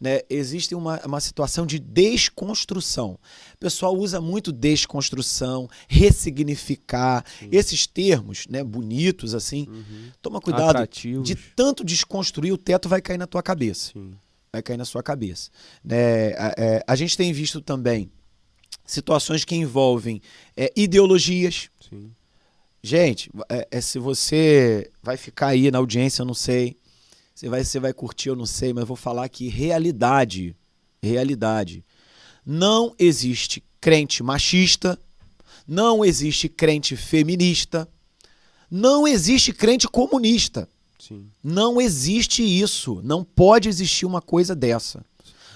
Né? 0.00 0.20
Existe 0.30 0.76
uma, 0.76 1.00
uma 1.04 1.20
situação 1.20 1.66
de 1.66 1.78
desconstrução. 1.78 3.18
O 3.54 3.58
pessoal 3.58 3.96
usa 3.96 4.20
muito 4.20 4.52
desconstrução, 4.52 5.68
ressignificar, 5.88 7.24
Sim. 7.38 7.48
esses 7.50 7.86
termos 7.86 8.46
né, 8.48 8.62
bonitos 8.62 9.34
assim. 9.34 9.66
Uhum. 9.68 10.10
Toma 10.22 10.40
cuidado. 10.40 10.70
Atrativos. 10.70 11.26
De 11.26 11.34
tanto 11.34 11.84
desconstruir, 11.84 12.52
o 12.52 12.58
teto 12.58 12.88
vai 12.88 13.00
cair 13.00 13.18
na 13.18 13.26
tua 13.26 13.42
cabeça. 13.42 13.92
Sim. 13.92 14.12
Vai 14.52 14.62
cair 14.62 14.76
na 14.76 14.84
sua 14.84 15.02
cabeça. 15.02 15.50
Né? 15.84 16.32
A, 16.38 16.54
é, 16.56 16.84
a 16.86 16.96
gente 16.96 17.16
tem 17.16 17.32
visto 17.32 17.60
também 17.60 18.10
situações 18.88 19.44
que 19.44 19.54
envolvem 19.54 20.20
é, 20.56 20.72
ideologias. 20.74 21.68
Sim. 21.88 22.10
Gente, 22.82 23.30
é, 23.48 23.68
é, 23.70 23.80
se 23.80 23.98
você 23.98 24.90
vai 25.02 25.16
ficar 25.16 25.48
aí 25.48 25.70
na 25.70 25.78
audiência, 25.78 26.22
eu 26.22 26.26
não 26.26 26.34
sei. 26.34 26.76
Você 27.34 27.48
vai, 27.48 27.62
você 27.62 27.78
vai 27.78 27.92
curtir, 27.92 28.30
eu 28.30 28.36
não 28.36 28.46
sei, 28.46 28.72
mas 28.72 28.82
eu 28.82 28.86
vou 28.86 28.96
falar 28.96 29.24
aqui 29.24 29.46
realidade. 29.48 30.56
Realidade. 31.02 31.84
Não 32.44 32.94
existe 32.98 33.62
crente 33.80 34.22
machista, 34.22 34.98
não 35.66 36.04
existe 36.04 36.48
crente 36.48 36.96
feminista, 36.96 37.86
não 38.70 39.06
existe 39.06 39.52
crente 39.52 39.86
comunista. 39.86 40.66
Sim. 40.98 41.26
Não 41.44 41.80
existe 41.80 42.42
isso. 42.42 43.00
Não 43.04 43.22
pode 43.22 43.68
existir 43.68 44.06
uma 44.06 44.20
coisa 44.20 44.54
dessa. 44.54 45.04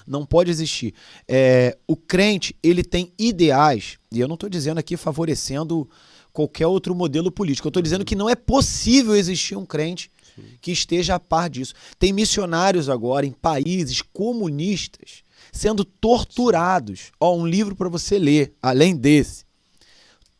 Não 0.05 0.25
pode 0.25 0.51
existir. 0.51 0.93
É, 1.27 1.77
o 1.87 1.95
crente, 1.95 2.55
ele 2.61 2.83
tem 2.83 3.11
ideais, 3.17 3.97
e 4.11 4.19
eu 4.19 4.27
não 4.27 4.35
estou 4.35 4.49
dizendo 4.49 4.77
aqui 4.77 4.97
favorecendo 4.97 5.89
qualquer 6.31 6.67
outro 6.67 6.95
modelo 6.95 7.31
político. 7.31 7.67
Eu 7.67 7.69
estou 7.69 7.83
dizendo 7.83 8.05
que 8.05 8.15
não 8.15 8.29
é 8.29 8.35
possível 8.35 9.15
existir 9.15 9.55
um 9.55 9.65
crente 9.65 10.09
Sim. 10.35 10.43
que 10.61 10.71
esteja 10.71 11.15
a 11.15 11.19
par 11.19 11.49
disso. 11.49 11.73
Tem 11.99 12.11
missionários 12.11 12.89
agora 12.89 13.25
em 13.25 13.31
países 13.31 14.01
comunistas 14.01 15.23
sendo 15.53 15.85
torturados. 15.85 17.11
Ó, 17.19 17.37
um 17.37 17.45
livro 17.45 17.75
para 17.75 17.87
você 17.87 18.17
ler, 18.17 18.53
além 18.61 18.95
desse. 18.95 19.45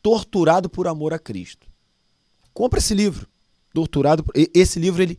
Torturado 0.02 0.68
por 0.68 0.86
amor 0.86 1.14
a 1.14 1.18
Cristo. 1.18 1.66
Compra 2.52 2.80
esse 2.80 2.92
livro. 2.92 3.26
Torturado. 3.72 4.24
Esse 4.52 4.78
livro 4.78 5.02
ele 5.02 5.18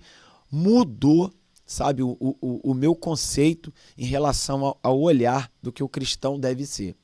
mudou, 0.52 1.34
sabe, 1.66 2.04
o, 2.04 2.18
o, 2.20 2.72
o 2.72 2.74
meu 2.74 2.96
conceito 2.96 3.74
em 3.98 4.06
relação 4.06 4.66
ao, 4.66 4.80
ao 4.84 5.00
olhar 5.00 5.52
do 5.62 5.72
que 5.72 5.84
o 5.84 5.90
cristão 5.90 6.40
deve 6.40 6.66
ser. 6.66 6.96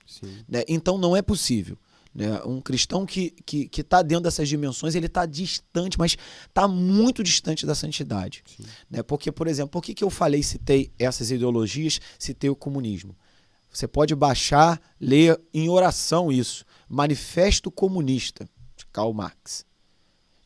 Né? 0.48 0.64
Então 0.68 0.98
não 0.98 1.16
é 1.16 1.22
possível 1.22 1.78
né? 2.14 2.42
Um 2.46 2.60
cristão 2.60 3.06
que 3.06 3.28
está 3.28 3.44
que, 3.46 3.68
que 3.68 3.84
tá 3.84 4.02
dentro 4.02 4.26
dessas 4.26 4.48
dimensões, 4.48 4.96
ele 4.96 5.06
está 5.06 5.26
distante, 5.26 5.98
mas 5.98 6.18
está 6.48 6.68
muito 6.68 7.24
distante 7.24 7.66
da 7.66 7.74
santidade. 7.74 8.44
Né? 8.90 9.02
Porque, 9.02 9.32
por 9.32 9.48
exemplo, 9.48 9.72
por 9.72 9.82
que, 9.82 9.94
que 9.94 10.04
eu 10.04 10.10
falei, 10.10 10.44
citei 10.44 10.92
essas 11.00 11.32
ideologias, 11.32 12.00
citei 12.20 12.50
o 12.50 12.56
comunismo? 12.56 13.16
Você 13.72 13.88
pode 13.88 14.14
baixar, 14.14 14.82
ler 15.00 15.40
em 15.54 15.70
oração 15.70 16.30
isso. 16.30 16.66
Manifesto 16.90 17.72
Comunista, 17.72 18.48
de 18.76 18.86
Karl 18.88 19.14
Marx. 19.14 19.66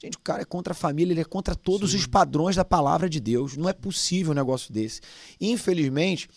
Gente, 0.06 0.18
o 0.18 0.22
cara 0.22 0.44
é 0.44 0.46
contra 0.46 0.72
a 0.72 0.76
família, 0.76 1.14
ele 1.14 1.22
é 1.22 1.26
contra 1.26 1.56
todos 1.56 1.92
Sim. 1.92 1.98
os 1.98 2.06
padrões 2.06 2.56
da 2.56 2.64
palavra 2.64 3.10
de 3.10 3.20
Deus. 3.20 3.58
Não 3.58 3.68
é 3.68 3.74
possível 3.74 4.34
um 4.34 4.36
negócio 4.36 4.72
desse. 4.72 5.02
Infelizmente, 5.42 6.30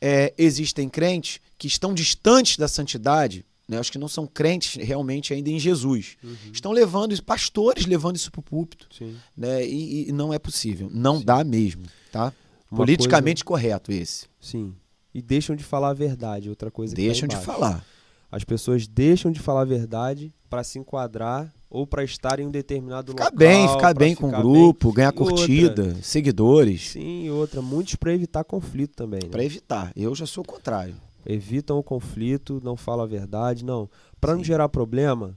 é, 0.00 0.32
existem 0.38 0.88
crentes 0.88 1.40
que 1.58 1.66
estão 1.66 1.92
distantes 1.92 2.56
da 2.56 2.68
santidade, 2.68 3.44
né? 3.68 3.80
Acho 3.80 3.90
que 3.90 3.98
não 3.98 4.06
são 4.06 4.28
crentes 4.28 4.80
realmente 4.80 5.34
ainda 5.34 5.50
em 5.50 5.58
Jesus. 5.58 6.16
Uhum. 6.22 6.36
Estão 6.52 6.70
levando 6.70 7.12
isso, 7.12 7.24
pastores 7.24 7.84
levando 7.84 8.14
isso 8.14 8.30
para 8.30 8.38
o 8.38 8.44
púlpito. 8.44 8.88
Né? 9.36 9.66
E, 9.66 10.08
e, 10.08 10.12
não 10.12 10.32
é 10.32 10.38
possível. 10.38 10.88
Não 10.92 11.18
Sim. 11.18 11.24
dá 11.24 11.42
mesmo. 11.42 11.82
Tá? 12.12 12.32
Politicamente 12.70 13.44
coisa... 13.44 13.60
correto 13.60 13.90
esse. 13.90 14.26
Sim. 14.40 14.72
E 15.12 15.20
deixam 15.20 15.56
de 15.56 15.64
falar 15.64 15.90
a 15.90 15.94
verdade. 15.94 16.48
Outra 16.48 16.70
coisa 16.70 16.94
que 16.94 17.02
tá 17.02 17.06
Deixam 17.06 17.26
de 17.26 17.36
falar. 17.36 17.84
As 18.30 18.44
pessoas 18.44 18.86
deixam 18.86 19.32
de 19.32 19.40
falar 19.40 19.62
a 19.62 19.64
verdade 19.64 20.32
para 20.48 20.62
se 20.62 20.78
enquadrar 20.78 21.52
ou 21.68 21.86
para 21.86 22.04
estar 22.04 22.40
em 22.40 22.46
um 22.46 22.50
determinado 22.50 23.12
ficar 23.12 23.24
local. 23.24 23.38
Bem, 23.38 23.68
ficar 23.68 23.94
bem 23.94 24.14
com 24.14 24.28
o 24.28 24.30
grupo, 24.30 24.88
bem. 24.88 24.96
ganhar 24.96 25.12
e 25.12 25.16
curtida, 25.16 25.82
outra, 25.82 26.02
seguidores. 26.02 26.90
Sim, 26.90 27.24
e 27.24 27.30
outra. 27.30 27.60
Muitos 27.60 27.96
para 27.96 28.12
evitar 28.12 28.44
conflito 28.44 28.94
também. 28.94 29.20
Né? 29.24 29.28
Para 29.30 29.44
evitar. 29.44 29.92
Eu 29.96 30.14
já 30.14 30.26
sou 30.26 30.44
o 30.44 30.46
contrário 30.46 30.94
evitam 31.26 31.78
o 31.78 31.82
conflito, 31.82 32.60
não 32.62 32.76
falam 32.76 33.04
a 33.04 33.08
verdade, 33.08 33.64
não. 33.64 33.90
Para 34.20 34.34
não 34.34 34.44
gerar 34.44 34.68
problema, 34.68 35.36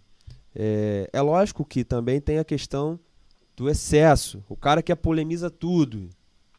é, 0.55 1.09
é 1.11 1.21
lógico 1.21 1.65
que 1.65 1.83
também 1.83 2.21
tem 2.21 2.37
a 2.37 2.45
questão 2.45 2.99
do 3.57 3.67
excesso. 3.67 4.43
O 4.47 4.55
cara 4.55 4.83
que 4.83 4.95
polemiza 4.95 5.49
tudo. 5.49 6.09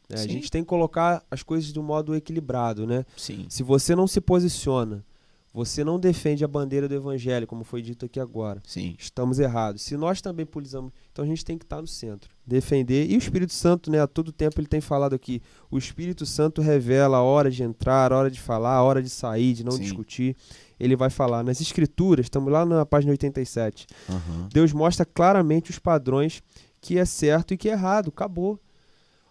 Né? 0.09 0.17
A 0.17 0.27
gente 0.27 0.51
tem 0.51 0.63
que 0.63 0.69
colocar 0.69 1.25
as 1.31 1.43
coisas 1.43 1.73
de 1.73 1.79
um 1.79 1.83
modo 1.83 2.15
equilibrado, 2.17 2.87
né? 2.87 3.07
Sim. 3.17 3.47
Se 3.49 3.63
você 3.63 3.95
não 3.95 4.09
se 4.09 4.21
posiciona 4.21 5.05
você 5.53 5.83
não 5.83 5.99
defende 5.99 6.45
a 6.45 6.49
bandeira 6.49 6.89
do 6.89 6.95
evangelho, 6.95 7.47
como 7.47 7.65
foi 7.65 7.83
dito 7.83 8.07
aqui 8.07 8.21
agora. 8.21 8.63
Sim. 8.65 8.95
Estamos 8.97 9.41
errados. 9.41 9.83
Se 9.83 9.97
nós 9.97 10.21
também 10.21 10.47
pulizamos, 10.47 10.93
então 11.11 11.25
a 11.25 11.29
gente 11.29 11.45
tem 11.45 11.59
que 11.59 11.65
estar 11.65 11.81
no 11.81 11.89
centro, 11.89 12.31
defender. 12.47 13.11
E 13.11 13.17
o 13.17 13.19
Espírito 13.19 13.53
Santo, 13.53 13.91
né, 13.91 14.01
a 14.01 14.07
todo 14.07 14.31
tempo 14.31 14.61
ele 14.61 14.69
tem 14.69 14.81
falado 14.81 15.13
aqui, 15.13 15.43
o 15.69 15.77
Espírito 15.77 16.25
Santo 16.25 16.63
revela 16.63 17.17
a 17.17 17.23
hora 17.23 17.51
de 17.51 17.65
entrar, 17.65 18.13
a 18.13 18.17
hora 18.17 18.31
de 18.31 18.41
falar, 18.41 18.75
a 18.75 18.83
hora 18.83 19.03
de 19.03 19.11
sair, 19.11 19.53
de 19.53 19.65
não 19.65 19.73
Sim. 19.73 19.83
discutir. 19.83 20.37
Ele 20.79 20.95
vai 20.95 21.11
falar 21.11 21.43
nas 21.43 21.61
escrituras, 21.61 22.27
estamos 22.27 22.51
lá 22.53 22.65
na 22.65 22.87
página 22.87 23.11
87. 23.11 23.87
Uhum. 24.09 24.49
Deus 24.53 24.73
mostra 24.73 25.05
claramente 25.05 25.71
os 25.71 25.79
padrões 25.79 26.43
que 26.81 26.97
é 26.97 27.05
certo 27.05 27.53
e 27.53 27.57
que 27.57 27.69
é 27.69 27.73
errado, 27.73 28.09
acabou. 28.09 28.59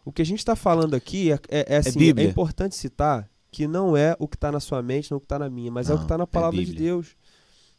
O 0.03 0.11
que 0.11 0.21
a 0.21 0.25
gente 0.25 0.39
está 0.39 0.55
falando 0.55 0.95
aqui 0.95 1.31
é, 1.31 1.39
é, 1.49 1.75
é, 1.75 1.77
assim, 1.77 2.11
é, 2.11 2.21
é 2.21 2.25
importante 2.25 2.75
citar 2.75 3.29
que 3.51 3.67
não 3.67 3.95
é 3.95 4.15
o 4.19 4.27
que 4.27 4.35
está 4.35 4.51
na 4.51 4.59
sua 4.59 4.81
mente, 4.81 5.11
não 5.11 5.17
o 5.17 5.19
que 5.21 5.25
está 5.25 5.39
na 5.39 5.49
minha, 5.49 5.71
mas 5.71 5.87
não, 5.87 5.93
é 5.93 5.95
o 5.95 5.99
que 5.99 6.05
está 6.05 6.17
na 6.17 6.23
é 6.23 6.27
palavra 6.27 6.61
é 6.61 6.63
de 6.63 6.73
Deus. 6.73 7.15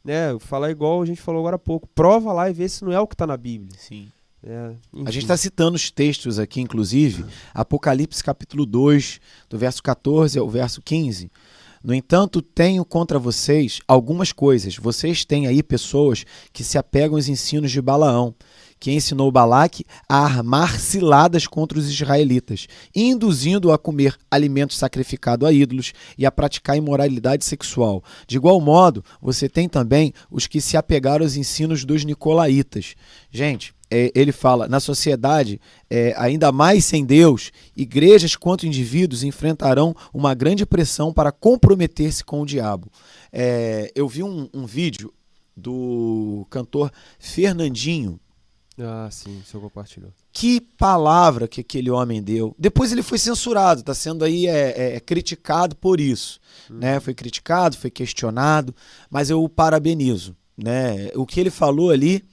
Né? 0.05 0.39
Falar 0.41 0.71
igual 0.71 1.03
a 1.03 1.07
gente 1.07 1.21
falou 1.21 1.41
agora 1.41 1.57
há 1.57 1.59
pouco. 1.59 1.89
Prova 1.95 2.33
lá 2.33 2.49
e 2.51 2.53
vê 2.53 2.69
se 2.69 2.85
não 2.85 2.93
é 2.93 3.01
o 3.01 3.07
que 3.07 3.15
está 3.15 3.27
na 3.27 3.37
Bíblia. 3.37 3.73
Sim. 3.79 4.11
É, 4.43 4.75
a 5.05 5.11
gente 5.11 5.25
está 5.25 5.37
citando 5.37 5.77
os 5.77 5.91
textos 5.91 6.39
aqui, 6.39 6.63
inclusive, 6.63 7.27
Apocalipse 7.53 8.25
capítulo 8.25 8.65
2, 8.65 9.21
do 9.51 9.59
verso 9.59 9.83
14 9.83 10.39
ao 10.39 10.49
verso 10.49 10.81
15. 10.81 11.31
No 11.83 11.95
entanto, 11.95 12.43
tenho 12.43 12.85
contra 12.85 13.19
vocês 13.19 13.81
algumas 13.87 14.33
coisas. 14.33 14.77
Vocês 14.77 15.25
têm 15.25 15.47
aí 15.47 15.63
pessoas 15.63 16.25
que 16.53 16.63
se 16.65 16.77
apegam 16.77 17.17
aos 17.17 17.29
ensinos 17.29 17.71
de 17.71 17.81
Balaão, 17.81 18.35
que 18.81 18.91
ensinou 18.91 19.31
Balaque 19.31 19.85
a 20.09 20.25
armar 20.25 20.81
ciladas 20.81 21.47
contra 21.47 21.79
os 21.79 21.89
israelitas, 21.89 22.67
induzindo-o 22.97 23.73
a 23.73 23.79
comer 23.79 24.17
alimentos 24.31 24.79
sacrificados 24.79 25.47
a 25.47 25.53
ídolos 25.53 25.93
e 26.17 26.25
a 26.25 26.33
praticar 26.33 26.79
imoralidade 26.79 27.45
sexual. 27.45 28.03
De 28.27 28.37
igual 28.37 28.59
modo, 28.61 29.05
você 29.21 29.49
tem 29.49 29.69
também 29.69 30.15
os 30.31 30.47
que 30.47 30.61
se 30.61 30.79
apegaram 30.79 31.25
aos 31.25 31.37
ensinos 31.37 31.85
dos 31.85 32.05
nicolaítas. 32.05 32.95
Gente, 33.31 33.75
é, 33.91 34.11
ele 34.15 34.33
fala, 34.33 34.69
na 34.69 34.81
sociedade, 34.81 35.61
é, 35.91 36.15
ainda 36.17 36.51
mais 36.53 36.85
sem 36.85 37.05
Deus, 37.05 37.51
igrejas 37.77 38.37
quanto 38.37 38.67
indivíduos 38.67 39.25
enfrentarão 39.25 39.95
uma 40.15 40.33
grande 40.33 40.65
pressão 40.65 41.13
para 41.13 41.33
comprometer-se 41.33 42.25
com 42.25 42.41
o 42.41 42.47
diabo. 42.47 42.89
É, 43.33 43.91
eu 43.95 44.09
vi 44.09 44.23
um, 44.23 44.49
um 44.55 44.65
vídeo 44.65 45.13
do 45.57 46.47
cantor 46.49 46.91
Fernandinho, 47.19 48.19
ah, 48.83 49.09
sim, 49.11 49.39
o 49.39 49.45
senhor 49.45 49.63
compartilhou. 49.63 50.13
Que 50.33 50.61
palavra 50.61 51.49
que 51.49 51.61
aquele 51.61 51.91
homem 51.91 52.23
deu. 52.23 52.55
Depois 52.59 52.93
ele 52.93 53.03
foi 53.03 53.19
censurado, 53.19 53.81
está 53.81 53.95
sendo 53.95 54.25
aí 54.25 54.47
é, 54.47 54.97
é, 54.97 55.01
criticado 55.01 55.77
por 55.77 56.01
isso. 56.01 56.41
Hum. 56.71 56.79
Né? 56.79 57.01
Foi 57.01 57.15
criticado, 57.15 57.77
foi 57.77 57.91
questionado, 57.91 58.75
mas 59.11 59.31
eu 59.31 59.43
o 59.43 59.49
parabenizo. 59.49 60.37
Né? 60.57 61.11
O 61.15 61.25
que 61.27 61.41
ele 61.41 61.51
falou 61.51 61.91
ali 61.91 62.25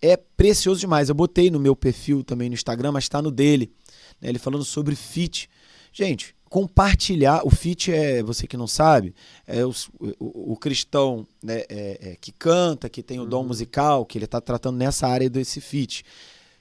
é 0.00 0.16
precioso 0.16 0.80
demais. 0.80 1.08
Eu 1.08 1.14
botei 1.14 1.50
no 1.50 1.60
meu 1.60 1.76
perfil 1.76 2.22
também 2.22 2.48
no 2.48 2.54
Instagram, 2.54 2.92
mas 2.92 3.04
está 3.04 3.22
no 3.22 3.30
dele. 3.30 3.72
Né? 4.20 4.28
Ele 4.28 4.38
falando 4.38 4.64
sobre 4.64 4.94
fit. 4.94 5.48
Gente, 5.92 6.34
compartilhar. 6.52 7.40
O 7.46 7.50
fit 7.50 7.90
é, 7.90 8.22
você 8.22 8.46
que 8.46 8.58
não 8.58 8.66
sabe, 8.66 9.14
é 9.46 9.64
o, 9.64 9.72
o, 9.98 10.52
o 10.52 10.56
cristão 10.58 11.26
né, 11.42 11.62
é, 11.66 12.10
é, 12.10 12.16
que 12.20 12.30
canta, 12.30 12.90
que 12.90 13.02
tem 13.02 13.18
o 13.18 13.24
dom 13.24 13.40
uhum. 13.40 13.46
musical, 13.48 14.04
que 14.04 14.18
ele 14.18 14.26
está 14.26 14.38
tratando 14.38 14.76
nessa 14.76 15.08
área 15.08 15.30
desse 15.30 15.62
fit. 15.62 16.04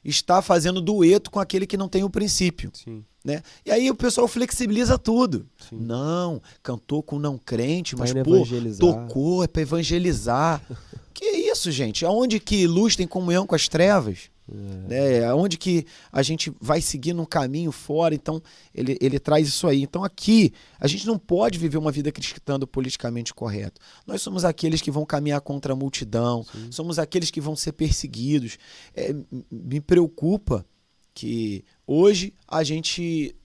está 0.02 0.42
fazendo 0.42 0.80
dueto 0.80 1.30
com 1.30 1.42
aquele 1.42 1.68
que 1.68 1.76
não 1.76 1.90
tem 1.90 2.06
o 2.06 2.10
princípio. 2.10 2.72
Sim. 2.74 3.04
Né? 3.24 3.44
E 3.66 3.70
aí 3.70 3.92
o 3.92 3.96
pessoal 3.96 4.30
flexibiliza 4.30 4.98
tudo. 4.98 5.46
Sim. 5.70 5.76
Não, 5.82 6.42
cantou 6.64 7.04
com 7.04 7.20
não 7.20 7.38
crente, 7.38 7.94
mas 7.94 8.14
Tá 8.14 8.20
indo 8.20 8.30
pô, 8.30 8.38
evangelizar. 8.38 8.80
tocou, 8.80 9.44
é 9.44 9.48
para 9.48 9.62
evangelizar. 9.62 10.62
que 11.14 11.26
isso, 11.26 11.70
gente? 11.70 12.06
Aonde 12.06 12.40
que 12.40 12.66
luz 12.66 12.96
tem 12.96 13.06
comunhão 13.06 13.46
com 13.46 13.56
as 13.56 13.68
trevas? 13.68 14.31
Né? 14.54 15.24
Aonde 15.26 15.58
que 15.58 15.86
a 16.12 16.22
gente 16.22 16.52
vai 16.60 16.82
seguir 16.82 17.14
num 17.14 17.26
caminho 17.26 17.72
fora? 17.72 18.14
Então, 18.14 18.42
ele, 18.76 18.98
ele 19.00 19.20
traz 19.20 19.48
isso 19.48 19.68
aí. 19.68 19.82
Então, 19.82 20.04
aqui, 20.04 20.54
a 20.80 20.88
gente 20.88 21.08
não 21.08 21.18
pode 21.18 21.58
viver 21.58 21.78
uma 21.78 21.92
vida 21.92 22.12
cristã 22.12 22.60
do 22.60 22.68
politicamente 22.68 23.34
correto. 23.34 23.80
Nós 24.06 24.22
somos 24.22 24.44
aqueles 24.44 24.82
que 24.82 24.92
vão 24.92 25.06
caminhar 25.06 25.40
contra 25.42 25.74
a 25.74 25.76
multidão, 25.76 26.46
somos 26.70 27.00
aqueles 27.00 27.32
que 27.32 27.40
vão 27.40 27.56
ser 27.56 27.72
perseguidos. 27.72 28.58
É, 28.94 29.16
me 29.50 29.80
preocupa 29.80 30.66
que 31.14 31.64
hoje 31.88 32.34
a 32.48 32.64
gente 32.64 33.36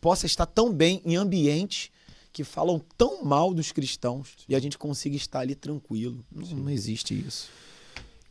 possa 0.00 0.26
estar 0.26 0.46
tão 0.46 0.72
bem 0.72 1.02
em 1.04 1.16
ambientes 1.16 1.90
que 2.32 2.44
falam 2.44 2.80
tão 2.96 3.22
mal 3.22 3.52
dos 3.52 3.72
cristãos 3.72 4.36
e 4.48 4.54
a 4.54 4.60
gente 4.60 4.78
consiga 4.78 5.16
estar 5.16 5.40
ali 5.40 5.54
tranquilo. 5.54 6.24
Não, 6.30 6.46
não 6.48 6.70
existe 6.70 7.14
isso. 7.14 7.48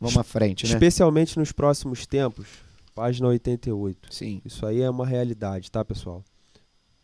Vamos 0.02 0.16
à 0.16 0.24
frente, 0.24 0.66
né? 0.66 0.72
Especialmente 0.72 1.38
nos 1.38 1.52
próximos 1.52 2.06
tempos, 2.06 2.46
página 2.92 3.28
88. 3.28 4.12
Sim. 4.12 4.42
Isso 4.44 4.66
aí 4.66 4.80
é 4.80 4.90
uma 4.90 5.06
realidade, 5.06 5.70
tá, 5.70 5.84
pessoal? 5.84 6.24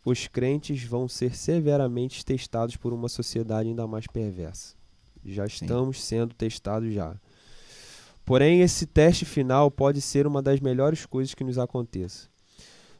Os 0.04 0.26
crentes 0.26 0.82
vão 0.82 1.06
ser 1.06 1.36
severamente 1.36 2.24
testados 2.24 2.76
por 2.76 2.92
uma 2.92 3.08
sociedade 3.08 3.68
ainda 3.68 3.86
mais 3.86 4.06
perversa. 4.08 4.74
Já 5.24 5.48
Sim. 5.48 5.64
estamos 5.64 6.02
sendo 6.02 6.34
testados 6.34 6.92
já. 6.92 7.14
Porém, 8.24 8.62
esse 8.62 8.84
teste 8.84 9.24
final 9.24 9.70
pode 9.70 10.00
ser 10.00 10.26
uma 10.26 10.42
das 10.42 10.58
melhores 10.58 11.06
coisas 11.06 11.34
que 11.34 11.44
nos 11.44 11.56
aconteça. 11.56 12.28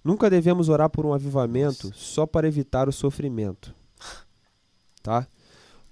Nunca 0.04 0.30
devemos 0.30 0.68
orar 0.68 0.88
por 0.88 1.04
um 1.04 1.12
avivamento 1.12 1.92
só 1.94 2.24
para 2.24 2.46
evitar 2.46 2.88
o 2.88 2.92
sofrimento. 2.92 3.74
Tá? 5.02 5.26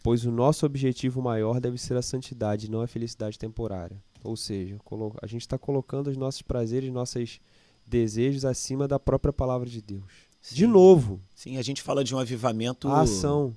Pois 0.07 0.24
o 0.24 0.30
nosso 0.30 0.64
objetivo 0.64 1.20
maior 1.20 1.59
deve 1.59 1.76
ser 1.78 1.96
a 1.96 2.00
santidade, 2.00 2.70
não 2.70 2.80
a 2.80 2.86
felicidade 2.86 3.36
temporária. 3.36 4.00
Ou 4.22 4.36
seja, 4.36 4.78
a 5.20 5.26
gente 5.26 5.40
está 5.40 5.59
colocando 5.59 6.07
os 6.09 6.16
nossos 6.16 6.42
prazeres, 6.42 6.92
nossos 6.92 7.40
desejos 7.84 8.44
acima 8.44 8.86
da 8.86 9.00
própria 9.00 9.32
palavra 9.32 9.68
de 9.68 9.82
Deus. 9.82 10.04
De 10.52 10.61
Sim. 10.64 10.66
novo, 10.68 11.20
Sim, 11.34 11.57
a 11.59 11.62
gente 11.62 11.82
fala 11.82 12.04
de 12.04 12.14
um 12.14 12.18
avivamento 12.20 12.86
a 12.86 13.00
ação. 13.00 13.52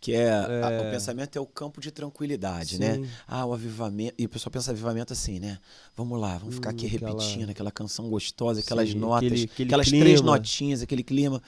que 0.00 0.14
é, 0.14 0.30
a- 0.30 0.70
É. 0.70 0.88
o 0.88 0.90
pensamento 0.92 1.36
é 1.36 1.40
o 1.40 1.44
campo 1.46 1.80
de 1.80 1.90
tranquilidade, 1.90 2.76
Sim. 2.76 2.78
né? 2.78 3.10
Ah, 3.26 3.44
o 3.44 3.52
avivamento. 3.52 4.14
E 4.16 4.24
o 4.26 4.28
pessoal 4.28 4.50
pensa 4.52 4.70
avivamento 4.70 5.12
assim, 5.12 5.40
né? 5.40 5.58
Vamos 5.96 6.18
lá, 6.20 6.38
vamos 6.38 6.54
ficar 6.54 6.70
Hum, 6.70 6.72
aqui 6.72 6.86
aquela- 6.86 7.10
repetindo 7.10 7.50
aquela 7.50 7.70
canção 7.72 8.08
gostosa, 8.08 8.60
aquelas 8.60 8.90
Sim, 8.90 8.98
notas, 8.98 9.26
aquele- 9.26 9.44
aquele 9.44 9.68
aquelas 9.68 9.88
três 9.88 10.20
clima. 10.20 10.22
notinhas, 10.36 10.82
aquele 10.82 11.02
clima. 11.02 11.42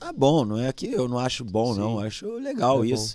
Tá 0.00 0.10
bom, 0.10 0.44
não 0.46 0.58
é 0.58 0.72
que 0.72 0.86
eu 0.86 1.06
não 1.06 1.18
acho 1.18 1.44
bom, 1.44 1.74
Sim. 1.74 1.80
não. 1.80 2.00
Eu 2.00 2.06
acho 2.06 2.26
legal 2.38 2.82
É 2.82 2.88
bom. 2.88 3.06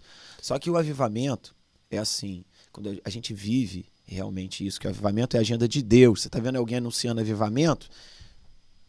Só 0.42 0.58
que 0.60 0.70
o 0.70 0.78
avivamento 0.78 1.56
é 1.90 1.98
assim, 1.98 2.44
quando 2.72 3.00
a 3.04 3.10
gente 3.10 3.34
vive 3.34 3.86
realmente 4.06 4.66
isso, 4.66 4.80
que 4.80 4.88
o 4.88 4.90
avivamento 4.90 5.36
é 5.36 5.40
a 5.40 5.42
agenda 5.42 5.68
de 5.68 5.82
Deus. 5.82 6.22
Você 6.22 6.30
tá 6.30 6.40
vendo 6.40 6.58
alguém 6.58 6.78
anunciando 6.78 7.22
avivamento? 7.22 7.90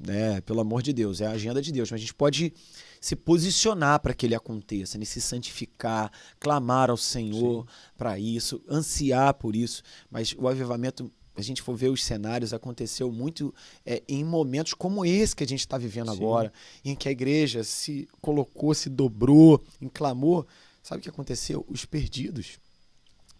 né? 0.00 0.40
Pelo 0.40 0.60
amor 0.60 0.82
de 0.82 0.92
Deus, 0.92 1.20
é 1.20 1.26
a 1.26 1.32
agenda 1.32 1.60
de 1.60 1.70
Deus. 1.70 1.90
Mas 1.90 1.98
a 1.98 2.00
gente 2.00 2.14
pode 2.14 2.52
se 3.00 3.14
posicionar 3.14 4.00
para 4.00 4.14
que 4.14 4.26
ele 4.26 4.34
aconteça, 4.34 4.96
né? 4.96 5.04
se 5.04 5.20
santificar, 5.20 6.10
clamar 6.38 6.90
ao 6.90 6.96
Senhor 6.96 7.66
para 7.96 8.18
isso, 8.18 8.62
ansiar 8.68 9.34
por 9.34 9.54
isso. 9.54 9.82
Mas 10.10 10.34
o 10.36 10.48
avivamento, 10.48 11.10
a 11.36 11.42
gente 11.42 11.60
for 11.60 11.76
ver 11.76 11.88
os 11.88 12.02
cenários, 12.02 12.54
aconteceu 12.54 13.12
muito 13.12 13.54
é, 13.84 14.02
em 14.08 14.24
momentos 14.24 14.74
como 14.74 15.04
esse 15.04 15.36
que 15.36 15.44
a 15.44 15.48
gente 15.48 15.60
está 15.60 15.76
vivendo 15.76 16.10
Sim. 16.10 16.16
agora, 16.16 16.52
em 16.84 16.94
que 16.94 17.08
a 17.08 17.12
igreja 17.12 17.62
se 17.62 18.08
colocou, 18.20 18.74
se 18.74 18.88
dobrou, 18.88 19.62
em 19.80 19.88
clamor. 19.88 20.46
Sabe 20.82 21.00
o 21.00 21.02
que 21.02 21.08
aconteceu? 21.08 21.64
Os 21.68 21.84
perdidos. 21.84 22.58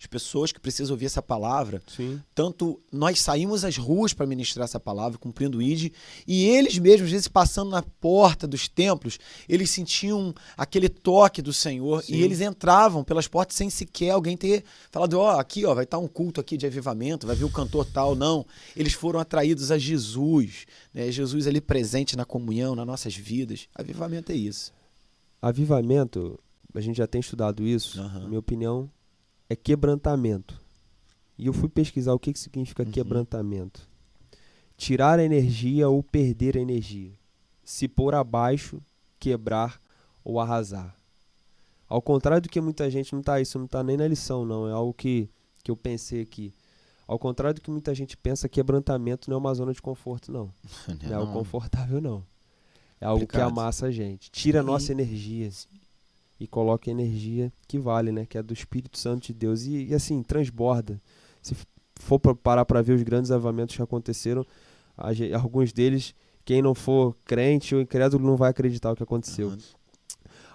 As 0.00 0.06
pessoas 0.06 0.50
que 0.50 0.58
precisam 0.58 0.94
ouvir 0.94 1.04
essa 1.04 1.20
palavra, 1.20 1.82
Sim. 1.86 2.22
tanto 2.34 2.80
nós 2.90 3.20
saímos 3.20 3.66
às 3.66 3.76
ruas 3.76 4.14
para 4.14 4.24
ministrar 4.24 4.64
essa 4.64 4.80
palavra, 4.80 5.18
cumprindo 5.18 5.58
o 5.58 5.62
ID, 5.62 5.92
e 6.26 6.46
eles 6.46 6.78
mesmos, 6.78 7.08
às 7.08 7.12
vezes, 7.12 7.28
passando 7.28 7.70
na 7.70 7.82
porta 7.82 8.46
dos 8.46 8.66
templos, 8.66 9.18
eles 9.46 9.68
sentiam 9.68 10.34
aquele 10.56 10.88
toque 10.88 11.42
do 11.42 11.52
Senhor 11.52 12.02
Sim. 12.02 12.14
e 12.14 12.22
eles 12.22 12.40
entravam 12.40 13.04
pelas 13.04 13.28
portas 13.28 13.58
sem 13.58 13.68
sequer 13.68 14.12
alguém 14.12 14.38
ter 14.38 14.64
falado, 14.90 15.18
ó, 15.18 15.38
aqui, 15.38 15.66
ó, 15.66 15.74
vai 15.74 15.84
estar 15.84 15.98
um 15.98 16.08
culto 16.08 16.40
aqui 16.40 16.56
de 16.56 16.64
avivamento, 16.64 17.26
vai 17.26 17.36
vir 17.36 17.44
o 17.44 17.52
cantor 17.52 17.84
tal, 17.84 18.14
não. 18.14 18.46
Eles 18.74 18.94
foram 18.94 19.20
atraídos 19.20 19.70
a 19.70 19.76
Jesus, 19.76 20.64
né? 20.94 21.12
Jesus 21.12 21.46
ali 21.46 21.60
presente 21.60 22.16
na 22.16 22.24
comunhão, 22.24 22.74
nas 22.74 22.86
nossas 22.86 23.14
vidas. 23.14 23.68
Avivamento 23.74 24.32
é 24.32 24.34
isso. 24.34 24.72
Avivamento, 25.42 26.38
a 26.74 26.80
gente 26.80 26.96
já 26.96 27.06
tem 27.06 27.20
estudado 27.20 27.64
isso. 27.66 28.02
Na 28.02 28.26
minha 28.26 28.38
opinião, 28.38 28.90
é 29.48 29.56
quebrantamento. 29.56 30.60
E 31.38 31.46
eu 31.46 31.52
fui 31.52 31.68
pesquisar 31.68 32.12
o 32.12 32.18
que, 32.18 32.32
que 32.32 32.38
significa 32.38 32.82
Uhum. 32.82 32.90
quebrantamento. 32.90 33.88
Tirar 34.76 35.18
a 35.18 35.24
energia 35.24 35.88
ou 35.88 36.02
perder 36.02 36.56
a 36.56 36.60
energia. 36.60 37.12
Se 37.64 37.86
pôr 37.88 38.14
abaixo, 38.14 38.80
quebrar 39.18 39.80
ou 40.24 40.40
arrasar. 40.40 40.94
Ao 41.88 42.00
contrário 42.00 42.42
do 42.42 42.48
que 42.48 42.60
muita 42.60 42.88
gente 42.90 43.14
não 43.14 43.22
tá 43.22 43.40
isso, 43.40 43.58
não 43.58 43.66
tá 43.66 43.82
nem 43.82 43.96
na 43.96 44.06
lição, 44.06 44.44
não. 44.44 44.68
É 44.68 44.72
algo 44.72 44.94
que, 44.94 45.28
que 45.62 45.70
eu 45.70 45.76
pensei 45.76 46.22
aqui. 46.22 46.54
Ao 47.06 47.18
contrário 47.18 47.56
do 47.56 47.60
que 47.60 47.70
muita 47.70 47.92
gente 47.94 48.16
pensa, 48.16 48.48
quebrantamento 48.48 49.28
não 49.28 49.36
é 49.36 49.40
uma 49.40 49.52
zona 49.54 49.72
de 49.72 49.82
conforto, 49.82 50.30
não. 50.30 50.52
Não 51.02 51.10
é 51.10 51.14
algo 51.14 51.32
confortável, 51.32 52.00
não. 52.00 52.24
É 53.00 53.06
algo 53.06 53.26
que 53.26 53.38
amassa 53.38 53.86
a 53.86 53.90
gente. 53.90 54.30
Tira 54.30 54.60
a 54.60 54.62
nossa 54.62 54.92
energia 54.92 55.50
e 56.40 56.46
coloca 56.46 56.90
a 56.90 56.92
energia 56.92 57.52
que 57.68 57.78
vale, 57.78 58.10
né? 58.10 58.24
Que 58.24 58.38
é 58.38 58.42
do 58.42 58.54
Espírito 58.54 58.98
Santo 58.98 59.26
de 59.26 59.34
Deus. 59.34 59.64
E, 59.64 59.88
e, 59.88 59.94
assim, 59.94 60.22
transborda. 60.22 61.00
Se 61.42 61.54
for 61.96 62.18
pra 62.18 62.34
parar 62.34 62.64
para 62.64 62.80
ver 62.80 62.94
os 62.94 63.02
grandes 63.02 63.30
avivamentos 63.30 63.76
que 63.76 63.82
aconteceram, 63.82 64.44
alguns 65.38 65.72
deles, 65.72 66.14
quem 66.44 66.62
não 66.62 66.74
for 66.74 67.14
crente 67.26 67.74
ou 67.74 67.80
incrédulo 67.80 68.26
não 68.26 68.36
vai 68.36 68.50
acreditar 68.50 68.90
o 68.90 68.96
que 68.96 69.02
aconteceu. 69.02 69.48
Aham. 69.48 69.58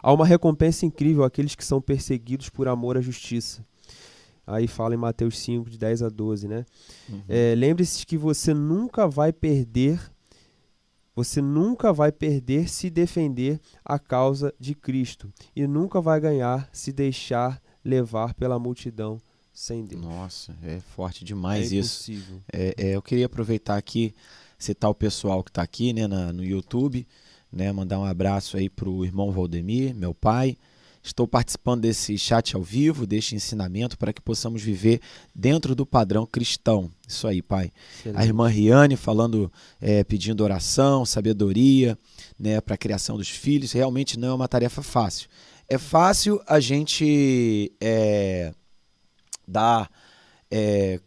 Há 0.01 0.13
uma 0.13 0.25
recompensa 0.25 0.85
incrível 0.85 1.23
àqueles 1.23 1.55
que 1.55 1.65
são 1.65 1.81
perseguidos 1.81 2.47
por 2.47 2.67
amor 2.67 2.95
à 2.95 3.01
justiça. 3.01 3.65
Aí 4.45 4.67
fala 4.67 4.93
em 4.93 4.97
Mateus 4.97 5.39
5, 5.39 5.67
de 5.67 5.79
10 5.79 6.03
a 6.03 6.09
12, 6.09 6.47
né? 6.47 6.63
Uhum. 7.09 7.23
É, 7.27 7.55
Lembre-se 7.55 8.05
que 8.05 8.15
você 8.15 8.53
nunca 8.53 9.07
vai 9.07 9.33
perder, 9.33 9.99
você 11.15 11.41
nunca 11.41 11.93
vai 11.93 12.11
perder 12.11 12.67
se 12.69 12.89
defender 12.89 13.59
a 13.83 13.97
causa 13.97 14.53
de 14.59 14.75
Cristo 14.75 15.31
e 15.55 15.65
nunca 15.65 16.01
vai 16.01 16.19
ganhar 16.19 16.69
se 16.73 16.91
deixar 16.91 17.61
levar 17.83 18.33
pela 18.33 18.59
multidão 18.59 19.19
sem 19.53 19.85
Deus. 19.85 20.01
Nossa, 20.01 20.53
é 20.63 20.79
forte 20.79 21.23
demais 21.23 21.71
é 21.71 21.75
isso. 21.77 22.11
É, 22.51 22.75
é, 22.77 22.95
eu 22.95 23.01
queria 23.01 23.27
aproveitar 23.27 23.77
aqui, 23.77 24.13
citar 24.59 24.89
o 24.89 24.95
pessoal 24.95 25.43
que 25.43 25.49
está 25.49 25.61
aqui 25.61 25.93
né, 25.93 26.07
na- 26.07 26.33
no 26.33 26.43
YouTube, 26.43 27.07
né, 27.51 27.71
mandar 27.71 27.99
um 27.99 28.03
abraço 28.03 28.57
aí 28.57 28.69
para 28.69 28.89
o 28.89 29.05
irmão 29.05 29.31
Valdemir, 29.31 29.95
meu 29.95 30.13
pai. 30.13 30.57
Estou 31.05 31.27
participando 31.27 31.81
desse 31.81 32.17
chat 32.17 32.55
ao 32.55 32.63
vivo, 32.63 33.05
deste 33.05 33.35
ensinamento, 33.35 33.95
para 33.95 34.11
que 34.11 34.19
possamos 34.19 34.63
viver 34.63 34.99
dentro 35.35 35.75
do 35.75 35.85
padrão 35.85 36.25
cristão. 36.25 36.89
Isso 37.07 37.27
aí, 37.27 37.43
pai. 37.43 37.71
Excelente. 37.99 38.19
A 38.19 38.25
irmã 38.25 38.47
Riane 38.47 38.97
falando, 38.97 39.53
é, 39.79 40.03
pedindo 40.03 40.43
oração, 40.43 41.05
sabedoria 41.05 41.95
né, 42.39 42.59
para 42.59 42.73
a 42.73 42.77
criação 42.77 43.17
dos 43.17 43.29
filhos. 43.29 43.71
Realmente 43.71 44.17
não 44.17 44.29
é 44.29 44.33
uma 44.33 44.47
tarefa 44.47 44.81
fácil. 44.81 45.29
É 45.69 45.77
fácil 45.77 46.41
a 46.47 46.59
gente 46.59 47.71
é, 47.79 48.51
dar 49.47 49.91
é, 50.49 50.99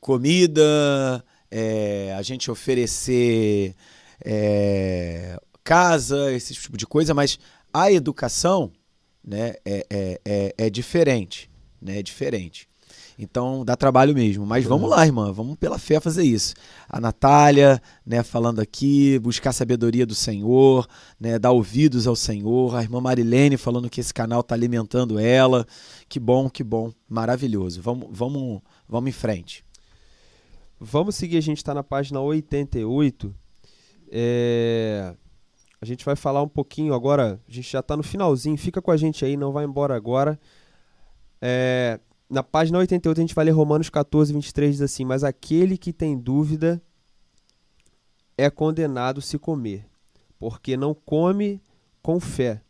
comida, 0.00 1.24
é, 1.48 2.12
a 2.18 2.22
gente 2.22 2.50
oferecer 2.50 3.76
é, 4.24 5.40
casa, 5.62 6.32
esse 6.32 6.54
tipo 6.54 6.76
de 6.76 6.86
coisa, 6.88 7.14
mas 7.14 7.38
a 7.72 7.92
educação 7.92 8.72
né, 9.26 9.54
é, 9.64 9.86
é, 9.90 10.20
é, 10.24 10.54
é 10.58 10.70
diferente. 10.70 11.50
Né, 11.80 11.98
é 11.98 12.02
diferente. 12.02 12.68
Então 13.18 13.64
dá 13.64 13.76
trabalho 13.76 14.14
mesmo. 14.14 14.44
Mas 14.44 14.64
vamos 14.64 14.90
lá, 14.90 15.06
irmã, 15.06 15.32
vamos 15.32 15.56
pela 15.56 15.78
fé 15.78 16.00
fazer 16.00 16.24
isso. 16.24 16.54
A 16.88 17.00
Natália, 17.00 17.80
né, 18.04 18.22
falando 18.22 18.60
aqui, 18.60 19.18
buscar 19.20 19.52
sabedoria 19.52 20.04
do 20.04 20.14
Senhor, 20.14 20.86
né, 21.18 21.38
dar 21.38 21.52
ouvidos 21.52 22.06
ao 22.06 22.16
Senhor. 22.16 22.74
A 22.74 22.82
irmã 22.82 23.00
Marilene 23.00 23.56
falando 23.56 23.90
que 23.90 24.00
esse 24.00 24.12
canal 24.12 24.40
está 24.40 24.54
alimentando 24.54 25.18
ela. 25.18 25.66
Que 26.08 26.18
bom, 26.18 26.50
que 26.50 26.64
bom, 26.64 26.92
maravilhoso. 27.08 27.80
Vamos, 27.80 28.08
vamos, 28.10 28.60
vamos 28.88 29.08
em 29.08 29.12
frente. 29.12 29.64
Vamos 30.80 31.14
seguir, 31.14 31.38
a 31.38 31.42
gente 31.42 31.58
está 31.58 31.72
na 31.72 31.82
página 31.82 32.20
88. 32.20 33.34
É, 34.10 35.14
A 35.84 35.86
gente 35.86 36.02
vai 36.02 36.16
falar 36.16 36.40
um 36.42 36.48
pouquinho 36.48 36.94
agora, 36.94 37.38
a 37.46 37.52
gente 37.52 37.70
já 37.70 37.80
está 37.80 37.94
no 37.94 38.02
finalzinho, 38.02 38.56
fica 38.56 38.80
com 38.80 38.90
a 38.90 38.96
gente 38.96 39.22
aí, 39.22 39.36
não 39.36 39.52
vai 39.52 39.66
embora 39.66 39.94
agora. 39.94 40.40
É, 41.42 42.00
Na 42.30 42.42
página 42.42 42.78
88 42.78 43.18
a 43.18 43.20
gente 43.20 43.34
vai 43.34 43.44
ler 43.44 43.50
Romanos 43.50 43.90
14, 43.90 44.32
23, 44.32 44.76
diz 44.76 44.80
assim, 44.80 45.04
mas 45.04 45.22
aquele 45.22 45.76
que 45.76 45.92
tem 45.92 46.16
dúvida, 46.18 46.82
é 48.36 48.48
condenado 48.48 49.20
se 49.20 49.38
comer, 49.38 49.84
porque 50.38 50.74
não 50.74 50.94
come 50.94 51.60
com 52.02 52.18
fé. 52.18 52.62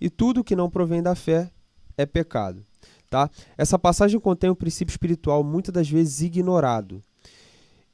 E 0.00 0.08
tudo 0.08 0.42
que 0.42 0.56
não 0.56 0.70
provém 0.70 1.02
da 1.02 1.14
fé 1.14 1.50
é 1.98 2.06
pecado. 2.06 2.64
Tá? 3.10 3.30
Essa 3.58 3.78
passagem 3.78 4.18
contém 4.18 4.48
um 4.48 4.54
princípio 4.54 4.90
espiritual 4.90 5.44
muitas 5.44 5.72
das 5.74 5.88
vezes 5.88 6.22
ignorado. 6.22 7.02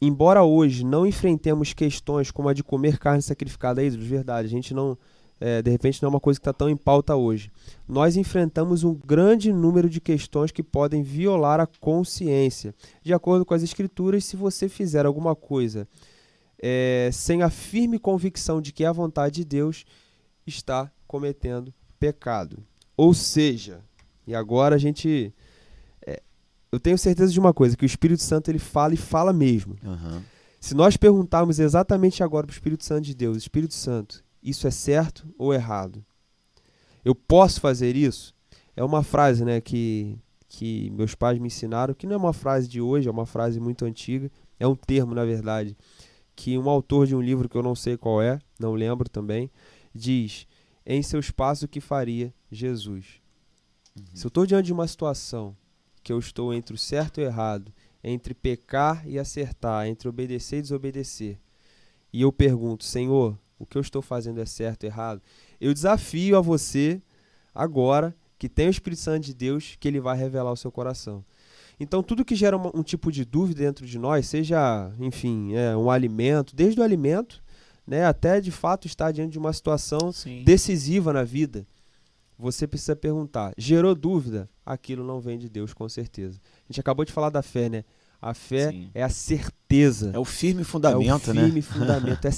Embora 0.01 0.43
hoje 0.43 0.85
não 0.85 1.07
enfrentemos 1.07 1.73
questões 1.73 2.31
como 2.31 2.49
a 2.49 2.55
de 2.55 2.65
comer 2.65 2.99
carne 2.99 3.23
sacrificada 3.23 3.81
a 3.81 3.85
ídolos, 3.85 4.07
verdade, 4.07 4.47
a 4.47 4.51
gente 4.51 4.73
não, 4.73 4.97
é, 5.39 5.61
de 5.61 5.71
repente 5.71 6.03
não 6.03 6.09
é 6.09 6.11
uma 6.11 6.21
coisa 6.21 6.41
que 6.41 6.43
está 6.43 6.53
tão 6.53 6.71
em 6.71 6.77
pauta 6.77 7.15
hoje. 7.15 7.51
Nós 7.87 8.17
enfrentamos 8.17 8.83
um 8.83 8.95
grande 8.95 9.53
número 9.53 9.91
de 9.91 10.01
questões 10.01 10.51
que 10.51 10.63
podem 10.63 11.03
violar 11.03 11.61
a 11.61 11.67
consciência. 11.67 12.75
De 13.03 13.13
acordo 13.13 13.45
com 13.45 13.53
as 13.53 13.63
escrituras, 13.63 14.25
se 14.25 14.37
você 14.37 14.69
fizer 14.69 15.05
alguma 15.05 15.37
coisa 15.37 15.87
é, 16.63 17.11
sem 17.13 17.43
a 17.43 17.51
firme 17.51 17.99
convicção 17.99 18.61
de 18.61 18.73
que 18.73 18.85
é 18.85 18.87
a 18.87 18.93
vontade 18.93 19.37
de 19.37 19.45
Deus, 19.45 19.85
está 20.47 20.91
cometendo 21.07 21.73
pecado. 21.99 22.59
Ou 22.97 23.15
seja, 23.15 23.81
e 24.27 24.35
agora 24.35 24.77
a 24.77 24.79
gente. 24.79 25.35
Eu 26.73 26.79
tenho 26.79 26.97
certeza 26.97 27.33
de 27.33 27.41
uma 27.41 27.53
coisa: 27.53 27.77
que 27.77 27.85
o 27.85 27.87
Espírito 27.87 28.23
Santo 28.23 28.51
ele 28.51 28.59
fala 28.59 28.95
e 28.95 28.97
fala 28.97 29.33
mesmo. 29.33 29.77
Uhum. 29.83 30.23
Se 30.61 30.75
nós 30.75 30.97
perguntarmos 30.97 31.59
exatamente 31.59 32.23
agora 32.23 32.47
para 32.47 32.53
o 32.53 32.57
Espírito 32.57 32.85
Santo 32.85 33.05
de 33.05 33.15
Deus: 33.15 33.37
Espírito 33.37 33.75
Santo, 33.75 34.23
isso 34.43 34.67
é 34.67 34.71
certo 34.71 35.27
ou 35.39 35.53
errado? 35.53 36.05
Eu 37.05 37.15
posso 37.15 37.61
fazer 37.61 37.97
isso? 37.97 38.35
É 38.77 38.85
uma 38.85 39.03
frase 39.03 39.45
né, 39.45 39.61
que, 39.61 40.19
que 40.49 40.91
meus 40.91 41.15
pais 41.15 41.39
me 41.39 41.47
ensinaram, 41.47 41.95
que 41.95 42.07
não 42.07 42.15
é 42.15 42.19
uma 42.19 42.33
frase 42.33 42.69
de 42.69 42.81
hoje, 42.81 43.09
é 43.09 43.11
uma 43.11 43.27
frase 43.27 43.59
muito 43.59 43.85
antiga, 43.85 44.31
é 44.59 44.67
um 44.67 44.77
termo, 44.77 45.15
na 45.15 45.25
verdade, 45.25 45.77
que 46.37 46.57
um 46.57 46.69
autor 46.69 47.07
de 47.07 47.17
um 47.17 47.21
livro 47.21 47.49
que 47.49 47.57
eu 47.57 47.63
não 47.63 47.75
sei 47.75 47.97
qual 47.97 48.23
é, 48.23 48.39
não 48.59 48.75
lembro 48.75 49.09
também, 49.09 49.51
diz: 49.95 50.47
Em 50.87 51.03
seus 51.03 51.31
passos 51.31 51.65
o 51.65 51.69
que 51.69 51.81
faria 51.81 52.33
Jesus? 52.51 53.21
Uhum. 53.99 54.05
Se 54.15 54.27
eu 54.27 54.29
estou 54.29 54.47
diante 54.47 54.67
de 54.67 54.73
uma 54.73 54.87
situação 54.87 55.57
que 56.03 56.13
eu 56.13 56.19
estou 56.19 56.53
entre 56.55 56.75
o 56.75 56.79
certo 56.79 57.21
e 57.21 57.25
o 57.25 57.27
errado, 57.27 57.73
entre 58.03 58.35
pecar 58.35 59.07
e 59.07 59.19
acertar, 59.19 59.87
entre 59.87 60.09
obedecer 60.09 60.59
e 60.59 60.63
desobedecer, 60.63 61.39
e 62.13 62.23
eu 62.23 62.33
pergunto, 62.33 62.85
Senhor, 62.85 63.39
o 63.59 63.65
que 63.65 63.77
eu 63.77 63.83
estou 63.83 64.03
fazendo 64.03 64.41
é 64.41 64.47
certo 64.47 64.85
ou 64.85 64.89
errado? 64.89 65.23
Eu 65.61 65.73
desafio 65.73 66.37
a 66.37 66.41
você, 66.41 67.01
agora, 67.55 68.15
que 68.39 68.49
tem 68.49 68.67
o 68.67 68.71
Espírito 68.71 69.01
Santo 69.01 69.25
de 69.25 69.35
Deus, 69.35 69.77
que 69.79 69.87
ele 69.87 70.01
vai 70.01 70.17
revelar 70.17 70.51
o 70.51 70.57
seu 70.57 70.73
coração. 70.73 71.25
Então, 71.79 72.03
tudo 72.03 72.25
que 72.25 72.35
gera 72.35 72.57
um, 72.57 72.71
um 72.75 72.83
tipo 72.83 73.13
de 73.13 73.25
dúvida 73.25 73.63
dentro 73.63 73.87
de 73.87 73.99
nós, 73.99 74.27
seja, 74.27 74.93
enfim, 74.99 75.55
é, 75.55 75.77
um 75.77 75.91
alimento, 75.91 76.55
desde 76.55 76.81
o 76.81 76.83
alimento, 76.83 77.43
né, 77.87 78.05
até 78.05 78.41
de 78.41 78.51
fato 78.51 78.87
estar 78.87 79.13
diante 79.13 79.33
de 79.33 79.39
uma 79.39 79.53
situação 79.53 80.13
Sim. 80.13 80.43
decisiva 80.45 81.13
na 81.13 81.23
vida 81.23 81.67
você 82.41 82.67
precisa 82.67 82.97
perguntar: 82.97 83.53
gerou 83.57 83.95
dúvida? 83.95 84.49
Aquilo 84.65 85.05
não 85.05 85.21
vem 85.21 85.39
de 85.39 85.49
Deus, 85.49 85.73
com 85.73 85.89
certeza. 85.89 86.41
A 86.69 86.73
gente 86.73 86.81
acabou 86.81 87.05
de 87.05 87.13
falar 87.13 87.31
da 87.31 87.43
fé, 87.43 87.69
né? 87.69 87.85
A 88.21 88.35
fé 88.35 88.71
Sim. 88.71 88.91
é 88.95 89.03
a 89.03 89.09
certeza. 89.09 90.11
É 90.15 90.19
o 90.19 90.25
firme 90.25 90.63
fundamento, 90.63 91.33
né? 91.33 91.43
É 91.43 91.45
o 91.45 91.47
firme 91.47 91.61
né? 91.61 91.63
fundamento. 91.63 92.25
é, 92.27 92.31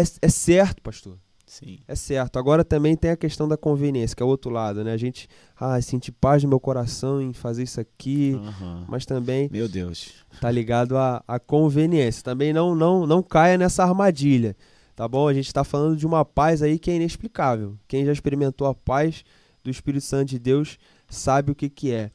é, 0.00 0.04
é 0.22 0.28
certo, 0.28 0.82
pastor. 0.82 1.18
Sim. 1.48 1.78
É 1.88 1.94
certo. 1.94 2.38
Agora 2.38 2.62
também 2.62 2.94
tem 2.94 3.10
a 3.10 3.16
questão 3.16 3.48
da 3.48 3.56
conveniência, 3.56 4.14
que 4.14 4.22
é 4.22 4.26
o 4.26 4.28
outro 4.28 4.50
lado, 4.50 4.84
né? 4.84 4.92
A 4.92 4.96
gente, 4.96 5.28
ah, 5.56 5.80
senti 5.80 6.12
paz 6.12 6.42
no 6.42 6.48
meu 6.48 6.60
coração 6.60 7.22
em 7.22 7.32
fazer 7.32 7.62
isso 7.62 7.80
aqui, 7.80 8.32
uhum. 8.34 8.84
mas 8.86 9.06
também. 9.06 9.48
Meu 9.50 9.66
Deus. 9.66 10.12
Tá 10.40 10.50
ligado 10.50 10.96
à, 10.96 11.24
à 11.26 11.38
conveniência. 11.38 12.22
Também 12.22 12.52
não, 12.52 12.74
não, 12.74 13.06
não 13.06 13.22
caia 13.22 13.56
nessa 13.56 13.82
armadilha, 13.82 14.54
tá 14.94 15.08
bom? 15.08 15.26
A 15.26 15.32
gente 15.32 15.46
está 15.46 15.64
falando 15.64 15.96
de 15.96 16.06
uma 16.06 16.24
paz 16.24 16.62
aí 16.62 16.78
que 16.78 16.90
é 16.90 16.96
inexplicável. 16.96 17.78
Quem 17.88 18.04
já 18.04 18.12
experimentou 18.12 18.66
a 18.66 18.74
paz 18.74 19.24
do 19.68 19.72
Espírito 19.72 20.04
Santo 20.04 20.30
de 20.30 20.38
Deus 20.38 20.78
sabe 21.08 21.52
o 21.52 21.54
que, 21.54 21.68
que 21.68 21.92
é. 21.92 22.10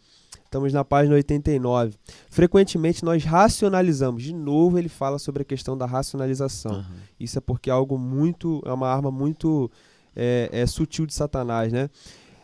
Estamos 0.46 0.72
na 0.72 0.86
página 0.86 1.16
89. 1.16 1.96
Frequentemente 2.30 3.04
nós 3.04 3.24
racionalizamos. 3.24 4.22
De 4.22 4.34
novo, 4.34 4.78
ele 4.78 4.90
fala 4.90 5.18
sobre 5.18 5.42
a 5.42 5.46
questão 5.46 5.76
da 5.76 5.88
racionalização. 5.88 6.76
Uhum. 6.76 6.84
Isso 7.20 7.40
é 7.40 7.42
porque 7.42 7.72
é 7.72 7.74
algo 7.74 7.98
muito. 7.98 8.62
É 8.64 8.72
uma 8.72 8.88
arma 8.88 9.10
muito 9.10 9.72
é, 10.16 10.50
é 10.52 10.66
sutil 10.68 11.08
de 11.08 11.14
Satanás, 11.14 11.74
né? 11.74 11.90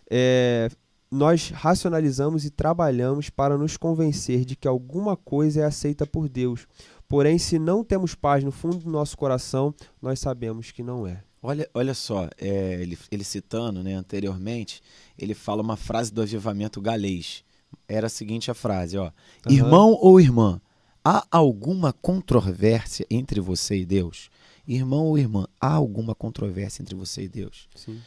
É, 0.09 0.69
nós 1.11 1.51
racionalizamos 1.51 2.45
e 2.45 2.49
trabalhamos 2.49 3.29
para 3.29 3.57
nos 3.57 3.77
convencer 3.77 4.43
de 4.43 4.55
que 4.55 4.67
alguma 4.67 5.15
coisa 5.15 5.61
é 5.61 5.65
aceita 5.65 6.05
por 6.05 6.27
Deus. 6.27 6.67
Porém, 7.07 7.37
se 7.37 7.59
não 7.59 7.83
temos 7.83 8.15
paz 8.15 8.43
no 8.43 8.51
fundo 8.51 8.77
do 8.77 8.89
nosso 8.89 9.15
coração, 9.17 9.73
nós 10.01 10.19
sabemos 10.19 10.71
que 10.71 10.81
não 10.81 11.05
é. 11.05 11.23
Olha, 11.41 11.69
olha 11.73 11.93
só, 11.93 12.29
é, 12.37 12.81
ele, 12.81 12.97
ele 13.09 13.23
citando 13.23 13.81
né, 13.81 13.93
anteriormente, 13.93 14.81
ele 15.17 15.33
fala 15.33 15.61
uma 15.61 15.77
frase 15.77 16.11
do 16.11 16.21
avivamento 16.21 16.81
galês. 16.81 17.43
Era 17.87 18.07
a 18.07 18.09
seguinte 18.09 18.51
a 18.51 18.53
frase, 18.53 18.97
ó. 18.97 19.11
Uhum. 19.45 19.53
Irmão 19.53 19.97
ou 20.01 20.19
irmã, 20.19 20.61
há 21.03 21.25
alguma 21.31 21.93
controvérsia 21.93 23.05
entre 23.09 23.39
você 23.39 23.77
e 23.77 23.85
Deus? 23.85 24.29
Irmão 24.67 25.05
ou 25.05 25.17
irmã, 25.17 25.47
há 25.59 25.73
alguma 25.73 26.13
controvérsia 26.13 26.81
entre 26.81 26.95
você 26.95 27.23
e 27.23 27.27
Deus? 27.27 27.67
Sim. 27.73 27.99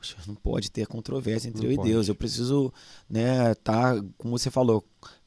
Poxa, 0.00 0.16
não 0.26 0.34
pode 0.34 0.70
ter 0.70 0.86
controvérsia 0.86 1.48
entre 1.48 1.62
não 1.62 1.70
eu 1.70 1.76
pode. 1.76 1.88
e 1.88 1.92
Deus. 1.92 2.08
Eu 2.08 2.14
preciso, 2.14 2.72
né, 3.08 3.54
tá, 3.56 4.02
como 4.16 4.38
você 4.38 4.50
falou, 4.50 4.82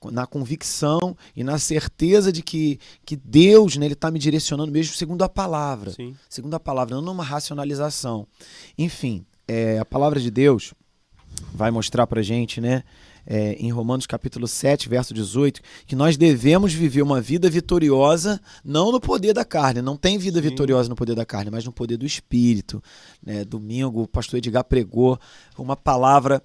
na 0.05 0.25
convicção 0.25 1.15
e 1.35 1.43
na 1.43 1.59
certeza 1.59 2.31
de 2.31 2.41
que, 2.41 2.79
que 3.05 3.15
Deus, 3.15 3.77
né, 3.77 3.85
ele 3.85 3.93
está 3.93 4.09
me 4.09 4.17
direcionando 4.17 4.71
mesmo 4.71 4.95
segundo 4.95 5.23
a 5.23 5.29
palavra. 5.29 5.91
Sim. 5.91 6.15
Segundo 6.27 6.55
a 6.55 6.59
palavra, 6.59 6.95
não 6.95 7.03
numa 7.03 7.23
racionalização. 7.23 8.25
Enfim, 8.75 9.23
é, 9.47 9.77
a 9.77 9.85
palavra 9.85 10.19
de 10.19 10.31
Deus 10.31 10.73
vai 11.53 11.69
mostrar 11.69 12.07
para 12.07 12.23
gente, 12.23 12.59
né, 12.59 12.83
é, 13.25 13.53
em 13.53 13.71
Romanos 13.71 14.05
capítulo 14.05 14.47
7, 14.47 14.89
verso 14.89 15.13
18, 15.13 15.61
que 15.85 15.95
nós 15.95 16.17
devemos 16.17 16.73
viver 16.73 17.01
uma 17.01 17.21
vida 17.21 17.49
vitoriosa, 17.49 18.39
não 18.63 18.91
no 18.91 18.99
poder 18.99 19.33
da 19.33 19.45
carne, 19.45 19.81
não 19.81 19.95
tem 19.95 20.17
vida 20.17 20.41
Sim. 20.41 20.49
vitoriosa 20.49 20.89
no 20.89 20.95
poder 20.95 21.15
da 21.15 21.25
carne, 21.25 21.49
mas 21.49 21.65
no 21.65 21.71
poder 21.71 21.97
do 21.97 22.05
Espírito. 22.05 22.81
Né? 23.25 23.45
Domingo, 23.45 24.03
o 24.03 24.07
pastor 24.07 24.37
Edgar 24.37 24.63
pregou 24.63 25.19
uma 25.57 25.75
palavra 25.75 26.41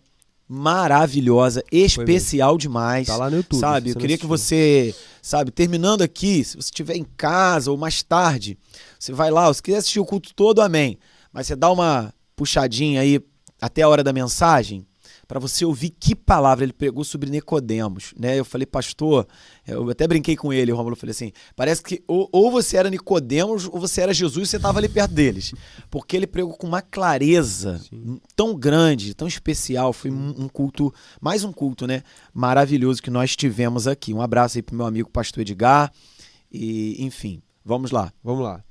maravilhosa, 0.48 1.62
especial 1.70 2.56
demais. 2.56 3.06
Tá 3.06 3.16
lá 3.16 3.28
no 3.28 3.36
YouTube. 3.36 3.60
Sabe? 3.60 3.90
Eu 3.90 3.96
queria 3.96 4.16
que 4.16 4.26
você, 4.26 4.94
sabe, 5.20 5.50
terminando 5.50 6.00
aqui, 6.00 6.42
se 6.42 6.56
você 6.56 6.68
estiver 6.68 6.96
em 6.96 7.04
casa 7.04 7.70
ou 7.70 7.76
mais 7.76 8.02
tarde, 8.02 8.56
você 8.98 9.12
vai 9.12 9.30
lá, 9.30 9.52
se 9.52 9.62
quiser 9.62 9.78
assistir 9.78 10.00
o 10.00 10.06
culto 10.06 10.34
todo, 10.34 10.62
amém. 10.62 10.98
Mas 11.30 11.46
você 11.46 11.54
dá 11.54 11.70
uma 11.70 12.14
puxadinha 12.34 13.02
aí 13.02 13.20
até 13.60 13.82
a 13.82 13.88
hora 13.88 14.02
da 14.02 14.12
mensagem, 14.12 14.86
para 15.28 15.38
você 15.38 15.62
ouvir 15.62 15.90
que 15.90 16.16
palavra 16.16 16.64
ele 16.64 16.72
pregou 16.72 17.04
sobre 17.04 17.30
Nicodemos, 17.30 18.14
né? 18.18 18.38
Eu 18.38 18.46
falei, 18.46 18.64
pastor, 18.64 19.28
eu 19.66 19.90
até 19.90 20.08
brinquei 20.08 20.34
com 20.34 20.50
ele, 20.50 20.72
o 20.72 20.76
Romulo 20.76 20.96
falei 20.96 21.10
assim, 21.10 21.32
parece 21.54 21.82
que 21.82 22.02
ou, 22.08 22.30
ou 22.32 22.50
você 22.50 22.78
era 22.78 22.88
Nicodemos 22.88 23.66
ou 23.66 23.78
você 23.78 24.00
era 24.00 24.14
Jesus 24.14 24.48
e 24.48 24.50
você 24.50 24.56
estava 24.56 24.78
ali 24.78 24.88
perto 24.88 25.12
deles, 25.12 25.52
porque 25.90 26.16
ele 26.16 26.26
pregou 26.26 26.56
com 26.56 26.66
uma 26.66 26.80
clareza 26.80 27.78
Sim. 27.78 28.18
tão 28.34 28.54
grande, 28.54 29.12
tão 29.12 29.28
especial, 29.28 29.92
foi 29.92 30.10
um, 30.10 30.44
um, 30.44 30.48
culto, 30.48 30.92
mais 31.20 31.44
um 31.44 31.52
culto, 31.52 31.86
né? 31.86 32.02
Maravilhoso 32.32 33.02
que 33.02 33.10
nós 33.10 33.36
tivemos 33.36 33.86
aqui. 33.86 34.14
Um 34.14 34.22
abraço 34.22 34.56
aí 34.56 34.62
pro 34.62 34.74
meu 34.74 34.86
amigo 34.86 35.10
pastor 35.10 35.42
Edgar 35.42 35.92
e, 36.50 37.04
enfim, 37.04 37.42
vamos 37.62 37.90
lá. 37.90 38.10
Vamos 38.24 38.44
lá. 38.44 38.64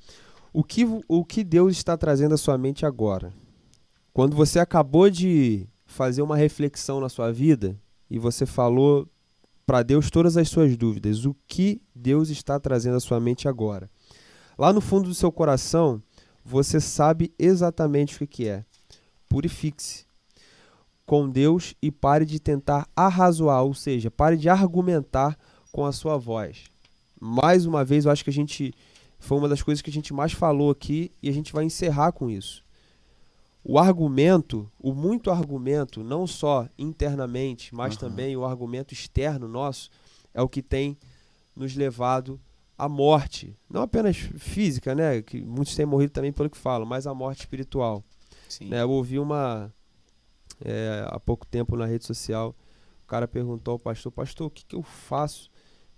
O 0.52 0.64
que, 0.64 0.84
o 1.08 1.24
que 1.24 1.44
Deus 1.44 1.74
está 1.74 1.96
trazendo 1.96 2.34
à 2.34 2.38
sua 2.38 2.58
mente 2.58 2.84
agora? 2.84 3.32
Quando 4.12 4.36
você 4.36 4.58
acabou 4.58 5.08
de 5.08 5.68
fazer 5.88 6.22
uma 6.22 6.36
reflexão 6.36 7.00
na 7.00 7.10
sua 7.10 7.32
vida 7.32 7.80
e 8.10 8.20
você 8.20 8.46
falou 8.46 9.08
para 9.66 9.82
Deus 9.82 10.12
todas 10.12 10.38
as 10.38 10.48
suas 10.50 10.78
dúvidas, 10.78 11.26
o 11.26 11.36
que 11.48 11.82
Deus 11.96 12.30
está 12.30 12.60
trazendo 12.60 12.98
à 12.98 13.00
sua 13.00 13.20
mente 13.20 13.48
agora. 13.48 13.90
Lá 14.58 14.72
no 14.72 14.82
fundo 14.82 15.10
do 15.10 15.16
seu 15.16 15.32
coração, 15.32 16.02
você 16.44 16.80
sabe 16.80 17.34
exatamente 17.40 18.24
o 18.24 18.28
que 18.28 18.48
é. 18.48 18.64
Purifique-se 19.28 20.06
com 21.06 21.30
Deus 21.30 21.74
e 21.82 21.92
pare 21.92 22.26
de 22.26 22.40
tentar 22.40 22.88
arrazoar, 22.96 23.64
ou 23.64 23.74
seja, 23.74 24.12
pare 24.12 24.38
de 24.38 24.50
argumentar 24.50 25.38
com 25.72 25.86
a 25.86 25.92
sua 25.92 26.18
voz. 26.18 26.66
Mais 27.20 27.66
uma 27.66 27.84
vez, 27.84 28.06
eu 28.06 28.12
acho 28.12 28.24
que 28.24 28.30
a 28.30 28.34
gente 28.34 28.74
foi 29.20 29.38
uma 29.38 29.50
das 29.50 29.62
coisas 29.62 29.82
que 29.82 29.90
a 29.90 29.94
gente 29.94 30.14
mais 30.14 30.32
falou 30.32 30.70
aqui 30.70 31.12
e 31.22 31.30
a 31.30 31.34
gente 31.34 31.52
vai 31.52 31.66
encerrar 31.66 32.12
com 32.12 32.30
isso 32.30 32.67
o 33.70 33.78
argumento, 33.78 34.72
o 34.80 34.94
muito 34.94 35.30
argumento, 35.30 36.02
não 36.02 36.26
só 36.26 36.70
internamente, 36.80 37.76
mas 37.76 37.96
uhum. 37.96 38.00
também 38.00 38.38
o 38.38 38.46
argumento 38.46 38.94
externo 38.94 39.46
nosso, 39.46 39.90
é 40.34 40.42
o 40.42 40.48
que 40.48 40.62
tem 40.62 40.98
nos 41.54 41.76
levado 41.76 42.40
à 42.78 42.88
morte. 42.88 43.58
Não 43.70 43.82
apenas 43.82 44.16
física, 44.16 44.96
né? 44.96 45.22
Que 45.22 45.42
muitos 45.44 45.76
têm 45.76 45.86
morrido 45.86 46.14
também 46.14 46.32
pelo 46.32 46.50
que 46.50 46.58
falam, 46.58 46.88
mas 46.88 47.06
a 47.06 47.14
morte 47.14 47.40
espiritual. 47.40 48.02
Sim. 48.48 48.70
Né? 48.70 48.82
Eu 48.84 48.90
ouvi 48.90 49.20
uma. 49.20 49.74
É, 50.64 51.06
há 51.10 51.20
pouco 51.20 51.46
tempo 51.46 51.76
na 51.76 51.86
rede 51.86 52.06
social, 52.06 52.56
o 53.04 53.06
cara 53.06 53.28
perguntou 53.28 53.74
ao 53.74 53.80
pastor: 53.80 54.14
Pastor, 54.14 54.48
o 54.48 54.50
que, 54.50 54.64
que 54.64 54.78
eu 54.78 54.82
faço 54.82 55.50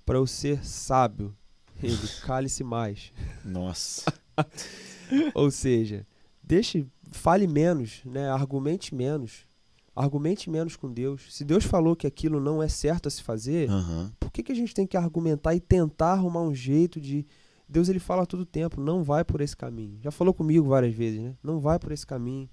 para 0.04 0.18
eu 0.18 0.26
ser 0.26 0.66
sábio? 0.66 1.38
Ele, 1.84 1.96
cale-se 2.26 2.64
mais. 2.64 3.14
Nossa. 3.46 4.12
Ou 5.36 5.52
seja, 5.52 6.06
deixe, 6.50 6.86
fale 7.12 7.48
menos, 7.48 8.02
né? 8.04 8.28
Argumente 8.30 8.94
menos. 8.94 9.48
Argumente 9.96 10.50
menos 10.50 10.76
com 10.76 10.92
Deus. 10.92 11.28
Se 11.34 11.46
Deus 11.46 11.64
falou 11.64 11.96
que 11.96 12.08
aquilo 12.08 12.40
não 12.40 12.62
é 12.64 12.68
certo 12.68 13.08
a 13.08 13.12
se 13.12 13.22
fazer, 13.22 13.70
Aham. 13.70 14.12
por 14.20 14.32
que, 14.32 14.42
que 14.44 14.52
a 14.52 14.56
gente 14.56 14.74
tem 14.74 14.88
que 14.88 14.98
argumentar 14.98 15.54
e 15.56 15.60
tentar 15.60 16.14
arrumar 16.14 16.42
um 16.42 16.54
jeito 16.56 17.00
de. 17.00 17.26
Deus 17.68 17.88
ele 17.88 18.00
fala 18.00 18.26
todo 18.26 18.46
tempo, 18.46 18.82
não 18.82 19.04
vai 19.04 19.24
por 19.24 19.42
esse 19.42 19.56
caminho. 19.56 20.00
Já 20.02 20.10
falou 20.10 20.34
comigo 20.34 20.68
várias 20.68 20.94
vezes, 20.96 21.22
né? 21.22 21.36
Não 21.44 21.60
vai 21.60 21.78
por 21.78 21.92
esse 21.92 22.06
caminho. 22.06 22.50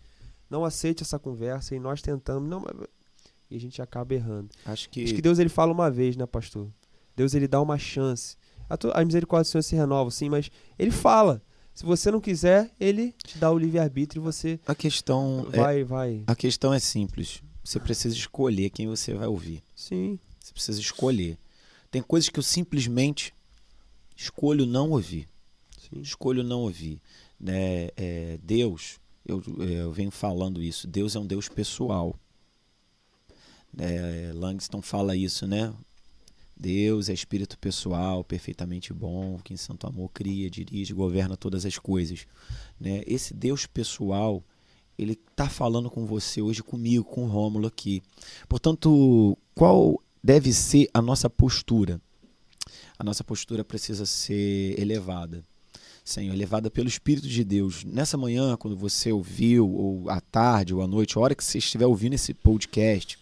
Não 0.51 0.64
aceite 0.64 1.03
essa 1.03 1.18
conversa 1.18 1.74
e 1.74 1.80
nós 1.80 2.03
tentamos, 2.03 2.49
não, 2.49 2.62
e 3.51 3.57
a 3.57 3.61
gente 3.61 3.80
acaba 3.80 4.12
errando. 4.14 4.51
Acho 4.64 4.90
que. 4.90 5.03
Acho 5.05 5.14
que 5.14 5.22
Deus 5.22 5.38
ele 5.38 5.49
fala 5.49 5.72
uma 5.72 5.90
vez, 5.90 6.16
né, 6.16 6.26
pastor? 6.26 6.68
Deus 7.16 7.32
ele 7.32 7.49
dá 7.49 7.61
uma 7.62 7.78
chance. 7.78 8.36
A, 8.68 8.76
tu- 8.76 8.90
a 8.92 9.05
misericórdia 9.05 9.49
do 9.49 9.53
Senhor 9.53 9.62
se 9.62 9.74
renova, 9.76 10.11
sim, 10.11 10.28
mas 10.28 10.51
ele 10.78 10.90
fala. 10.90 11.40
Se 11.77 11.85
você 11.85 12.11
não 12.11 12.22
quiser, 12.22 12.70
ele 12.81 13.12
te 13.22 13.37
dá 13.37 13.51
o 13.53 13.59
livre-arbítrio 13.59 14.18
e 14.20 14.24
você 14.24 14.59
A 14.66 14.74
questão 14.74 15.47
é, 15.53 15.57
vai, 15.59 15.85
vai. 15.85 16.24
a 16.27 16.35
questão 16.35 16.72
é 16.72 16.79
simples. 16.79 17.43
Você 17.62 17.79
precisa 17.79 18.16
escolher 18.16 18.70
quem 18.70 18.89
você 18.89 19.12
vai 19.12 19.27
ouvir. 19.27 19.62
Sim, 19.74 20.18
Você 20.41 20.55
precisa 20.55 20.81
escolher. 20.81 21.37
Tem 21.91 22.01
coisas 22.01 22.31
que 22.31 22.39
eu 22.39 22.43
simplesmente 22.43 23.35
escolho 24.16 24.64
não 24.64 24.89
ouvir. 24.93 25.29
sim. 25.79 26.01
Escolho 26.01 26.43
não 26.43 26.61
ouvir. 26.61 26.99
Né? 27.39 27.89
É, 27.95 28.39
Deus, 28.43 28.99
eu, 29.22 29.43
eu 29.59 29.93
venho 29.93 30.11
falando 30.11 30.62
isso. 30.62 30.87
Deus 30.89 31.14
é 31.14 31.18
um 31.18 31.27
Deus 31.27 31.47
pessoal. 31.47 32.16
É, 33.77 34.31
Langston 34.33 34.81
fala 34.81 35.14
isso, 35.14 35.47
né? 35.47 35.74
Deus 36.59 37.11
é 37.11 37.12
espírito 37.12 37.59
pessoal, 37.59 38.24
perfeitamente 38.24 38.92
bom, 38.92 39.38
que 39.44 39.52
em 39.52 39.59
santo 39.59 39.86
amor 39.86 40.11
cria, 40.12 40.48
dirige, 40.48 40.94
governa 40.94 41.36
todas 41.36 41.66
as 41.66 41.78
coisas. 41.78 42.26
Né? 42.80 43.02
Esse 43.07 43.34
Deus 43.34 43.66
pessoal, 43.66 44.42
ele 44.98 45.12
está 45.12 45.50
falando 45.50 45.90
com 45.90 46.07
você 46.07 46.40
hoje, 46.40 46.62
comigo, 46.62 47.04
com 47.04 47.24
o 47.24 47.28
Rômulo 47.28 47.66
aqui. 47.66 48.02
Portanto, 48.48 49.36
qual 49.54 50.02
deve 50.24 50.50
ser 50.52 50.88
a 50.94 51.02
nossa 51.02 51.28
postura? 51.28 52.00
A 52.98 53.04
nossa 53.04 53.22
postura 53.22 53.62
precisa 53.62 54.07
ser 54.07 54.80
elevada. 54.80 55.44
Senhor, 56.02 56.32
elevada 56.32 56.70
pelo 56.70 56.88
Espírito 56.88 57.28
de 57.28 57.44
Deus. 57.44 57.84
Nessa 57.84 58.16
manhã, 58.16 58.57
quando 58.57 58.76
você 58.76 59.12
ouviu, 59.12 59.68
ou 59.68 60.09
à 60.09 60.20
tarde, 60.20 60.72
ou 60.72 60.80
à 60.80 60.86
noite, 60.86 61.18
a 61.18 61.20
hora 61.20 61.34
que 61.34 61.44
você 61.44 61.59
estiver 61.59 61.84
ouvindo 61.84 62.14
esse 62.14 62.32
podcast 62.32 63.18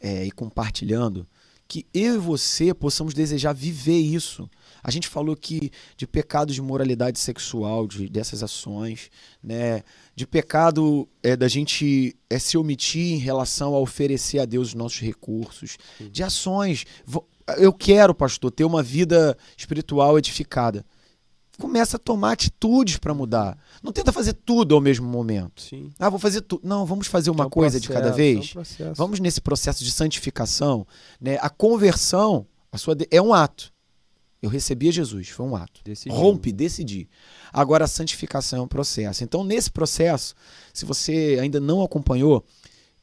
é, 0.00 0.24
e 0.24 0.30
compartilhando, 0.30 1.26
que 1.66 1.86
eu 1.94 2.14
e 2.14 2.18
você 2.18 2.74
possamos 2.74 3.14
desejar 3.14 3.52
viver 3.52 3.98
isso. 3.98 4.48
A 4.82 4.90
gente 4.90 5.08
falou 5.08 5.34
que 5.34 5.70
de 5.96 6.06
pecado 6.06 6.52
de 6.52 6.60
moralidade 6.60 7.18
sexual, 7.18 7.86
de, 7.86 8.08
dessas 8.08 8.42
ações, 8.42 9.10
né? 9.42 9.82
de 10.14 10.26
pecado 10.26 11.08
é, 11.22 11.34
da 11.34 11.48
gente 11.48 12.14
é, 12.28 12.38
se 12.38 12.58
omitir 12.58 13.14
em 13.14 13.18
relação 13.18 13.74
a 13.74 13.80
oferecer 13.80 14.38
a 14.40 14.44
Deus 14.44 14.68
os 14.68 14.74
nossos 14.74 15.00
recursos, 15.00 15.78
de 16.10 16.22
ações. 16.22 16.84
Eu 17.56 17.72
quero, 17.72 18.14
pastor, 18.14 18.50
ter 18.50 18.64
uma 18.64 18.82
vida 18.82 19.36
espiritual 19.56 20.18
edificada. 20.18 20.84
Começa 21.60 21.96
a 21.96 22.00
tomar 22.00 22.32
atitudes 22.32 22.96
para 22.96 23.14
mudar. 23.14 23.56
Não 23.82 23.92
tenta 23.92 24.12
fazer 24.12 24.32
tudo 24.32 24.74
ao 24.74 24.80
mesmo 24.80 25.06
momento. 25.08 25.62
Sim. 25.62 25.92
Ah, 25.98 26.10
vou 26.10 26.18
fazer 26.18 26.40
tudo. 26.40 26.66
Não, 26.66 26.84
vamos 26.84 27.06
fazer 27.06 27.30
uma 27.30 27.44
É 27.44 27.46
um 27.46 27.50
coisa 27.50 27.78
de 27.78 27.88
cada 27.88 28.08
processo, 28.12 28.20
é 28.20 28.22
um 28.22 28.34
vez. 28.40 28.52
processo. 28.52 28.94
Vamos 28.96 29.20
nesse 29.20 29.40
processo 29.40 29.84
de 29.84 29.92
santificação, 29.92 30.86
né? 31.20 31.38
A 31.40 31.48
conversão, 31.50 32.46
a 32.72 32.78
sua 32.78 32.94
de- 32.96 33.06
é 33.10 33.22
um 33.22 33.32
ato. 33.32 33.72
Eu 34.42 34.50
recebi 34.50 34.88
a 34.88 34.92
Jesus, 34.92 35.28
foi 35.28 35.46
um 35.46 35.56
ato. 35.56 35.80
Decidindo. 35.84 36.20
Rompe, 36.20 36.52
decidi. 36.52 37.08
Agora 37.52 37.84
a 37.84 37.88
santificação 37.88 38.58
é 38.58 38.62
um 38.62 38.68
processo. 38.68 39.24
Então, 39.24 39.42
nesse 39.44 39.70
processo, 39.70 40.34
se 40.72 40.84
você 40.84 41.38
ainda 41.40 41.60
não 41.60 41.82
acompanhou, 41.82 42.44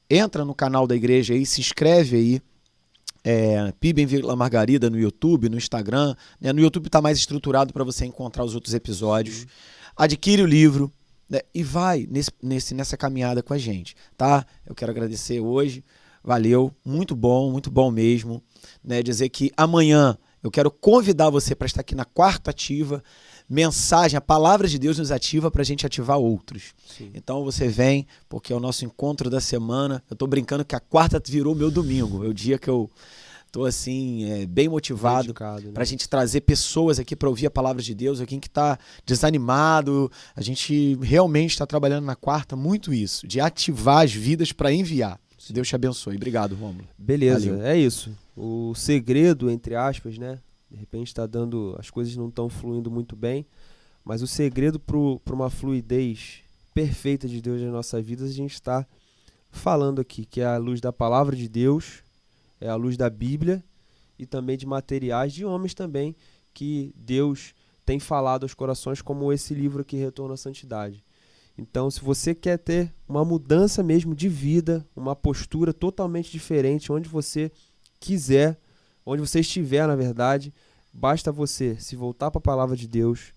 entra 0.10 0.46
no 0.46 0.54
canal 0.54 0.86
da 0.86 0.96
igreja 0.96 1.34
aí, 1.34 1.46
se 1.46 1.60
inscreve 1.62 2.16
aí. 2.18 2.42
É, 3.24 3.72
PIB 3.80 4.02
em 4.02 4.06
Vila 4.06 4.36
Margarida 4.36 4.90
no 4.90 5.00
YouTube, 5.00 5.50
no 5.50 5.58
Instagram. 5.58 6.16
né? 6.40 6.52
No 6.52 6.60
YouTube 6.60 6.88
está 6.88 7.02
mais 7.02 7.18
estruturado 7.18 7.72
para 7.72 7.84
você 7.84 8.06
encontrar 8.06 8.44
os 8.44 8.56
outros 8.56 8.74
episódios. 8.74 9.46
Adquire 9.96 10.42
o 10.42 10.48
livro 10.48 10.92
né? 11.30 11.40
e 11.54 11.64
vai 11.64 12.08
nesse, 12.10 12.32
nesse, 12.42 12.74
nessa 12.74 12.98
caminhada 12.98 13.44
com 13.44 13.54
a 13.54 13.58
gente, 13.58 13.96
tá? 14.18 14.46
Eu 14.66 14.74
quero 14.76 14.92
agradecer 14.92 15.40
hoje. 15.40 15.84
Valeu, 16.24 16.76
muito 16.86 17.16
bom, 17.16 17.52
muito 17.52 17.72
bom 17.72 17.90
mesmo. 17.90 18.44
Né? 18.84 19.02
Dizer 19.02 19.30
que 19.30 19.52
amanhã 19.56 20.18
eu 20.44 20.52
quero 20.52 20.72
convidar 20.72 21.30
você 21.30 21.56
para 21.56 21.68
estar 21.68 21.82
aqui 21.82 21.96
na 21.96 22.06
quarta 22.06 22.52
ativa. 22.52 23.04
Mensagem, 23.52 24.18
a 24.18 24.22
palavra 24.22 24.66
de 24.66 24.80
Deus 24.80 24.98
nos 24.98 25.12
ativa 25.12 25.52
para 25.52 25.62
a 25.62 25.66
gente 25.66 25.86
ativar 25.86 26.18
outros. 26.18 26.74
Sim. 26.98 27.12
Então 27.14 27.44
você 27.44 27.68
vem, 27.68 28.08
porque 28.30 28.54
é 28.54 28.56
o 28.56 28.62
nosso 28.62 28.86
encontro 28.86 29.30
da 29.30 29.42
semana. 29.42 30.02
Eu 30.10 30.16
tô 30.16 30.26
brincando 30.26 30.64
que 30.64 30.74
a 30.74 30.80
quarta 30.80 31.22
virou 31.26 31.54
meu 31.54 31.70
domingo. 31.70 32.24
É 32.24 32.30
o 32.30 32.34
dia 32.34 32.58
que 32.58 32.70
eu 32.70 32.90
tô 33.52 33.66
assim, 33.66 34.24
é, 34.32 34.46
bem 34.46 34.70
motivado 34.70 35.34
né? 35.38 35.72
para 35.74 35.84
a 35.84 35.86
gente 35.86 36.08
trazer 36.08 36.40
pessoas 36.42 36.98
aqui 36.98 37.14
para 37.14 37.28
ouvir 37.28 37.48
a 37.48 37.52
palavra 37.52 37.82
de 37.82 37.94
Deus, 37.94 38.22
alguém 38.22 38.40
que 38.40 38.48
está 38.48 38.80
desanimado. 39.06 40.10
A 40.34 40.42
gente 40.42 40.98
realmente 41.02 41.52
está 41.52 41.66
trabalhando 41.68 42.06
na 42.06 42.16
quarta 42.16 42.56
muito 42.56 42.94
isso, 42.94 43.28
de 43.28 43.42
ativar 43.42 44.06
as 44.06 44.14
vidas 44.14 44.54
para 44.54 44.72
enviar. 44.72 45.20
Deus 45.52 45.68
te 45.68 45.76
abençoe. 45.76 46.16
Obrigado, 46.16 46.56
Romulo. 46.56 46.88
Beleza, 46.98 47.50
Valeu. 47.50 47.66
é 47.66 47.78
isso. 47.78 48.16
O 48.36 48.74
segredo, 48.76 49.50
entre 49.50 49.76
aspas, 49.76 50.18
né? 50.18 50.40
De 50.72 50.78
repente 50.78 51.08
está 51.08 51.28
dando. 51.28 51.76
As 51.78 51.90
coisas 51.90 52.16
não 52.16 52.30
estão 52.30 52.48
fluindo 52.50 52.90
muito 52.90 53.16
bem. 53.16 53.46
Mas 54.04 54.22
o 54.22 54.28
segredo 54.28 54.80
para 54.80 55.34
uma 55.34 55.50
fluidez 55.50 56.40
perfeita 56.74 57.28
de 57.28 57.42
Deus 57.42 57.62
nas 57.62 57.72
nossas 57.72 58.04
vidas, 58.04 58.32
a 58.32 58.34
gente 58.34 58.54
está 58.54 58.88
falando 59.52 60.00
aqui, 60.00 60.26
que 60.26 60.42
é 60.42 60.46
a 60.46 60.58
luz 60.58 60.80
da 60.80 60.94
palavra 60.94 61.36
de 61.36 61.48
Deus, 61.50 62.02
é 62.60 62.70
a 62.70 62.76
luz 62.76 62.96
da 62.96 63.10
Bíblia 63.10 63.64
e 64.18 64.26
também 64.26 64.58
de 64.58 64.66
materiais 64.66 65.34
de 65.34 65.44
homens 65.44 65.74
também 65.74 66.16
que 66.54 66.94
Deus 66.96 67.54
tem 67.86 68.00
falado 68.00 68.44
aos 68.44 68.54
corações, 68.54 69.02
como 69.02 69.34
esse 69.34 69.54
livro 69.54 69.82
aqui, 69.82 69.98
Retorno 69.98 70.34
à 70.34 70.38
Santidade. 70.38 71.04
Então, 71.58 71.92
se 71.92 72.00
você 72.00 72.34
quer 72.34 72.58
ter 72.58 72.94
uma 73.08 73.26
mudança 73.26 73.84
mesmo 73.84 74.16
de 74.16 74.30
vida, 74.30 74.88
uma 74.96 75.16
postura 75.16 75.74
totalmente 75.74 76.32
diferente, 76.32 76.92
onde 76.92 77.10
você 77.10 77.52
quiser, 78.00 78.60
onde 79.06 79.22
você 79.22 79.40
estiver, 79.40 79.88
na 79.88 79.96
verdade, 79.96 80.54
basta 80.94 81.32
você 81.32 81.76
se 81.80 81.96
voltar 81.96 82.32
para 82.32 82.40
a 82.40 82.42
palavra 82.42 82.76
de 82.76 82.88
Deus, 82.88 83.34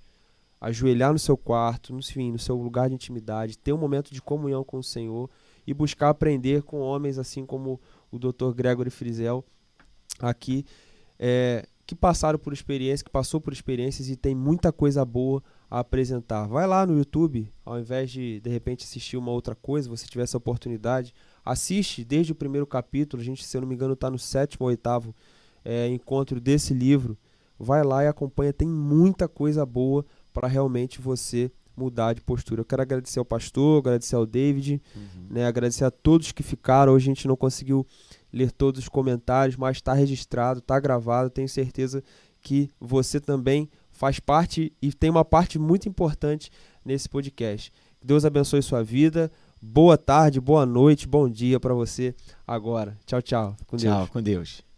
ajoelhar 0.61 1.13
no 1.13 1.19
seu 1.19 1.37
quarto, 1.37 1.93
no, 1.93 1.99
enfim, 1.99 2.33
no 2.33 2.39
seu 2.39 2.57
lugar 2.57 2.89
de 2.89 2.95
intimidade, 2.95 3.59
ter 3.59 3.73
um 3.73 3.79
momento 3.79 4.13
de 4.13 4.23
comunhão 4.23 4.65
com 4.65 4.79
o 4.79 4.83
Senhor 4.83 5.29
e 5.67 5.75
buscar 5.75 6.11
aprender 6.11 6.63
com 6.63 6.81
homens 6.81 7.19
assim 7.19 7.45
como 7.45 7.81
o 8.11 8.19
Dr. 8.19 8.53
Gregory 8.55 8.91
Frizel 8.91 9.45
aqui, 10.21 10.65
é, 11.19 11.67
que 11.87 11.95
passaram 11.95 12.39
por 12.39 12.53
experiência, 12.53 13.05
que 13.05 13.11
passou 13.11 13.41
por 13.41 13.53
experiências 13.53 14.09
e 14.09 14.17
tem 14.17 14.35
muita 14.35 14.73
coisa 14.73 15.05
boa 15.05 15.43
a 15.71 15.81
apresentar. 15.81 16.47
Vai 16.47 16.67
lá 16.67 16.87
no 16.87 16.97
YouTube, 16.97 17.53
ao 17.65 17.79
invés 17.79 18.11
de 18.11 18.41
de 18.41 18.51
repente 18.51 18.85
assistir 18.85 19.17
uma 19.17 19.33
outra 19.33 19.55
coisa, 19.55 19.89
você 19.89 20.07
tiver 20.07 20.25
essa 20.25 20.37
oportunidade, 20.37 21.15
assiste 21.45 22.05
desde 22.05 22.33
o 22.33 22.35
primeiro 22.35 22.67
capítulo, 22.67 23.21
a 23.21 23.25
gente, 23.25 23.45
se 23.45 23.57
eu 23.57 23.61
não 23.61 23.69
me 23.69 23.75
engano, 23.75 23.95
está 23.95 24.11
no 24.11 24.19
sétimo 24.19 24.65
ou 24.65 24.71
oitavo 24.71 25.15
é, 25.65 25.89
encontro 25.89 26.41
desse 26.41 26.75
livro. 26.75 27.17
Vai 27.59 27.83
lá 27.83 28.05
e 28.05 28.09
acompanha, 28.09 28.53
tem 28.53 28.69
muita 28.69 29.29
coisa 29.29 29.65
boa 29.65 30.05
para 30.33 30.49
realmente 30.49 31.01
você 31.01 31.51
mudar 31.77 32.13
de 32.13 32.21
postura. 32.21 32.61
Eu 32.61 32.65
quero 32.65 32.83
agradecer 32.83 33.19
ao 33.19 33.25
pastor, 33.25 33.79
agradecer 33.79 34.17
ao 34.17 34.27
David, 34.27 34.81
né, 35.31 35.47
agradecer 35.47 35.85
a 35.85 35.91
todos 35.91 36.33
que 36.33 36.43
ficaram. 36.43 36.93
Hoje 36.93 37.11
a 37.11 37.15
gente 37.15 37.29
não 37.29 37.37
conseguiu 37.37 37.87
ler 38.33 38.51
todos 38.51 38.83
os 38.83 38.89
comentários, 38.89 39.57
mas 39.57 39.77
está 39.77 39.93
registrado, 39.93 40.59
está 40.59 40.79
gravado. 40.79 41.31
Tenho 41.31 41.49
certeza 41.49 42.03
que 42.41 42.71
você 42.81 43.21
também 43.21 43.69
faz 43.91 44.21
parte 44.21 44.73
e 44.83 44.93
tem 44.93 45.11
uma 45.11 45.25
parte 45.25 45.59
muito 45.59 45.89
importante 45.89 46.51
nesse 46.85 47.09
podcast. 47.09 47.73
Que 48.01 48.07
Deus 48.07 48.25
abençoe 48.25 48.63
sua 48.63 48.83
vida. 48.83 49.31
Boa 49.63 49.97
tarde, 49.97 50.41
boa 50.41 50.67
noite, 50.67 51.09
bom 51.09 51.29
dia 51.29 51.59
para 51.59 51.73
você 51.73 52.15
agora. 52.47 52.99
Tchau, 53.07 53.23
tchau. 53.23 53.57
Com 53.67 53.77
Deus. 53.77 53.95
Tchau, 53.95 54.09
com 54.09 54.23
Deus. 54.23 54.74